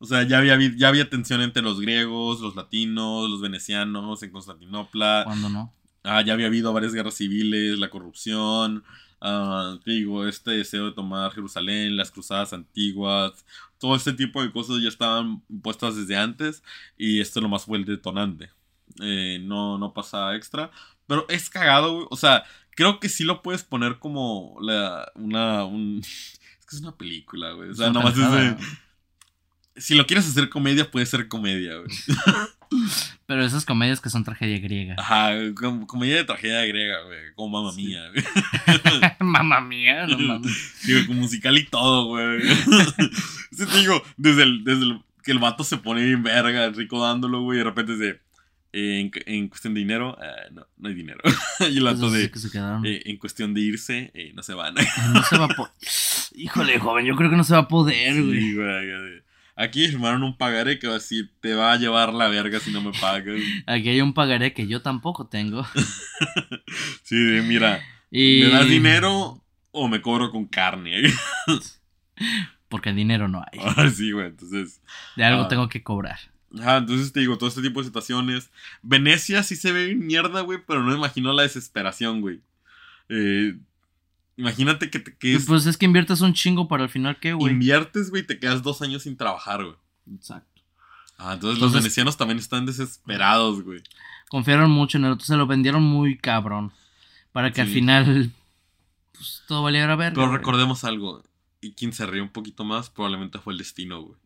O 0.00 0.06
sea, 0.06 0.22
ya 0.22 0.38
había, 0.38 0.58
ya 0.76 0.88
había 0.88 1.08
tensión 1.08 1.40
entre 1.40 1.62
los 1.62 1.80
griegos, 1.80 2.40
los 2.40 2.54
latinos, 2.54 3.28
los 3.28 3.40
venecianos 3.40 4.22
en 4.22 4.30
Constantinopla. 4.30 5.22
¿Cuándo 5.24 5.48
no? 5.48 5.72
Ah, 6.02 6.22
ya 6.22 6.32
había 6.32 6.46
habido 6.46 6.72
varias 6.72 6.94
guerras 6.94 7.14
civiles, 7.14 7.78
la 7.78 7.90
corrupción, 7.90 8.84
uh, 9.20 9.78
digo, 9.84 10.26
este 10.26 10.52
deseo 10.52 10.86
de 10.86 10.92
tomar 10.92 11.32
Jerusalén, 11.32 11.96
las 11.96 12.10
cruzadas 12.10 12.52
antiguas, 12.52 13.44
todo 13.78 13.94
este 13.96 14.12
tipo 14.12 14.42
de 14.42 14.52
cosas 14.52 14.80
ya 14.82 14.88
estaban 14.88 15.42
puestas 15.62 15.96
desde 15.96 16.16
antes 16.16 16.62
y 16.96 17.20
esto 17.20 17.40
lo 17.40 17.48
más 17.48 17.64
fue 17.64 17.78
el 17.78 17.84
detonante. 17.84 18.50
Eh, 19.00 19.38
no, 19.42 19.78
no 19.78 19.92
pasa 19.92 20.34
extra, 20.34 20.70
pero 21.06 21.26
es 21.28 21.50
cagado, 21.50 22.08
O 22.10 22.16
sea, 22.16 22.44
creo 22.74 23.00
que 23.00 23.08
sí 23.08 23.24
lo 23.24 23.42
puedes 23.42 23.64
poner 23.64 23.98
como 23.98 24.56
la, 24.60 25.10
una, 25.14 25.64
un... 25.64 26.02
Es 26.60 26.66
que 26.66 26.76
es 26.76 26.82
una 26.82 26.96
película, 26.96 27.52
güey. 27.52 27.70
O 27.70 27.74
sea, 27.74 27.90
nomás 27.92 28.16
es 28.16 28.30
de 28.30 28.56
si 29.78 29.94
lo 29.94 30.06
quieres 30.06 30.28
hacer 30.28 30.48
comedia, 30.48 30.90
puede 30.90 31.06
ser 31.06 31.28
comedia, 31.28 31.76
güey. 31.76 31.90
Pero 33.26 33.44
esas 33.44 33.64
comedias 33.64 34.00
que 34.00 34.10
son 34.10 34.24
tragedia 34.24 34.58
griega. 34.58 34.94
Ajá, 34.98 35.32
comedia 35.86 36.16
de 36.16 36.24
tragedia 36.24 36.64
griega, 36.66 37.02
güey. 37.02 37.18
Como 37.34 37.60
mamá 37.60 37.74
mía, 37.74 38.02
güey. 38.10 38.24
mamá 39.20 39.60
mía, 39.60 40.06
no 40.06 40.18
mames. 40.18 40.74
Digo, 40.84 41.06
con 41.06 41.16
musical 41.16 41.56
y 41.56 41.64
todo, 41.64 42.06
güey. 42.06 42.40
sí, 43.52 43.66
te 43.66 43.78
digo, 43.78 44.02
desde, 44.16 44.42
el, 44.42 44.64
desde 44.64 45.00
que 45.22 45.32
el 45.32 45.38
vato 45.38 45.64
se 45.64 45.78
pone 45.78 46.04
bien 46.04 46.22
verga, 46.22 46.70
rico 46.70 47.02
dándolo, 47.02 47.42
güey, 47.42 47.58
y 47.58 47.60
de 47.60 47.64
repente 47.64 47.92
dice. 47.92 48.20
En, 48.70 49.10
en, 49.24 49.48
cuestión 49.48 49.72
de 49.72 49.80
dinero, 49.80 50.14
uh, 50.20 50.54
no, 50.54 50.66
no 50.76 50.88
hay 50.90 50.94
dinero. 50.94 51.20
y 51.60 51.78
el 51.78 51.84
vato 51.84 52.10
de. 52.10 52.30
Eh, 52.84 53.02
en 53.06 53.16
cuestión 53.16 53.54
de 53.54 53.62
irse, 53.62 54.10
eh, 54.12 54.32
no 54.34 54.42
se 54.42 54.52
van. 54.52 54.74
no 54.74 55.22
se 55.22 55.38
va 55.38 55.46
a 55.46 55.48
poder. 55.48 55.72
Híjole, 56.34 56.78
joven, 56.78 57.06
yo 57.06 57.16
creo 57.16 57.30
que 57.30 57.36
no 57.36 57.44
se 57.44 57.54
va 57.54 57.60
a 57.60 57.68
poder, 57.68 58.22
güey. 58.22 58.40
Sí, 58.40 58.54
güey. 58.54 59.22
Aquí 59.60 59.88
firmaron 59.88 60.22
un 60.22 60.36
pagaré 60.36 60.78
que 60.78 60.86
va 60.86 60.92
a 60.92 60.98
decir, 60.98 61.32
te 61.40 61.52
va 61.52 61.72
a 61.72 61.76
llevar 61.76 62.14
la 62.14 62.28
verga 62.28 62.60
si 62.60 62.70
no 62.70 62.80
me 62.80 62.92
pagas. 62.92 63.40
Aquí 63.66 63.88
hay 63.88 64.00
un 64.00 64.14
pagaré 64.14 64.54
que 64.54 64.68
yo 64.68 64.82
tampoco 64.82 65.26
tengo. 65.26 65.66
sí, 67.02 67.16
mira, 67.16 67.82
me 68.12 68.48
das 68.50 68.68
dinero 68.68 69.44
o 69.72 69.88
me 69.88 70.00
cobro 70.00 70.30
con 70.30 70.46
carne. 70.46 71.02
Porque 72.68 72.92
dinero 72.92 73.26
no 73.26 73.40
hay. 73.40 73.58
Ah, 73.60 73.90
sí, 73.90 74.12
güey, 74.12 74.26
entonces. 74.26 74.80
De 75.16 75.24
algo 75.24 75.42
ah. 75.42 75.48
tengo 75.48 75.68
que 75.68 75.82
cobrar. 75.82 76.20
Ajá, 76.60 76.76
entonces 76.76 77.12
te 77.12 77.18
digo, 77.18 77.36
todo 77.36 77.48
este 77.48 77.62
tipo 77.62 77.80
de 77.80 77.86
situaciones. 77.86 78.52
Venecia 78.82 79.42
sí 79.42 79.56
se 79.56 79.72
ve 79.72 79.92
mierda, 79.96 80.42
güey, 80.42 80.60
pero 80.64 80.84
no 80.84 80.90
me 80.90 80.96
imagino 80.96 81.32
la 81.32 81.42
desesperación, 81.42 82.20
güey. 82.20 82.42
Eh, 83.08 83.56
imagínate 84.38 84.88
que 84.88 84.98
te 85.00 85.14
quedes. 85.14 85.44
Pues 85.44 85.66
es 85.66 85.76
que 85.76 85.84
inviertes 85.84 86.22
un 86.22 86.32
chingo 86.32 86.68
para 86.68 86.84
al 86.84 86.88
final, 86.88 87.18
¿qué, 87.20 87.34
güey? 87.34 87.52
Inviertes, 87.52 88.08
güey, 88.08 88.22
te 88.26 88.38
quedas 88.38 88.62
dos 88.62 88.80
años 88.80 89.02
sin 89.02 89.18
trabajar, 89.18 89.62
güey. 89.62 89.76
Exacto. 90.14 90.62
Ah, 91.18 91.34
entonces, 91.34 91.60
los 91.60 91.72
venecianos 91.72 92.16
también 92.16 92.38
están 92.38 92.64
desesperados, 92.64 93.62
güey. 93.62 93.82
Confiaron 94.30 94.70
mucho 94.70 94.96
en 94.96 95.04
él, 95.04 95.12
entonces 95.12 95.36
lo 95.36 95.46
vendieron 95.46 95.82
muy 95.82 96.16
cabrón. 96.16 96.72
Para 97.32 97.52
que 97.52 97.60
al 97.60 97.68
final. 97.68 98.30
Pues 99.12 99.42
todo 99.46 99.62
valiera 99.62 99.96
ver. 99.96 100.14
Pero 100.14 100.30
recordemos 100.30 100.84
algo. 100.84 101.22
Y 101.60 101.72
quien 101.72 101.92
se 101.92 102.06
rió 102.06 102.22
un 102.22 102.28
poquito 102.28 102.64
más, 102.64 102.88
probablemente 102.88 103.38
fue 103.38 103.52
el 103.52 103.58
destino, 103.58 104.00
güey. 104.00 104.16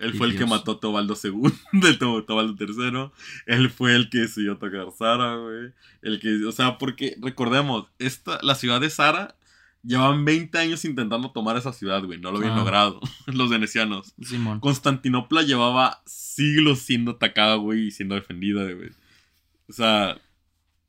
Él 0.04 0.14
fue 0.14 0.28
el 0.28 0.38
que 0.38 0.46
mató 0.46 0.72
a 0.72 0.80
Tobaldo 0.80 1.14
II, 1.22 1.52
de 1.72 1.94
Tobaldo 1.94 2.56
III. 2.58 3.10
Él 3.46 3.70
fue 3.70 3.94
el 3.94 4.08
que 4.08 4.20
decidió 4.20 4.54
atacar 4.54 4.86
Sara, 4.96 5.36
güey. 5.36 5.72
El 6.00 6.20
que, 6.20 6.44
o 6.46 6.52
sea, 6.52 6.78
porque 6.78 7.16
recordemos, 7.20 7.86
esta, 7.98 8.38
la 8.42 8.54
ciudad 8.54 8.80
de 8.80 8.88
Sara 8.88 9.36
llevan 9.82 10.24
20 10.24 10.56
años 10.58 10.84
intentando 10.86 11.30
tomar 11.32 11.58
esa 11.58 11.74
ciudad, 11.74 12.02
güey. 12.02 12.18
No 12.18 12.30
lo 12.30 12.38
habían 12.38 12.54
ah. 12.54 12.56
logrado 12.56 13.00
los 13.26 13.50
venecianos. 13.50 14.14
Simón. 14.22 14.60
Constantinopla 14.60 15.42
llevaba 15.42 16.02
siglos 16.06 16.78
siendo 16.80 17.12
atacada, 17.12 17.56
güey, 17.56 17.88
y 17.88 17.90
siendo 17.90 18.14
defendida, 18.14 18.62
güey. 18.62 18.90
O 19.68 19.72
sea... 19.72 20.18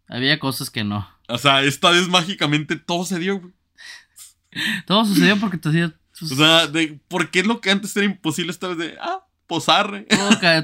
Había 0.08 0.40
cosas 0.40 0.70
que 0.70 0.86
no. 0.86 1.08
O 1.28 1.38
sea, 1.38 1.64
esta 1.64 1.92
vez 1.92 2.08
mágicamente 2.08 2.78
todo 2.78 3.04
se 3.04 3.20
dio, 3.20 3.40
güey. 3.40 3.54
todo 4.86 5.06
sucedió 5.06 5.38
porque 5.38 5.58
te 5.58 5.70
dio 6.22 6.36
o 6.36 6.38
sea, 6.38 6.68
de, 6.68 7.00
¿por 7.08 7.30
qué 7.32 7.40
es 7.42 7.48
lo 7.48 7.62
que 7.62 7.72
antes 7.72 7.96
era 7.96 8.06
imposible 8.06 8.52
esta 8.52 8.68
vez 8.68 8.78
de, 8.78 8.98
ah, 9.00 9.26
posarre? 9.48 10.08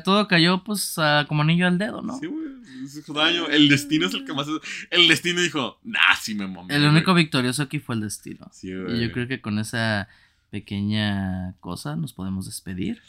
Todo, 0.03 0.27
cayó, 0.27 0.63
pues, 0.63 0.95
como 1.27 1.41
anillo 1.41 1.67
al 1.67 1.77
dedo, 1.77 2.01
¿no? 2.01 2.17
Sí, 2.19 2.27
güey. 2.27 2.47
El 3.51 3.69
destino 3.69 4.07
es 4.07 4.13
el 4.13 4.25
que 4.25 4.33
más. 4.33 4.47
El 4.91 5.07
destino 5.07 5.41
dijo, 5.41 5.79
nah, 5.83 6.15
sí 6.19 6.35
me 6.35 6.47
mamé. 6.47 6.73
El 6.73 6.85
único 6.85 7.13
victorioso 7.13 7.63
aquí 7.63 7.79
fue 7.79 7.95
el 7.95 8.01
destino. 8.01 8.49
Sí, 8.53 8.73
güey. 8.73 8.97
Y 8.97 9.07
yo 9.07 9.11
creo 9.11 9.27
que 9.27 9.41
con 9.41 9.59
esa 9.59 10.07
pequeña 10.49 11.55
cosa 11.59 11.95
nos 11.95 12.13
podemos 12.13 12.45
despedir. 12.45 13.01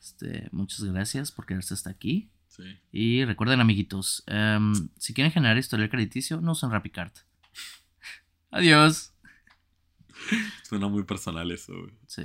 este, 0.00 0.48
muchas 0.52 0.82
gracias 0.84 1.32
por 1.32 1.46
quedarse 1.46 1.74
hasta 1.74 1.90
aquí. 1.90 2.28
Sí. 2.48 2.64
Y 2.90 3.24
recuerden, 3.24 3.60
amiguitos, 3.60 4.24
em, 4.26 4.88
si 4.98 5.12
quieren 5.14 5.32
generar 5.32 5.58
historial 5.58 5.90
crediticio, 5.90 6.40
no 6.40 6.52
usen 6.52 6.70
RappiCard. 6.70 7.12
Adiós. 8.50 9.12
Suena 10.62 10.88
muy 10.88 11.04
personal 11.04 11.50
eso, 11.50 11.72
güey. 11.72 11.92
Sí. 12.06 12.22